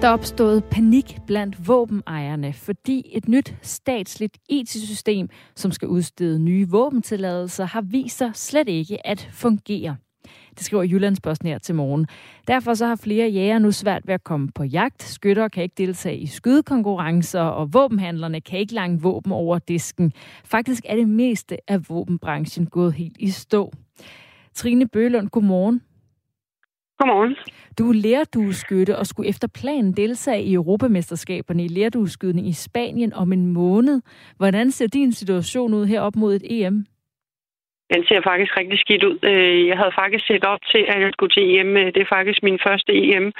Der 0.07 0.13
opstået 0.13 0.65
panik 0.65 1.19
blandt 1.27 1.69
våbenejerne, 1.69 2.53
fordi 2.53 3.11
et 3.13 3.29
nyt 3.29 3.55
statsligt 3.63 4.39
IT-system, 4.49 5.29
som 5.57 5.73
skal 5.73 5.89
udstede 5.89 6.39
nye 6.39 6.69
våbentilladelser, 6.69 7.65
har 7.65 7.81
vist 7.81 8.19
sig 8.19 8.31
slet 8.35 8.69
ikke 8.69 9.07
at 9.07 9.29
fungere. 9.33 9.97
Det 10.51 10.65
skriver 10.65 10.83
Jyllandsposten 10.83 11.49
her 11.49 11.59
til 11.59 11.75
morgen. 11.75 12.07
Derfor 12.49 12.75
så 12.75 12.87
har 12.87 12.97
flere 12.97 13.29
jæger 13.29 13.59
nu 13.59 13.73
svært 13.73 14.07
ved 14.07 14.15
at 14.15 14.25
komme 14.25 14.49
på 14.55 14.65
jagt. 14.65 15.03
Skytter 15.03 15.49
kan 15.49 15.63
ikke 15.63 15.75
deltage 15.79 16.19
i 16.19 16.27
skydekonkurrencer, 16.27 17.41
og 17.41 17.75
våbenhandlerne 17.75 18.41
kan 18.41 18.59
ikke 18.59 18.75
lange 18.75 19.01
våben 19.01 19.33
over 19.33 19.59
disken. 19.59 20.13
Faktisk 20.45 20.83
er 20.89 20.97
det 20.97 21.09
meste 21.09 21.71
af 21.71 21.89
våbenbranchen 21.89 22.67
gået 22.67 22.93
helt 22.93 23.17
i 23.19 23.31
stå. 23.31 23.73
Trine 24.55 24.89
Bølund, 24.89 25.29
godmorgen. 25.29 25.81
Godmorgen. 26.99 27.37
Du 27.79 27.89
er 27.91 27.95
lærdueskytte 27.95 28.99
og 28.99 29.07
skulle 29.07 29.29
efter 29.29 29.49
planen 29.49 29.93
deltage 29.93 30.43
i 30.43 30.55
Europamesterskaberne 30.55 31.65
i 31.65 31.69
lærdueskydning 31.69 32.49
i 32.49 32.53
Spanien 32.53 33.13
om 33.13 33.33
en 33.33 33.47
måned. 33.47 34.01
Hvordan 34.37 34.71
ser 34.71 34.87
din 34.87 35.13
situation 35.13 35.75
ud 35.75 35.87
her 35.87 36.01
op 36.01 36.17
mod 36.17 36.35
et 36.35 36.45
EM? 36.45 36.87
Den 37.95 38.05
ser 38.09 38.21
faktisk 38.31 38.53
rigtig 38.61 38.79
skidt 38.79 39.05
ud. 39.05 39.19
Øh, 39.23 39.67
jeg 39.71 39.77
havde 39.79 39.99
faktisk 40.03 40.27
set 40.27 40.45
op 40.45 40.63
til, 40.73 40.83
at 40.89 41.01
jeg 41.03 41.11
skulle 41.13 41.35
til 41.35 41.45
EM. 41.55 41.75
Det 41.95 42.01
er 42.03 42.15
faktisk 42.17 42.43
min 42.43 42.59
første 42.67 42.93
EM. 43.03 43.33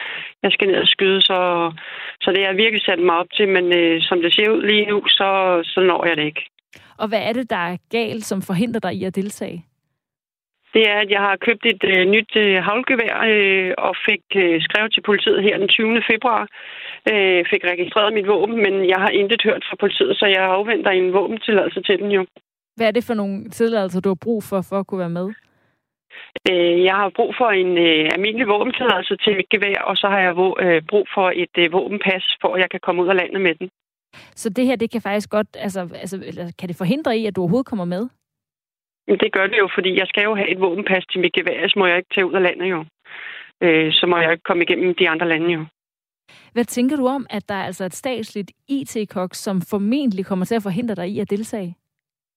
Jeg 0.43 0.53
skal 0.53 0.69
ned 0.69 0.77
og 0.77 0.89
skyde, 0.95 1.21
så, 1.23 1.39
så 2.23 2.31
det 2.31 2.39
har 2.41 2.49
jeg 2.51 2.57
virkelig 2.57 2.83
sat 2.85 2.99
mig 2.99 3.17
op 3.23 3.31
til. 3.37 3.49
Men 3.49 3.65
øh, 3.79 4.03
som 4.09 4.23
det 4.23 4.35
ser 4.35 4.51
ud 4.51 4.63
lige 4.63 4.87
nu, 4.87 4.99
så, 5.07 5.29
så 5.65 5.81
når 5.81 6.07
jeg 6.07 6.17
det 6.17 6.25
ikke. 6.25 6.45
Og 6.99 7.09
hvad 7.09 7.23
er 7.29 7.33
det, 7.33 7.51
der 7.51 7.63
er 7.71 7.77
galt, 7.91 8.25
som 8.25 8.43
forhindrer 8.43 8.81
dig 8.81 8.95
i 8.95 9.05
at 9.05 9.17
deltage? 9.17 9.65
Det 10.77 10.85
er, 10.93 10.99
at 11.05 11.11
jeg 11.17 11.23
har 11.29 11.45
købt 11.47 11.65
et 11.73 11.83
øh, 11.93 12.03
nyt 12.15 12.33
øh, 12.45 12.57
havlgevær 12.69 13.15
øh, 13.33 13.71
og 13.87 13.93
fik 14.09 14.25
øh, 14.43 14.57
skrevet 14.67 14.91
til 14.93 15.03
politiet 15.09 15.41
her 15.47 15.59
den 15.59 15.69
20. 15.69 16.03
februar. 16.11 16.43
Øh, 17.13 17.41
fik 17.53 17.63
registreret 17.73 18.17
mit 18.19 18.29
våben, 18.35 18.57
men 18.65 18.75
jeg 18.93 19.01
har 19.05 19.13
intet 19.21 19.43
hørt 19.49 19.65
fra 19.69 19.77
politiet, 19.85 20.13
så 20.21 20.27
jeg 20.27 20.43
afventer 20.57 20.91
en 20.91 21.13
våbentilladelse 21.13 21.81
til 21.89 21.97
den 22.01 22.11
jo. 22.19 22.23
Hvad 22.77 22.87
er 22.87 22.95
det 22.97 23.05
for 23.05 23.15
nogle 23.15 23.51
tilladelser, 23.51 24.01
du 24.01 24.09
har 24.09 24.25
brug 24.27 24.41
for, 24.49 24.61
for 24.69 24.77
at 24.79 24.87
kunne 24.87 25.05
være 25.07 25.19
med? 25.21 25.29
Øh, 26.51 26.85
jeg 26.89 26.97
har 27.03 27.11
brug 27.19 27.31
for 27.41 27.51
en 27.63 27.73
øh, 27.87 28.05
almindelig 28.15 28.49
våbentilladelse 28.55 29.15
til 29.25 29.33
mit 29.37 29.49
gevær, 29.55 29.79
og 29.91 29.97
så 29.97 30.07
har 30.13 30.21
jeg 30.27 30.33
øh, 30.65 30.83
brug 30.91 31.07
for 31.15 31.27
et 31.43 31.55
øh, 31.63 31.73
våbenpas, 31.73 32.25
for 32.41 32.55
at 32.55 32.61
jeg 32.63 32.71
kan 32.71 32.81
komme 32.83 33.03
ud 33.03 33.09
af 33.09 33.17
landet 33.17 33.41
med 33.41 33.55
den. 33.55 33.69
Så 34.43 34.49
det 34.51 34.67
her, 34.67 34.77
det 34.77 34.91
kan 34.91 35.03
faktisk 35.03 35.31
godt, 35.31 35.51
altså, 35.59 35.81
altså 35.81 36.17
kan 36.59 36.69
det 36.69 36.77
forhindre 36.77 37.19
i, 37.19 37.27
at 37.27 37.37
du 37.37 37.41
overhovedet 37.41 37.67
kommer 37.67 37.85
med? 37.85 38.09
Det 39.09 39.33
gør 39.33 39.47
det 39.47 39.59
jo, 39.59 39.69
fordi 39.75 39.99
jeg 39.99 40.07
skal 40.07 40.25
jo 40.25 40.35
have 40.35 40.51
et 40.51 40.61
våbenpas 40.61 41.05
til 41.07 41.21
mit 41.21 41.33
gevær, 41.33 41.69
så 41.69 41.79
må 41.79 41.87
jeg 41.87 41.97
ikke 41.97 42.15
tage 42.15 42.27
ud 42.27 42.33
af 42.33 42.43
landet 42.43 42.71
jo. 42.71 42.85
Øh, 43.61 43.93
så 43.93 44.07
må 44.07 44.17
jeg 44.17 44.33
ikke 44.33 44.43
komme 44.43 44.63
igennem 44.63 44.95
de 44.95 45.09
andre 45.09 45.29
lande 45.29 45.53
jo. 45.53 45.65
Hvad 46.53 46.65
tænker 46.65 46.97
du 46.97 47.07
om, 47.07 47.27
at 47.31 47.49
der 47.49 47.55
er 47.55 47.65
altså 47.65 47.85
et 47.85 47.95
statsligt 47.95 48.51
IT-kok, 48.69 49.35
som 49.35 49.63
formentlig 49.71 50.27
kommer 50.27 50.45
til 50.45 50.55
at 50.55 50.63
forhindre 50.63 50.95
dig 50.95 51.09
i 51.09 51.21
at 51.21 51.31
deltage? 51.31 51.77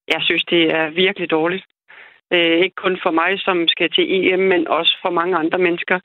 Jeg 0.08 0.22
synes, 0.22 0.44
det 0.44 0.64
er 0.76 0.90
virkelig 0.90 1.32
dårligt. 1.32 1.66
Øh, 2.34 2.58
ikke 2.64 2.76
kun 2.76 3.00
for 3.04 3.12
mig, 3.12 3.40
som 3.40 3.68
skal 3.68 3.90
til 3.92 4.06
EM, 4.16 4.40
men 4.40 4.68
også 4.68 4.98
for 5.02 5.10
mange 5.10 5.38
andre 5.38 5.58
mennesker. 5.58 6.00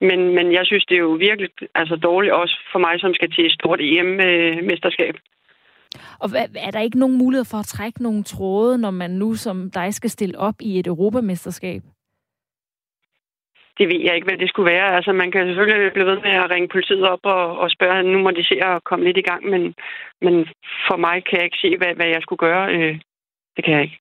Men, 0.00 0.34
men 0.34 0.52
jeg 0.52 0.66
synes, 0.66 0.84
det 0.84 0.94
er 0.94 1.06
jo 1.08 1.16
virkelig 1.28 1.50
altså, 1.74 1.96
dårligt 1.96 2.32
også 2.32 2.56
for 2.72 2.78
mig, 2.78 3.00
som 3.00 3.14
skal 3.14 3.30
til 3.30 3.46
et 3.46 3.52
stort 3.52 3.80
EM-mesterskab. 3.80 5.14
Og 6.18 6.30
hvad, 6.30 6.46
er 6.56 6.70
der 6.70 6.80
ikke 6.80 6.98
nogen 6.98 7.18
mulighed 7.18 7.44
for 7.44 7.58
at 7.58 7.66
trække 7.66 8.02
nogle 8.02 8.22
tråde, 8.22 8.78
når 8.78 8.90
man 8.90 9.10
nu 9.10 9.34
som 9.34 9.70
dig 9.70 9.94
skal 9.94 10.10
stille 10.10 10.38
op 10.38 10.54
i 10.60 10.78
et 10.78 10.86
europamesterskab? 10.86 11.82
Det 13.78 13.88
ved 13.88 14.00
jeg 14.00 14.14
ikke, 14.14 14.28
hvad 14.28 14.38
det 14.38 14.48
skulle 14.48 14.72
være. 14.72 14.96
Altså, 14.96 15.12
man 15.12 15.30
kan 15.30 15.46
selvfølgelig 15.46 15.92
blive 15.92 16.06
ved 16.06 16.18
med 16.20 16.30
at 16.30 16.50
ringe 16.50 16.68
politiet 16.68 17.08
op 17.08 17.20
og, 17.22 17.58
og 17.58 17.70
spørge, 17.70 18.02
nu 18.02 18.18
må 18.18 18.30
de 18.30 18.44
se 18.44 18.56
at 18.64 18.84
komme 18.84 19.04
lidt 19.04 19.16
i 19.16 19.28
gang, 19.30 19.42
men, 19.52 19.74
men 20.20 20.34
for 20.88 20.96
mig 20.96 21.24
kan 21.24 21.36
jeg 21.38 21.44
ikke 21.44 21.62
se, 21.64 21.76
hvad, 21.76 21.94
hvad 21.94 22.06
jeg 22.06 22.22
skulle 22.22 22.38
gøre. 22.38 22.74
Øh, 22.74 23.00
det 23.56 23.64
kan 23.64 23.74
jeg 23.74 23.82
ikke. 23.82 23.98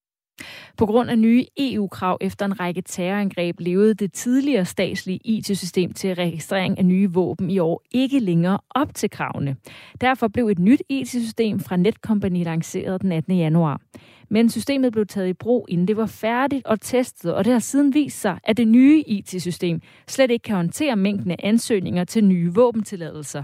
På 0.78 0.86
grund 0.86 1.10
af 1.10 1.20
nye 1.20 1.46
EU-krav 1.58 2.18
efter 2.22 2.46
en 2.46 2.60
række 2.60 2.82
terrorangreb 2.82 3.60
levede 3.60 3.94
det 3.94 4.14
tidligere 4.14 4.66
statslige 4.66 5.20
IT-system 5.24 5.94
til 5.94 6.16
registrering 6.16 6.78
af 6.78 6.86
nye 6.86 7.10
våben 7.12 7.50
i 7.50 7.60
år 7.60 7.84
ikke 7.92 8.20
længere 8.20 8.60
op 8.70 8.96
til 8.96 9.10
kravene. 9.10 9.56
Derfor 10.02 10.28
blev 10.28 10.48
et 10.48 10.60
nyt 10.60 10.82
IT-system 10.90 11.60
fra 11.60 11.76
Netcompany 11.76 12.44
lanceret 12.44 13.02
den 13.02 13.12
18. 13.12 13.38
januar. 13.38 13.82
Men 14.30 14.50
systemet 14.50 14.92
blev 14.92 15.06
taget 15.06 15.28
i 15.28 15.34
brug, 15.34 15.66
inden 15.70 15.88
det 15.88 15.98
var 15.98 16.06
færdigt 16.06 16.66
og 16.66 16.82
testet, 16.82 17.34
og 17.34 17.46
det 17.46 17.54
har 17.54 17.60
siden 17.60 17.94
vist 17.94 18.22
sig, 18.22 18.40
at 18.44 18.58
det 18.58 18.68
nye 18.68 19.04
IT-system 19.08 19.82
slet 20.08 20.32
ikke 20.32 20.44
kan 20.44 20.56
håndtere 20.56 20.96
mængden 20.96 21.32
af 21.32 21.40
ansøgninger 21.40 22.04
til 22.04 22.24
nye 22.24 22.54
våbentilladelser. 22.54 23.44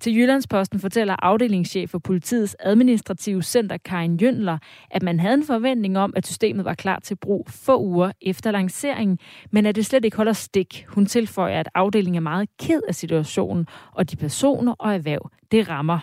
Til 0.00 0.16
Jyllandsposten 0.16 0.80
fortæller 0.80 1.16
afdelingschef 1.22 1.90
for 1.90 1.98
politiets 1.98 2.56
administrative 2.60 3.42
center, 3.42 3.76
Karin 3.76 4.16
Jønler, 4.16 4.58
at 4.90 5.02
man 5.02 5.20
havde 5.20 5.34
en 5.34 5.44
forventning 5.44 5.98
om, 5.98 6.12
at 6.16 6.26
systemet 6.26 6.64
var 6.64 6.74
klar 6.74 6.98
til 6.98 7.16
brug 7.16 7.46
få 7.48 7.80
uger 7.80 8.12
efter 8.22 8.50
lanceringen, 8.50 9.18
men 9.50 9.66
at 9.66 9.74
det 9.74 9.86
slet 9.86 10.04
ikke 10.04 10.16
holder 10.16 10.32
stik. 10.32 10.84
Hun 10.88 11.06
tilføjer, 11.06 11.60
at 11.60 11.68
afdelingen 11.74 12.16
er 12.16 12.20
meget 12.20 12.48
ked 12.60 12.80
af 12.88 12.94
situationen, 12.94 13.66
og 13.92 14.10
de 14.10 14.16
personer 14.16 14.74
og 14.78 14.94
erhverv, 14.94 15.30
det 15.50 15.68
rammer. 15.68 15.98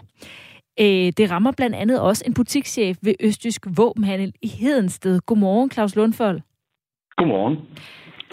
Øh, 0.80 1.14
det 1.18 1.32
rammer 1.32 1.52
blandt 1.52 1.76
andet 1.76 2.02
også 2.02 2.24
en 2.26 2.34
butikschef 2.34 2.98
ved 3.02 3.14
Østjysk 3.20 3.66
Våbenhandel 3.78 4.34
i 4.42 4.48
Hedensted. 4.48 5.20
Godmorgen, 5.20 5.72
Claus 5.72 5.96
Lundfold. 5.96 6.42
Godmorgen. 7.18 7.58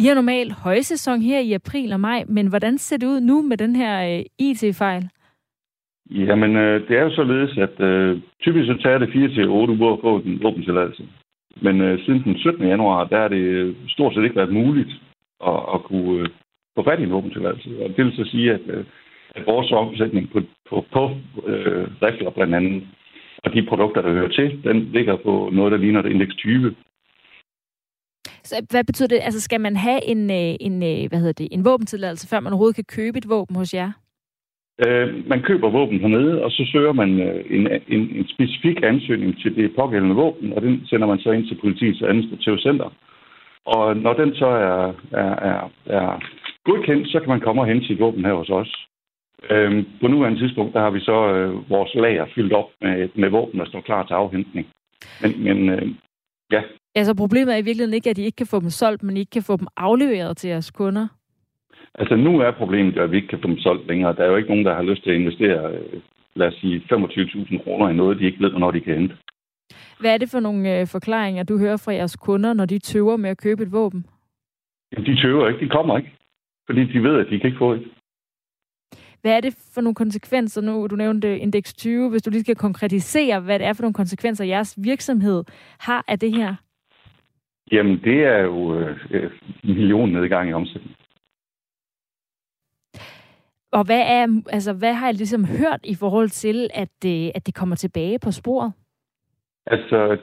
I 0.01 0.07
har 0.07 0.15
normalt 0.15 0.53
højsæson 0.53 1.23
her 1.23 1.41
i 1.41 1.53
april 1.53 1.93
og 1.93 2.01
maj, 2.01 2.25
men 2.29 2.47
hvordan 2.47 2.79
ser 2.79 2.97
det 2.97 3.07
ud 3.07 3.21
nu 3.21 3.43
med 3.43 3.57
den 3.57 3.77
her 3.77 4.19
øh, 4.19 4.25
IT-fejl? 4.39 5.09
Jamen, 6.11 6.57
øh, 6.57 6.89
det 6.89 6.99
er 6.99 7.03
jo 7.03 7.15
således, 7.15 7.59
at 7.59 7.81
øh, 7.81 8.21
typisk 8.43 8.67
så 8.67 8.77
tager 8.83 8.99
det 8.99 9.13
4 9.13 9.29
til 9.29 9.49
8 9.49 9.73
uger 9.73 9.93
at 9.93 10.01
få 10.01 10.19
en 10.19 10.43
våbentilladelse. 10.43 11.09
Men 11.63 11.81
øh, 11.81 12.05
siden 12.05 12.25
den 12.25 12.39
17. 12.39 12.67
januar, 12.67 13.05
der 13.05 13.19
er 13.19 13.29
det 13.29 13.37
øh, 13.37 13.75
stort 13.89 14.15
set 14.15 14.25
ikke 14.25 14.37
været 14.37 14.53
muligt 14.53 14.91
at, 15.47 15.61
at 15.75 15.83
kunne 15.85 16.21
øh, 16.21 16.29
få 16.77 16.85
fat 16.85 17.01
i 17.01 17.03
en 17.03 17.13
våbentilladelse. 17.13 17.69
Og 17.85 17.89
det 17.97 18.05
vil 18.05 18.17
så 18.17 18.25
sige, 18.31 18.53
at, 18.53 18.61
øh, 18.67 18.85
at 19.35 19.47
vores 19.47 19.73
omsætning 19.73 20.31
på, 20.33 20.41
på, 20.71 20.85
på 20.93 21.11
øh, 21.47 21.89
rifler 22.03 22.31
blandt 22.31 22.55
andet, 22.55 22.83
og 23.45 23.53
de 23.53 23.67
produkter, 23.69 24.03
der 24.03 24.11
hører 24.11 24.29
til, 24.29 24.65
den 24.65 24.81
ligger 24.93 25.17
på 25.17 25.51
noget, 25.53 25.73
der 25.73 25.79
ligner 25.79 26.01
et 26.01 26.11
indeks 26.11 26.35
20. 26.35 26.75
Så 28.45 28.67
hvad 28.71 28.85
betyder 28.85 29.09
det? 29.09 29.21
Altså 29.23 29.41
skal 29.41 29.61
man 29.61 29.77
have 29.77 30.05
en, 30.05 30.31
øh, 30.31 30.55
en, 30.61 30.83
øh, 30.83 31.09
hvad 31.09 31.19
hedder 31.19 31.33
det, 31.33 31.49
en 31.51 31.65
våbentilladelse, 31.65 32.29
før 32.29 32.41
man 32.41 32.53
overhovedet 32.53 32.77
kan 32.77 32.85
købe 32.85 33.19
et 33.19 33.29
våben 33.29 33.57
hos 33.57 33.75
jer? 33.75 33.93
Øh, 34.87 35.29
man 35.29 35.43
køber 35.43 35.71
våben 35.71 36.01
hernede, 36.01 36.45
og 36.45 36.51
så 36.51 36.69
søger 36.73 36.93
man 36.93 37.21
øh, 37.21 37.45
en, 37.51 37.69
en, 37.89 38.01
en 38.19 38.27
specifik 38.29 38.79
ansøgning 38.83 39.41
til 39.43 39.57
det 39.57 39.77
pågældende 39.77 40.15
våben, 40.15 40.53
og 40.53 40.63
den 40.63 40.87
sender 40.87 41.07
man 41.07 41.19
så 41.19 41.31
ind 41.31 41.47
til 41.47 41.61
politiets 41.61 42.03
administrative 42.03 42.59
center. 42.59 42.89
Og 43.67 43.97
når 43.97 44.13
den 44.13 44.35
så 44.35 44.47
er, 44.47 44.93
er, 45.13 45.35
er, 45.51 45.71
er 45.87 46.21
godkendt, 46.65 47.09
så 47.09 47.21
kan 47.21 47.29
man 47.29 47.41
komme 47.41 47.63
og 47.63 47.67
hente 47.67 47.87
sit 47.87 48.01
våben 48.01 48.25
her 48.25 48.35
hos 48.35 48.51
os. 48.51 48.87
Øhm, 49.51 49.85
på 50.01 50.09
nuværende 50.09 50.41
tidspunkt, 50.41 50.75
der 50.75 50.81
har 50.81 50.91
vi 50.91 51.01
så 51.01 51.29
øh, 51.35 51.71
vores 51.71 51.95
lager 51.95 52.27
fyldt 52.35 52.53
op 52.53 52.69
med, 52.81 53.09
med 53.15 53.29
våben, 53.31 53.61
der 53.61 53.67
står 53.67 53.81
klar 53.81 54.03
til 54.07 54.15
afhentning. 54.15 54.67
Men, 55.23 55.45
men 55.45 55.69
øh, 55.69 55.89
ja. 56.53 56.63
Altså 56.95 57.15
problemet 57.15 57.55
er 57.55 57.59
i 57.59 57.65
virkeligheden 57.69 57.95
ikke, 57.95 58.11
at 58.11 58.19
I 58.19 58.25
ikke 58.25 58.37
kan 58.37 58.47
få 58.47 58.61
dem 58.61 58.71
solgt, 58.71 59.03
men 59.03 59.17
I 59.17 59.21
ikke 59.21 59.31
kan 59.31 59.43
få 59.43 59.57
dem 59.57 59.67
afleveret 59.77 60.37
til 60.37 60.49
jeres 60.51 60.71
kunder? 60.71 61.09
Altså 61.95 62.17
nu 62.17 62.41
er 62.41 62.51
problemet 62.51 62.99
at 62.99 63.11
vi 63.11 63.17
ikke 63.17 63.29
kan 63.29 63.41
få 63.43 63.49
dem 63.49 63.59
solgt 63.59 63.87
længere. 63.87 64.15
Der 64.15 64.23
er 64.25 64.31
jo 64.31 64.37
ikke 64.37 64.49
nogen, 64.49 64.65
der 64.65 64.75
har 64.75 64.83
lyst 64.83 65.03
til 65.03 65.11
at 65.11 65.17
investere, 65.17 65.73
øh, 65.75 66.01
lad 66.35 66.47
os 66.47 66.55
sige, 66.55 66.83
25.000 66.93 67.65
kroner 67.65 67.89
i 67.89 67.95
noget, 67.95 68.19
de 68.19 68.25
ikke 68.25 68.41
ved, 68.41 68.51
hvornår 68.51 68.71
de 68.71 68.81
kan 68.81 68.95
hente. 68.95 69.17
Hvad 70.01 70.15
er 70.15 70.19
det 70.19 70.31
for 70.31 70.41
nogle 70.41 70.81
øh, 70.81 70.87
forklaringer, 70.87 71.43
du 71.43 71.59
hører 71.59 71.77
fra 71.85 71.93
jeres 71.93 72.17
kunder, 72.17 72.53
når 72.53 72.65
de 72.65 72.79
tøver 72.79 73.17
med 73.17 73.31
at 73.31 73.39
købe 73.39 73.63
et 73.63 73.73
våben? 73.73 74.07
De 74.97 75.23
tøver 75.23 75.49
ikke. 75.49 75.61
De 75.65 75.69
kommer 75.69 75.97
ikke. 75.99 76.13
Fordi 76.67 76.93
de 76.93 77.03
ved, 77.03 77.21
at 77.21 77.27
de 77.31 77.39
kan 77.39 77.47
ikke 77.47 77.59
få 77.59 77.73
et. 77.73 77.89
Hvad 79.21 79.37
er 79.37 79.41
det 79.41 79.55
for 79.75 79.81
nogle 79.81 79.95
konsekvenser 79.95 80.61
nu? 80.61 80.87
Du 80.87 80.97
nævnte 80.97 81.39
indeks 81.39 81.75
20. 81.75 82.11
Hvis 82.11 82.23
du 82.23 82.31
lige 82.31 82.41
skal 82.41 82.57
konkretisere, 82.57 83.41
hvad 83.41 83.59
det 83.59 83.67
er 83.67 83.73
for 83.73 83.83
nogle 83.83 83.95
konsekvenser, 83.95 84.45
jeres 84.45 84.79
virksomhed 84.85 85.45
har 85.79 86.05
af 86.09 86.19
det 86.19 86.33
her? 86.37 86.55
Jamen, 87.73 88.01
det 88.05 88.25
er 88.25 88.39
jo 88.39 88.79
øh, 88.79 89.31
million 89.65 90.09
nedgang 90.13 90.51
i 90.51 90.53
omsætning. 90.53 90.97
Og 93.75 93.85
hvad, 93.85 94.03
er, 94.19 94.43
altså, 94.49 94.73
hvad 94.73 94.95
har 94.95 95.07
jeg 95.07 95.15
ligesom 95.15 95.45
hørt 95.45 95.81
i 95.85 95.95
forhold 95.95 96.29
til, 96.29 96.71
at 96.75 96.89
det, 97.03 97.33
at 97.35 97.47
det 97.47 97.55
kommer 97.55 97.77
tilbage 97.77 98.19
på 98.19 98.31
sporet? 98.31 98.73
Altså, 99.67 100.19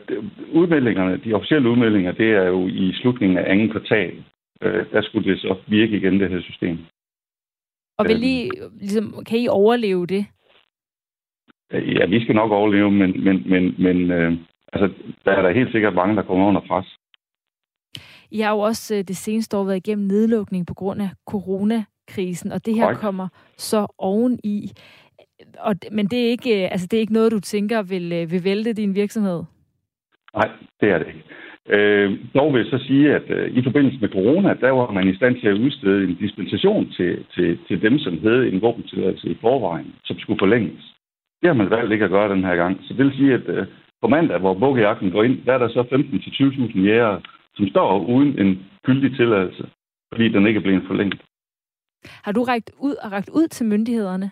udmeldingerne, 0.54 1.18
de 1.18 1.34
officielle 1.34 1.70
udmeldinger, 1.70 2.12
det 2.12 2.30
er 2.32 2.44
jo 2.44 2.68
i 2.68 2.94
slutningen 2.94 3.38
af 3.38 3.52
anden 3.52 3.72
kvartal. 3.72 4.24
Øh, 4.62 4.92
der 4.92 5.02
skulle 5.02 5.32
det 5.32 5.42
så 5.42 5.56
virke 5.68 5.98
igen, 5.98 6.20
det 6.20 6.30
her 6.30 6.42
system. 6.42 6.78
Og 7.98 8.06
vil 8.08 8.24
I, 8.24 8.50
ligesom, 8.80 9.24
kan 9.26 9.40
I 9.40 9.48
overleve 9.48 10.06
det? 10.08 10.26
Ja, 11.74 12.06
vi 12.06 12.24
skal 12.24 12.36
nok 12.36 12.52
overleve, 12.52 12.92
men, 12.92 13.24
men, 13.24 13.50
men, 13.50 13.76
men 13.78 14.12
øh, 14.12 14.34
altså, 14.74 14.94
der 15.26 15.32
er 15.32 15.42
der 15.42 15.52
helt 15.52 15.72
sikkert 15.72 15.96
mange, 15.96 16.16
der 16.16 16.22
kommer 16.22 16.48
under 16.48 16.62
pres. 16.62 16.98
I 18.32 18.40
har 18.40 18.52
jo 18.52 18.60
også 18.60 18.96
øh, 18.96 19.04
det 19.04 19.18
seneste 19.18 19.58
år 19.58 19.64
været 19.64 19.88
igennem 19.88 20.08
nedlukning 20.08 20.68
på 20.68 20.74
grund 20.74 21.02
af 21.02 21.10
corona 21.28 21.84
krisen, 22.14 22.52
og 22.52 22.66
det 22.66 22.76
her 22.76 22.84
Correct. 22.84 23.00
kommer 23.00 23.28
så 23.58 23.88
oveni. 23.98 24.72
Og, 25.60 25.76
men 25.92 26.06
det 26.08 26.20
er, 26.26 26.30
ikke, 26.30 26.54
altså, 26.74 26.88
det 26.92 26.98
er 26.98 27.02
ikke 27.02 27.14
noget, 27.20 27.32
du 27.32 27.40
tænker 27.40 27.82
vil, 27.82 28.14
øh, 28.14 28.32
vil 28.32 28.44
vælte 28.44 28.74
din 28.74 28.96
virksomhed? 28.96 29.44
Nej, 30.36 30.50
det 30.82 30.90
er 30.90 30.98
det 30.98 31.08
ikke. 31.08 31.24
Øh, 31.70 32.20
dog 32.36 32.54
vil 32.54 32.60
jeg 32.60 32.70
så 32.80 32.86
sige, 32.88 33.16
at 33.16 33.30
øh, 33.30 33.58
i 33.58 33.64
forbindelse 33.64 33.98
med 34.02 34.10
corona, 34.10 34.54
der 34.54 34.72
var 34.72 34.92
man 34.92 35.08
i 35.08 35.16
stand 35.16 35.36
til 35.40 35.48
at 35.48 35.60
udstede 35.66 36.04
en 36.04 36.16
dispensation 36.16 36.92
til, 36.98 37.26
til, 37.36 37.60
til 37.68 37.82
dem, 37.82 38.00
som 38.00 38.20
havde 38.22 38.52
en 38.52 38.62
våbentilladelse 38.62 39.28
i 39.30 39.38
forvejen, 39.42 39.96
som 40.06 40.20
skulle 40.20 40.40
forlænges. 40.40 40.84
Det 41.42 41.48
har 41.48 41.54
man 41.54 41.70
valgt 41.70 41.92
ikke 41.92 42.06
at 42.06 42.12
gøre 42.12 42.34
den 42.34 42.44
her 42.44 42.56
gang. 42.56 42.80
Så 42.82 42.94
det 42.94 43.06
vil 43.06 43.18
sige, 43.18 43.34
at 43.34 43.48
øh, 43.48 43.68
på 44.02 44.08
mandag, 44.08 44.40
hvor 44.40 44.54
bukkejagten 44.54 45.12
går 45.12 45.24
ind, 45.24 45.46
der 45.46 45.54
er 45.54 45.58
der 45.58 45.70
så 45.70 45.82
15-20.000 45.82 46.80
jæger, 46.80 47.20
som 47.56 47.68
står 47.68 48.06
uden 48.06 48.40
en 48.40 48.60
gyldig 48.84 49.16
tilladelse, 49.16 49.64
fordi 50.12 50.30
den 50.30 50.48
ikke 50.48 50.58
er 50.58 50.62
blevet 50.62 50.84
forlænget. 50.88 51.22
Har 52.04 52.32
du 52.32 52.44
rækket 52.44 52.72
ud 52.80 52.96
og 53.04 53.12
rækket 53.12 53.30
ud 53.30 53.48
til 53.48 53.66
myndighederne? 53.66 54.32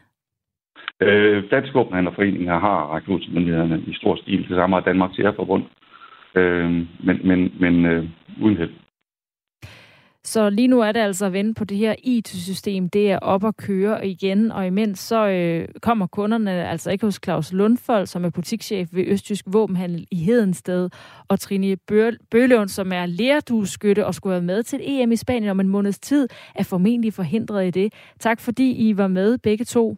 Øh, 1.01 1.51
Dansk 1.51 1.73
Våbenhandlerforening 1.73 2.49
har 2.49 2.93
rækket 2.93 3.13
ud 3.13 3.19
til 3.19 3.33
myndighederne 3.33 3.83
i 3.87 3.93
stor 3.93 4.15
stil. 4.15 4.47
Det 4.49 4.55
samme 4.57 4.75
har 4.75 4.83
Danmarks 4.83 5.19
Jægerforbund. 5.19 5.63
øh, 6.35 6.71
men, 7.05 7.17
men, 7.23 7.53
men 7.59 7.85
øh, 7.85 8.09
uden 8.41 8.57
held. 8.57 8.73
Så 10.29 10.49
lige 10.49 10.67
nu 10.67 10.81
er 10.81 10.91
det 10.91 10.99
altså 10.99 11.25
at 11.25 11.33
vende 11.33 11.53
på 11.53 11.63
det 11.63 11.77
her 11.77 11.95
IT-system. 12.03 12.89
Det 12.89 13.11
er 13.11 13.19
op 13.19 13.45
at 13.45 13.57
køre 13.57 14.07
igen, 14.07 14.51
og 14.51 14.67
imens 14.67 14.99
så 14.99 15.27
øh, 15.27 15.67
kommer 15.81 16.07
kunderne 16.07 16.69
altså 16.69 16.91
ikke 16.91 17.05
hos 17.05 17.19
Claus 17.23 17.53
Lundfold, 17.53 18.05
som 18.05 18.25
er 18.25 18.29
butikschef 18.29 18.87
ved 18.93 19.03
Østtysk 19.07 19.45
Våbenhandel 19.53 20.07
i 20.11 20.15
Hedensted, 20.15 20.89
og 21.29 21.39
Trine 21.39 21.77
Bølund, 22.31 22.69
som 22.69 22.91
er 22.91 23.05
lærdueskytte 23.05 24.05
og 24.05 24.15
skulle 24.15 24.31
være 24.31 24.41
med 24.41 24.63
til 24.63 24.79
et 24.79 25.01
EM 25.01 25.11
i 25.11 25.15
Spanien 25.15 25.49
om 25.49 25.59
en 25.59 25.67
måneds 25.67 25.99
tid, 25.99 26.27
er 26.55 26.63
formentlig 26.63 27.13
forhindret 27.13 27.67
i 27.67 27.71
det. 27.71 27.93
Tak 28.19 28.39
fordi 28.39 28.89
I 28.89 28.97
var 28.97 29.07
med 29.07 29.37
begge 29.37 29.65
to. 29.65 29.97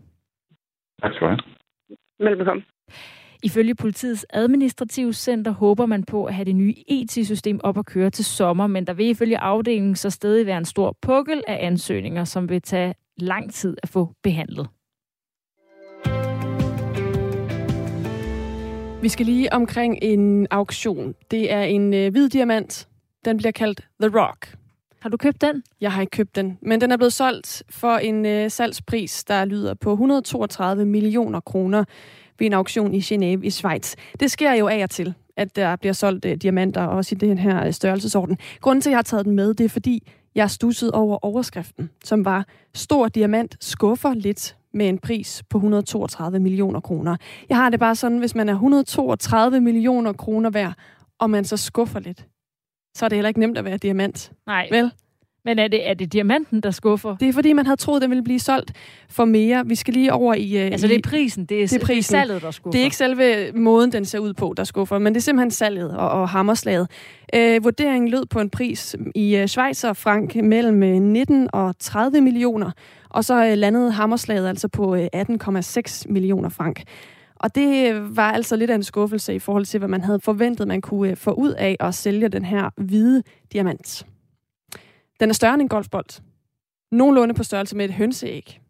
Tak 1.01 1.13
skal 1.13 1.27
du 1.27 1.31
have. 1.31 1.39
Velbekomme. 2.19 2.63
Ifølge 3.43 3.75
politiets 3.75 4.25
administrative 4.29 5.13
center 5.13 5.51
håber 5.51 5.85
man 5.85 6.03
på 6.03 6.25
at 6.25 6.33
have 6.33 6.45
det 6.45 6.55
nye 6.55 6.73
IT-system 6.87 7.59
op 7.63 7.77
at 7.77 7.85
køre 7.85 8.09
til 8.09 8.25
sommer, 8.25 8.67
men 8.67 8.87
der 8.87 8.93
vil 8.93 9.09
ifølge 9.09 9.37
afdelingen 9.37 9.95
så 9.95 10.09
stadig 10.09 10.45
være 10.45 10.57
en 10.57 10.65
stor 10.65 10.97
pukkel 11.01 11.43
af 11.47 11.57
ansøgninger, 11.65 12.23
som 12.23 12.49
vil 12.49 12.61
tage 12.61 12.95
lang 13.17 13.53
tid 13.53 13.77
at 13.83 13.89
få 13.89 14.09
behandlet. 14.23 14.67
Vi 19.01 19.09
skal 19.09 19.25
lige 19.25 19.53
omkring 19.53 19.97
en 20.01 20.47
auktion. 20.51 21.15
Det 21.31 21.51
er 21.51 21.61
en 21.61 21.93
øh, 21.93 22.11
hvid 22.11 22.29
diamant. 22.29 22.87
Den 23.25 23.37
bliver 23.37 23.51
kaldt 23.51 23.87
The 24.01 24.19
Rock. 24.19 24.55
Har 25.01 25.09
du 25.09 25.17
købt 25.17 25.41
den? 25.41 25.63
Jeg 25.81 25.91
har 25.91 26.01
ikke 26.01 26.11
købt 26.11 26.35
den, 26.35 26.57
men 26.61 26.81
den 26.81 26.91
er 26.91 26.97
blevet 26.97 27.13
solgt 27.13 27.63
for 27.69 27.97
en 27.97 28.25
øh, 28.25 28.51
salgspris, 28.51 29.23
der 29.23 29.45
lyder 29.45 29.73
på 29.73 29.91
132 29.91 30.85
millioner 30.85 31.39
kroner 31.39 31.83
ved 32.41 32.47
en 32.47 32.53
auktion 32.53 32.93
i 32.93 32.99
Genève 32.99 33.43
i 33.43 33.49
Schweiz. 33.49 33.95
Det 34.19 34.31
sker 34.31 34.53
jo 34.53 34.67
af 34.67 34.83
og 34.83 34.89
til, 34.89 35.13
at 35.37 35.55
der 35.55 35.75
bliver 35.75 35.93
solgt 35.93 36.25
uh, 36.25 36.31
diamanter, 36.31 36.81
også 36.81 37.15
i 37.15 37.17
den 37.17 37.37
her 37.37 37.67
uh, 37.67 37.73
størrelsesorden. 37.73 38.37
Grunden 38.61 38.81
til, 38.81 38.89
at 38.89 38.91
jeg 38.91 38.97
har 38.97 39.03
taget 39.03 39.25
den 39.25 39.35
med, 39.35 39.53
det 39.53 39.63
er 39.63 39.69
fordi, 39.69 40.07
jeg 40.35 40.51
stussede 40.51 40.91
over 40.91 41.25
overskriften, 41.25 41.89
som 42.03 42.25
var 42.25 42.45
Stor 42.73 43.07
diamant 43.07 43.57
skuffer 43.59 44.13
lidt 44.13 44.57
med 44.73 44.89
en 44.89 44.97
pris 44.97 45.43
på 45.49 45.57
132 45.57 46.39
millioner 46.39 46.79
kroner. 46.79 47.15
Jeg 47.49 47.57
har 47.57 47.69
det 47.69 47.79
bare 47.79 47.95
sådan, 47.95 48.17
hvis 48.17 48.35
man 48.35 48.49
er 48.49 48.53
132 48.53 49.61
millioner 49.61 50.13
kroner 50.13 50.49
værd, 50.49 50.73
og 51.19 51.29
man 51.29 51.45
så 51.45 51.57
skuffer 51.57 51.99
lidt, 51.99 52.27
så 52.97 53.05
er 53.05 53.09
det 53.09 53.15
heller 53.15 53.27
ikke 53.27 53.39
nemt 53.39 53.57
at 53.57 53.65
være 53.65 53.77
diamant. 53.77 54.31
Nej. 54.47 54.67
Vel? 54.71 54.91
Men 55.45 55.59
er 55.59 55.67
det, 55.67 55.89
er 55.89 55.93
det 55.93 56.13
diamanten, 56.13 56.61
der 56.61 56.71
skuffer? 56.71 57.15
Det 57.15 57.29
er 57.29 57.33
fordi, 57.33 57.53
man 57.53 57.65
havde 57.65 57.77
troet, 57.77 58.01
den 58.01 58.09
ville 58.09 58.23
blive 58.23 58.39
solgt 58.39 58.73
for 59.09 59.25
mere. 59.25 59.63
Vi 59.65 59.75
skal 59.75 59.93
lige 59.93 60.13
over 60.13 60.33
i... 60.33 60.55
Altså 60.55 60.87
det 60.87 60.95
er 60.95 61.09
prisen, 61.09 61.45
det 61.45 61.63
er, 61.63 61.67
det 61.67 61.81
er, 61.81 61.85
prisen. 61.85 62.11
salget, 62.11 62.41
der 62.41 62.51
skuffer. 62.51 62.71
Det 62.71 62.79
er 62.79 62.83
ikke 62.83 62.95
selve 62.95 63.51
måden, 63.55 63.91
den 63.91 64.05
ser 64.05 64.19
ud 64.19 64.33
på, 64.33 64.53
der 64.57 64.63
skuffer, 64.63 64.99
men 64.99 65.13
det 65.13 65.19
er 65.19 65.23
simpelthen 65.23 65.51
salget 65.51 65.97
og, 65.97 66.09
og 66.09 66.29
hammerslaget. 66.29 66.87
Øh, 67.35 67.63
vurderingen 67.63 68.09
lød 68.09 68.25
på 68.25 68.39
en 68.39 68.49
pris 68.49 68.95
i 69.15 69.41
uh, 69.41 69.45
Schweizer 69.45 69.93
frank 69.93 70.35
mellem 70.35 71.01
19 71.01 71.49
og 71.53 71.75
30 71.79 72.21
millioner, 72.21 72.71
og 73.09 73.25
så 73.25 73.51
uh, 73.51 73.57
landede 73.57 73.91
hammerslaget 73.91 74.47
altså 74.47 74.67
på 74.67 74.95
uh, 74.95 75.05
18,6 75.15 76.05
millioner 76.09 76.49
frank. 76.49 76.83
Og 77.35 77.55
det 77.55 78.01
var 78.15 78.31
altså 78.31 78.55
lidt 78.55 78.71
af 78.71 78.75
en 78.75 78.83
skuffelse 78.83 79.35
i 79.35 79.39
forhold 79.39 79.65
til, 79.65 79.77
hvad 79.77 79.89
man 79.89 80.01
havde 80.01 80.19
forventet, 80.19 80.67
man 80.67 80.81
kunne 80.81 81.15
få 81.15 81.31
ud 81.31 81.51
af 81.51 81.77
at 81.79 81.95
sælge 81.95 82.29
den 82.29 82.45
her 82.45 82.69
hvide 82.77 83.23
diamant. 83.53 84.05
Den 85.21 85.29
er 85.29 85.33
større 85.33 85.53
end 85.53 85.61
en 85.61 85.67
golfbold. 85.67 86.21
Nogenlunde 86.91 87.33
på 87.33 87.43
størrelse 87.43 87.75
med 87.75 87.85
et 87.85 87.93
hønseæg. 87.93 88.61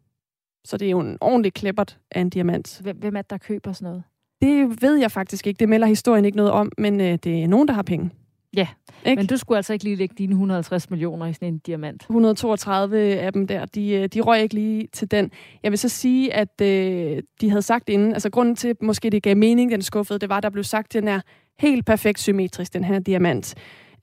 Så 0.64 0.76
det 0.76 0.86
er 0.86 0.90
jo 0.90 1.00
en 1.00 1.18
ordentlig 1.20 1.54
klippert 1.54 1.98
af 2.10 2.20
en 2.20 2.30
diamant. 2.30 2.80
Hvem 2.82 3.16
er 3.16 3.22
det, 3.22 3.30
der 3.30 3.38
køber 3.38 3.72
sådan 3.72 3.86
noget? 3.86 4.02
Det 4.42 4.82
ved 4.82 4.96
jeg 4.96 5.10
faktisk 5.10 5.46
ikke. 5.46 5.58
Det 5.58 5.68
melder 5.68 5.86
historien 5.86 6.24
ikke 6.24 6.36
noget 6.36 6.52
om, 6.52 6.72
men 6.78 7.00
øh, 7.00 7.18
det 7.24 7.42
er 7.42 7.46
nogen, 7.46 7.68
der 7.68 7.74
har 7.74 7.82
penge. 7.82 8.10
Ja, 8.56 8.68
ikke? 9.06 9.20
men 9.20 9.26
du 9.26 9.36
skulle 9.36 9.56
altså 9.56 9.72
ikke 9.72 9.84
lige 9.84 9.96
lægge 9.96 10.14
dine 10.18 10.32
150 10.32 10.90
millioner 10.90 11.26
i 11.26 11.32
sådan 11.32 11.48
en 11.48 11.58
diamant. 11.58 12.02
132 12.02 12.98
af 12.98 13.32
dem 13.32 13.46
der, 13.46 13.64
de, 13.64 13.90
øh, 13.90 14.08
de 14.08 14.20
røg 14.20 14.42
ikke 14.42 14.54
lige 14.54 14.88
til 14.92 15.10
den. 15.10 15.30
Jeg 15.62 15.72
vil 15.72 15.78
så 15.78 15.88
sige, 15.88 16.34
at 16.34 16.60
øh, 16.60 17.22
de 17.40 17.50
havde 17.50 17.62
sagt 17.62 17.88
inden, 17.88 18.12
altså 18.12 18.30
grunden 18.30 18.56
til, 18.56 18.76
måske 18.82 19.10
det 19.10 19.22
gav 19.22 19.36
mening, 19.36 19.70
den 19.70 19.82
skuffede, 19.82 20.18
det 20.18 20.28
var, 20.28 20.40
der 20.40 20.50
blev 20.50 20.64
sagt, 20.64 20.96
at 20.96 21.02
den 21.02 21.08
er 21.08 21.20
helt 21.58 21.86
perfekt 21.86 22.20
symmetrisk, 22.20 22.72
den 22.72 22.84
her 22.84 22.98
diamant. 22.98 23.54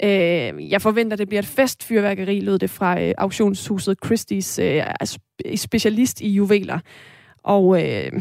Øh, 0.03 0.71
jeg 0.71 0.81
forventer, 0.81 1.17
det 1.17 1.27
bliver 1.27 1.41
et 1.41 1.47
festfyrværkeri, 1.47 2.39
lød 2.39 2.59
det 2.59 2.69
fra 2.69 3.01
øh, 3.01 3.13
auktionshuset 3.17 3.97
Christie's 4.05 4.61
øh, 4.61 4.83
specialist 5.57 6.21
i 6.21 6.29
juveler. 6.29 6.79
Og 7.43 7.83
øh, 7.83 8.11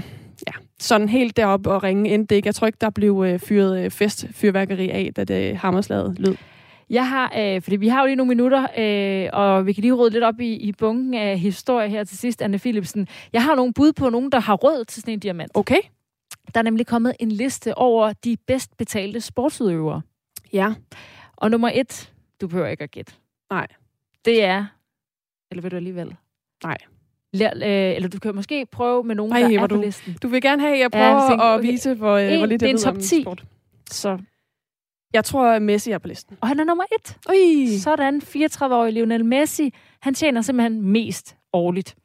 ja, 0.47 0.53
sådan 0.81 1.09
helt 1.09 1.37
derop 1.37 1.67
og 1.67 1.83
ringe 1.83 2.15
endte 2.15 2.31
det 2.31 2.37
ikke. 2.37 2.47
Jeg 2.47 2.55
tror 2.55 2.67
ikke, 2.67 2.79
der 2.81 2.91
blev 2.91 3.25
øh, 3.27 3.39
fyret 3.39 3.85
øh, 3.85 3.91
festfyrværkeri 3.91 4.91
af, 4.91 5.11
da 5.17 5.25
det 5.25 5.57
hammerslaget 5.57 6.19
lød. 6.19 6.37
Jeg 6.91 7.09
har, 7.09 7.33
øh, 7.39 7.63
fordi 7.63 7.77
vi 7.77 7.89
har 7.89 8.01
jo 8.01 8.07
lige 8.07 8.17
nogle 8.17 8.29
minutter, 8.29 8.67
øh, 8.79 9.31
og 9.33 9.67
vi 9.67 9.73
kan 9.73 9.83
lige 9.83 9.93
rydde 9.93 10.13
lidt 10.13 10.25
op 10.25 10.41
i, 10.41 10.53
i 10.53 10.73
bunken 10.73 11.15
af 11.15 11.39
historie 11.39 11.89
her 11.89 12.05
til 12.05 12.19
sidst, 12.19 12.43
Anne 12.43 12.59
Philipsen. 12.59 13.09
Jeg 13.33 13.45
har 13.45 13.55
nogle 13.55 13.73
bud 13.73 13.93
på 13.93 14.11
nogen, 14.11 14.33
der 14.33 14.41
har 14.41 14.55
råd 14.55 14.85
til 14.85 15.03
sådan 15.03 15.15
en 15.15 15.21
diamant. 15.21 15.51
Okay. 15.55 15.81
Der 16.55 16.61
er 16.61 16.65
nemlig 16.65 16.87
kommet 16.87 17.13
en 17.21 17.33
liste 17.33 17.79
over 17.79 18.13
de 18.13 18.37
bedst 18.47 18.77
betalte 18.77 19.21
sportsudøvere. 19.21 20.03
Ja. 20.53 20.75
Og 21.41 21.51
nummer 21.51 21.71
et, 21.75 22.13
du 22.41 22.49
behøver 22.49 22.69
ikke 22.69 22.85
at 22.85 22.91
gætte. 22.91 23.13
Nej. 23.51 23.67
Det 24.25 24.45
er, 24.45 24.67
eller 25.51 25.63
vil 25.63 25.71
du 25.71 25.77
alligevel? 25.77 26.17
Nej. 26.65 26.77
Lær, 27.33 27.51
øh, 27.55 27.97
eller 27.97 28.09
du 28.09 28.19
kan 28.19 28.35
måske 28.35 28.67
prøve 28.67 29.05
med 29.05 29.15
nogen, 29.15 29.33
Ej, 29.33 29.41
der 29.41 29.61
er 29.61 29.67
du, 29.67 29.77
på 29.77 29.83
listen. 29.83 30.17
Du 30.23 30.29
vil 30.29 30.43
gerne 30.43 30.63
have, 30.63 30.75
at 30.75 30.81
jeg 30.81 30.91
prøver 30.91 31.23
ja, 31.23 31.29
tænker, 31.29 31.45
okay. 31.45 31.69
at 31.69 31.73
vise, 31.73 31.95
hvor, 31.95 32.17
øh, 32.17 32.33
en, 32.33 32.39
hvor 32.39 32.47
lidt 32.47 32.61
det 32.61 32.67
er 32.67 32.71
en 32.71 32.79
top 32.79 32.99
10. 32.99 33.23
Sport. 33.23 33.45
Så. 33.91 34.19
Jeg 35.13 35.25
tror, 35.25 35.47
at 35.47 35.63
Messi 35.63 35.91
er 35.91 35.99
på 35.99 36.09
listen. 36.09 36.37
Og 36.41 36.49
han 36.49 36.61
er 36.61 36.65
nummer 36.65 36.85
et. 36.99 37.17
Ui. 37.31 37.79
Sådan, 37.79 38.23
34-årig 38.25 38.93
Lionel 38.93 39.25
Messi. 39.25 39.75
Han 40.01 40.15
tjener 40.15 40.43
simpelthen 40.43 40.83
mest 40.83 41.37
årligt. 41.53 41.97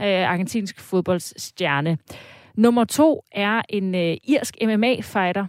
Øh, 0.00 0.30
argentinsk 0.30 0.80
fodboldsstjerne. 0.80 1.98
Nummer 2.54 2.84
to 2.84 3.24
er 3.32 3.62
en 3.68 3.94
øh, 3.94 4.16
irsk 4.24 4.56
MMA-fighter. 4.62 5.46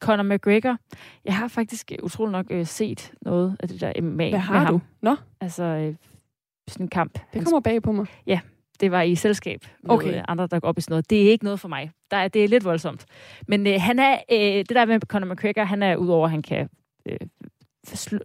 Conor 0.00 0.22
McGregor. 0.22 0.76
Jeg 1.24 1.36
har 1.36 1.48
faktisk 1.48 1.92
utrolig 2.02 2.32
nok 2.32 2.46
øh, 2.50 2.66
set 2.66 3.12
noget 3.22 3.56
af 3.60 3.68
det 3.68 3.80
der 3.80 4.00
MMA 4.02 4.28
Hvad 4.30 4.38
har 4.38 4.70
du? 4.70 4.80
Nå? 5.02 5.16
Altså, 5.40 5.62
øh, 5.62 5.94
sådan 6.68 6.84
en 6.84 6.88
kamp. 6.88 7.18
Det 7.32 7.44
kommer 7.44 7.60
bag 7.60 7.82
på 7.82 7.92
mig. 7.92 8.06
Ja, 8.26 8.40
det 8.80 8.90
var 8.90 9.02
i 9.02 9.14
selskab 9.14 9.66
med 9.82 9.90
okay. 9.90 10.22
andre, 10.28 10.46
der 10.46 10.60
går 10.60 10.68
op 10.68 10.78
i 10.78 10.80
sådan 10.80 10.92
noget. 10.92 11.10
Det 11.10 11.26
er 11.26 11.30
ikke 11.30 11.44
noget 11.44 11.60
for 11.60 11.68
mig. 11.68 11.90
Der 12.10 12.16
er, 12.16 12.28
det 12.28 12.44
er 12.44 12.48
lidt 12.48 12.64
voldsomt. 12.64 13.06
Men 13.48 13.66
øh, 13.66 13.74
han 13.78 13.98
er, 13.98 14.18
øh, 14.32 14.38
det 14.38 14.68
der 14.68 14.84
med 14.84 15.00
Conor 15.00 15.34
McGregor, 15.34 15.64
han 15.64 15.82
er 15.82 15.96
udover, 15.96 16.24
at 16.24 16.30
han 16.30 16.42
kan 16.42 16.68
øh, 17.06 17.16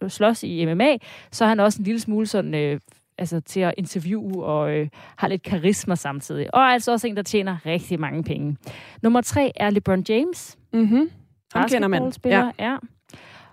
slås 0.09 0.43
i 0.43 0.65
MMA, 0.65 0.97
så 1.31 1.43
er 1.43 1.49
han 1.49 1.59
også 1.59 1.79
en 1.79 1.85
lille 1.85 1.99
smule 1.99 2.27
sådan... 2.27 2.55
Øh, 2.55 2.79
altså 3.17 3.39
til 3.39 3.59
at 3.59 3.73
interviewe 3.77 4.45
og 4.45 4.71
øh, 4.71 4.87
har 5.17 5.27
lidt 5.27 5.43
karisma 5.43 5.95
samtidig. 5.95 6.55
Og 6.55 6.61
altså 6.61 6.91
også 6.91 7.07
en, 7.07 7.15
der 7.15 7.23
tjener 7.23 7.57
rigtig 7.65 7.99
mange 7.99 8.23
penge. 8.23 8.57
Nummer 9.01 9.21
tre 9.21 9.51
er 9.55 9.69
LeBron 9.69 10.03
James. 10.09 10.57
Mhm. 10.73 11.09
Ham 11.55 11.69
kender 11.69 11.87
man. 11.87 12.13
Ja. 12.25 12.51
ja. 12.59 12.77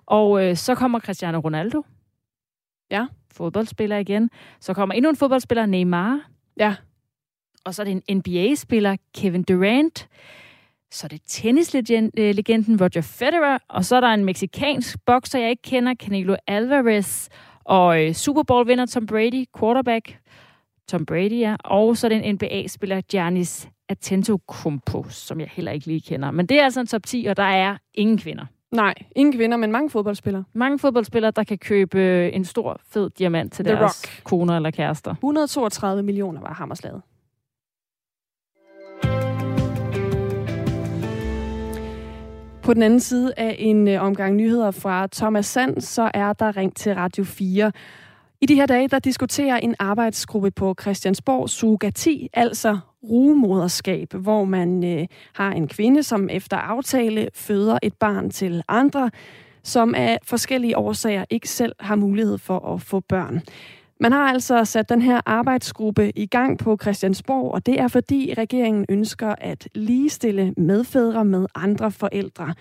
Og 0.07 0.45
øh, 0.45 0.57
så 0.57 0.75
kommer 0.75 1.01
Cristiano 1.01 1.39
Ronaldo. 1.39 1.83
Ja. 2.91 3.07
Fodboldspiller 3.33 3.97
igen. 3.97 4.31
Så 4.61 4.75
kommer 4.75 4.95
endnu 4.95 5.11
en 5.11 5.17
fodboldspiller, 5.17 5.67
Neymar. 5.67 6.21
Ja. 6.57 6.75
Og 7.65 7.75
så 7.75 7.83
er 7.83 7.85
det 7.85 8.03
en 8.09 8.17
NBA-spiller, 8.17 8.97
Kevin 9.15 9.43
Durant. 9.43 10.09
Så 10.91 11.07
er 11.07 11.09
det 11.09 11.23
tennislegenden 11.27 12.81
Roger 12.81 13.01
Federer. 13.01 13.59
Og 13.69 13.85
så 13.85 13.97
er 13.97 14.01
der 14.01 14.09
en 14.09 14.25
meksikansk 14.25 14.99
bokser, 15.07 15.39
jeg 15.39 15.51
ikke 15.51 15.63
kender, 15.63 15.95
Canelo 15.95 16.37
Alvarez. 16.47 17.29
Og 17.65 18.03
øh, 18.03 18.15
Super 18.15 18.43
Bowl-vinder 18.43 18.87
Tom 18.87 19.07
Brady, 19.07 19.45
quarterback. 19.59 20.19
Tom 20.89 21.07
Brady, 21.07 21.41
ja. 21.41 21.57
Og 21.65 21.97
så 21.97 22.07
er 22.07 22.09
det 22.09 22.29
en 22.29 22.35
NBA-spiller, 22.35 23.01
Giannis 23.01 23.69
Antetokounmpo, 23.89 25.05
som 25.09 25.41
jeg 25.41 25.49
heller 25.53 25.73
ikke 25.73 25.87
lige 25.87 26.01
kender. 26.01 26.31
Men 26.31 26.47
det 26.47 26.61
er 26.61 26.65
altså 26.65 26.81
en 26.81 26.87
top 26.87 27.03
10, 27.07 27.27
og 27.27 27.37
der 27.37 27.43
er 27.43 27.77
ingen 27.95 28.19
kvinder. 28.19 28.45
Nej, 28.73 28.95
ingen 29.17 29.33
kvinder, 29.33 29.57
men 29.57 29.73
mange 29.73 29.91
fodboldspillere. 29.91 30.45
Mange 30.53 30.79
fodboldspillere, 30.79 31.33
der 31.37 31.45
kan 31.45 31.59
købe 31.59 31.99
øh, 31.99 32.31
en 32.35 32.45
stor, 32.45 32.81
fed 32.89 33.11
diamant 33.11 33.53
til 33.53 33.65
The 33.65 33.75
deres 33.75 34.05
Rock. 34.05 34.25
koner 34.25 34.57
eller 34.57 34.71
kærester. 34.71 35.11
132 35.15 36.03
millioner 36.03 36.41
var 36.41 36.53
hammerslaget. 36.55 37.03
På 42.63 42.75
den 42.75 42.83
anden 42.83 43.01
side 43.01 43.33
af 43.37 43.57
en 43.59 43.89
øh, 43.89 44.03
omgang 44.03 44.37
nyheder 44.37 44.71
fra 44.71 45.09
Thomas 45.13 45.47
Sand, 45.47 45.81
så 45.81 46.11
er 46.15 46.33
der 46.33 46.57
ring 46.57 46.77
til 46.77 46.95
Radio 46.95 47.25
4. 47.25 47.73
I 48.41 48.47
de 48.47 48.55
her 48.55 48.67
dage, 48.67 48.89
der 48.89 48.99
diskuterer 48.99 49.57
en 49.57 49.75
arbejdsgruppe 49.79 50.51
på 50.51 50.75
Christiansborg 50.81 51.51
surrogati, 51.51 52.29
altså 52.33 52.79
rugemoderskab, 53.05 54.15
hvor 54.15 54.45
man 54.45 54.85
øh, 54.85 55.07
har 55.33 55.53
en 55.53 55.69
kvinde, 55.69 56.03
som 56.03 56.29
efter 56.31 56.57
aftale 56.57 57.29
føder 57.35 57.79
et 57.83 57.95
barn 57.95 58.31
til 58.31 58.63
andre, 58.69 59.11
som 59.63 59.95
af 59.95 60.19
forskellige 60.25 60.79
årsager 60.79 61.25
ikke 61.31 61.49
selv 61.49 61.75
har 61.81 61.97
mulighed 61.97 62.39
for 62.39 62.75
at 62.75 62.83
få 62.83 63.01
børn. 63.01 63.43
Man 64.01 64.13
har 64.13 64.29
altså 64.29 64.65
sat 64.65 64.89
den 64.89 65.03
her 65.03 65.21
arbejdsgruppe 65.27 66.13
i 66.19 66.27
gang 66.27 66.59
på 66.59 66.79
Christiansborg, 66.83 67.53
og 67.53 67.67
det 67.67 67.81
er 67.81 67.89
fordi 67.89 68.35
regeringen 68.39 68.87
ønsker 68.89 69.35
at 69.39 69.69
ligestille 69.75 70.55
medfædre 70.57 71.25
med 71.25 71.47
andre 71.55 71.91
forældre. 71.91 72.55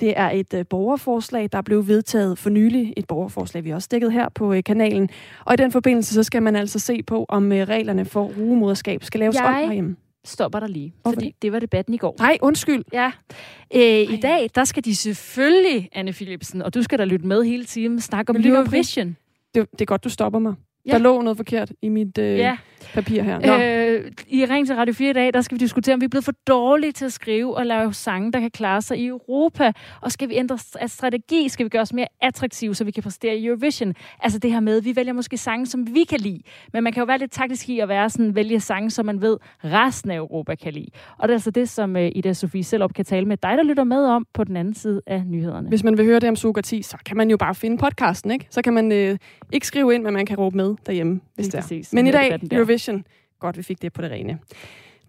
Det 0.00 0.14
er 0.16 0.30
et 0.30 0.54
øh, 0.54 0.64
borgerforslag, 0.70 1.48
der 1.52 1.62
blev 1.62 1.86
vedtaget 1.88 2.38
for 2.38 2.50
nylig. 2.50 2.94
Et 2.96 3.06
borgerforslag, 3.06 3.64
vi 3.64 3.70
også 3.70 3.88
dækket 3.90 4.12
her 4.12 4.28
på 4.28 4.52
øh, 4.52 4.62
kanalen. 4.64 5.08
Og 5.44 5.54
i 5.54 5.56
den 5.56 5.72
forbindelse, 5.72 6.14
så 6.14 6.22
skal 6.22 6.42
man 6.42 6.56
altså 6.56 6.78
se 6.78 7.02
på, 7.02 7.26
om 7.28 7.52
øh, 7.52 7.68
reglerne 7.68 8.04
for 8.04 8.22
rugemoderskab 8.38 9.04
skal 9.04 9.20
laves 9.20 9.36
Jeg 9.36 9.44
om 9.44 9.54
herhjemme. 9.54 9.96
stopper 10.24 10.60
dig 10.60 10.68
lige, 10.68 10.94
Hvorfor 11.02 11.16
fordi 11.16 11.34
det 11.42 11.52
var 11.52 11.58
debatten 11.58 11.94
i 11.94 11.96
går. 11.96 12.16
Nej, 12.18 12.38
undskyld. 12.42 12.84
Ja. 12.92 13.10
Øh, 13.74 13.82
I 14.14 14.16
dag, 14.22 14.50
der 14.54 14.64
skal 14.64 14.84
de 14.84 14.96
selvfølgelig, 14.96 15.88
Anne 15.92 16.12
Philipsen, 16.12 16.62
og 16.62 16.74
du 16.74 16.82
skal 16.82 16.98
da 16.98 17.04
lytte 17.04 17.26
med 17.26 17.44
hele 17.44 17.64
timen, 17.64 18.00
snakke 18.00 18.30
om. 18.30 18.36
Eurovision. 18.44 19.16
Det, 19.54 19.70
det 19.72 19.80
er 19.80 19.84
godt, 19.84 20.04
du 20.04 20.08
stopper 20.08 20.38
mig. 20.38 20.54
Ja. 20.86 20.92
Der 20.92 20.98
lå 20.98 21.20
noget 21.22 21.36
forkert 21.36 21.72
i 21.82 21.88
mit 21.88 22.18
øh, 22.18 22.38
Ja. 22.38 22.56
Papir 22.94 23.22
her. 23.22 23.38
Nå. 23.38 23.62
Øh, 24.04 24.10
I 24.28 24.44
Ring 24.44 24.66
til 24.66 24.76
Radio 24.76 24.94
4 24.94 25.10
i 25.10 25.12
dag, 25.12 25.34
der 25.34 25.40
skal 25.40 25.54
vi 25.54 25.58
diskutere, 25.58 25.94
om 25.94 26.00
vi 26.00 26.04
er 26.04 26.08
blevet 26.08 26.24
for 26.24 26.32
dårlige 26.46 26.92
til 26.92 27.04
at 27.04 27.12
skrive 27.12 27.56
og 27.56 27.66
lave 27.66 27.94
sange, 27.94 28.32
der 28.32 28.40
kan 28.40 28.50
klare 28.50 28.82
sig 28.82 28.98
i 28.98 29.06
Europa. 29.06 29.72
Og 30.00 30.12
skal 30.12 30.28
vi 30.28 30.34
ændre 30.36 30.54
st- 30.54 30.86
strategi? 30.86 31.48
Skal 31.48 31.64
vi 31.64 31.68
gøre 31.68 31.82
os 31.82 31.92
mere 31.92 32.06
attraktive, 32.22 32.74
så 32.74 32.84
vi 32.84 32.90
kan 32.90 33.02
præstere 33.02 33.36
i 33.36 33.46
Eurovision? 33.46 33.94
Altså 34.20 34.38
det 34.38 34.52
her 34.52 34.60
med, 34.60 34.80
vi 34.82 34.96
vælger 34.96 35.12
måske 35.12 35.36
sange, 35.36 35.66
som 35.66 35.86
vi 35.94 36.04
kan 36.04 36.20
lide. 36.20 36.40
Men 36.72 36.84
man 36.84 36.92
kan 36.92 37.00
jo 37.00 37.04
være 37.04 37.18
lidt 37.18 37.30
taktisk 37.32 37.68
i 37.68 37.78
at 37.78 37.88
være 37.88 38.10
sådan, 38.10 38.34
vælge 38.34 38.60
sange, 38.60 38.90
som 38.90 39.06
man 39.06 39.20
ved, 39.20 39.36
resten 39.64 40.10
af 40.10 40.16
Europa 40.16 40.54
kan 40.54 40.72
lide. 40.72 40.86
Og 41.18 41.28
det 41.28 41.32
er 41.32 41.36
altså 41.36 41.50
det, 41.50 41.68
som 41.68 41.96
øh, 41.96 42.10
Ida 42.14 42.32
Sofie 42.32 42.64
selv 42.64 42.82
kan 42.96 43.04
tale 43.04 43.26
med 43.26 43.36
dig, 43.36 43.54
der 43.56 43.62
lytter 43.62 43.84
med 43.84 44.04
om 44.04 44.26
på 44.34 44.44
den 44.44 44.56
anden 44.56 44.74
side 44.74 45.00
af 45.06 45.22
nyhederne. 45.26 45.68
Hvis 45.68 45.84
man 45.84 45.98
vil 45.98 46.04
høre 46.06 46.20
det 46.20 46.28
om 46.28 46.36
Sugati, 46.36 46.82
så 46.82 46.96
kan 47.06 47.16
man 47.16 47.30
jo 47.30 47.36
bare 47.36 47.54
finde 47.54 47.78
podcasten, 47.78 48.30
ikke? 48.30 48.46
Så 48.50 48.62
kan 48.62 48.72
man 48.72 48.92
øh, 48.92 49.18
ikke 49.52 49.66
skrive 49.66 49.94
ind, 49.94 50.02
men 50.02 50.14
man 50.14 50.26
kan 50.26 50.36
råbe 50.36 50.56
med 50.56 50.74
derhjemme, 50.86 51.20
hvis 51.34 51.46
Lige 51.46 51.50
det 51.52 51.58
er. 51.58 51.62
præcis. 51.62 51.92
Men 51.92 52.06
i 52.06 52.10
dag, 52.10 52.24
debatten 52.24 52.48
Eurovision. 52.74 53.04
Godt, 53.38 53.56
vi 53.56 53.62
fik 53.62 53.82
det 53.82 53.92
på 53.92 54.02
det 54.02 54.10
rene. 54.10 54.38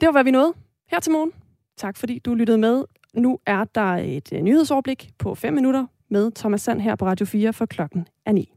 Det 0.01 0.05
var, 0.05 0.11
hvad 0.11 0.23
vi 0.23 0.31
nåede 0.31 0.53
her 0.91 0.99
til 0.99 1.11
morgen. 1.11 1.31
Tak 1.77 1.97
fordi 1.97 2.19
du 2.19 2.33
lyttede 2.33 2.57
med. 2.57 2.83
Nu 3.13 3.39
er 3.45 3.63
der 3.75 3.95
et 3.95 4.33
øh, 4.33 4.41
nyhedsoverblik 4.41 5.09
på 5.17 5.35
5 5.35 5.53
minutter 5.53 5.85
med 6.09 6.31
Thomas 6.31 6.61
Sand 6.61 6.81
her 6.81 6.95
på 6.95 7.05
Radio 7.05 7.25
4 7.25 7.53
for 7.53 7.65
klokken 7.65 8.07
er 8.25 8.31
9. 8.31 8.54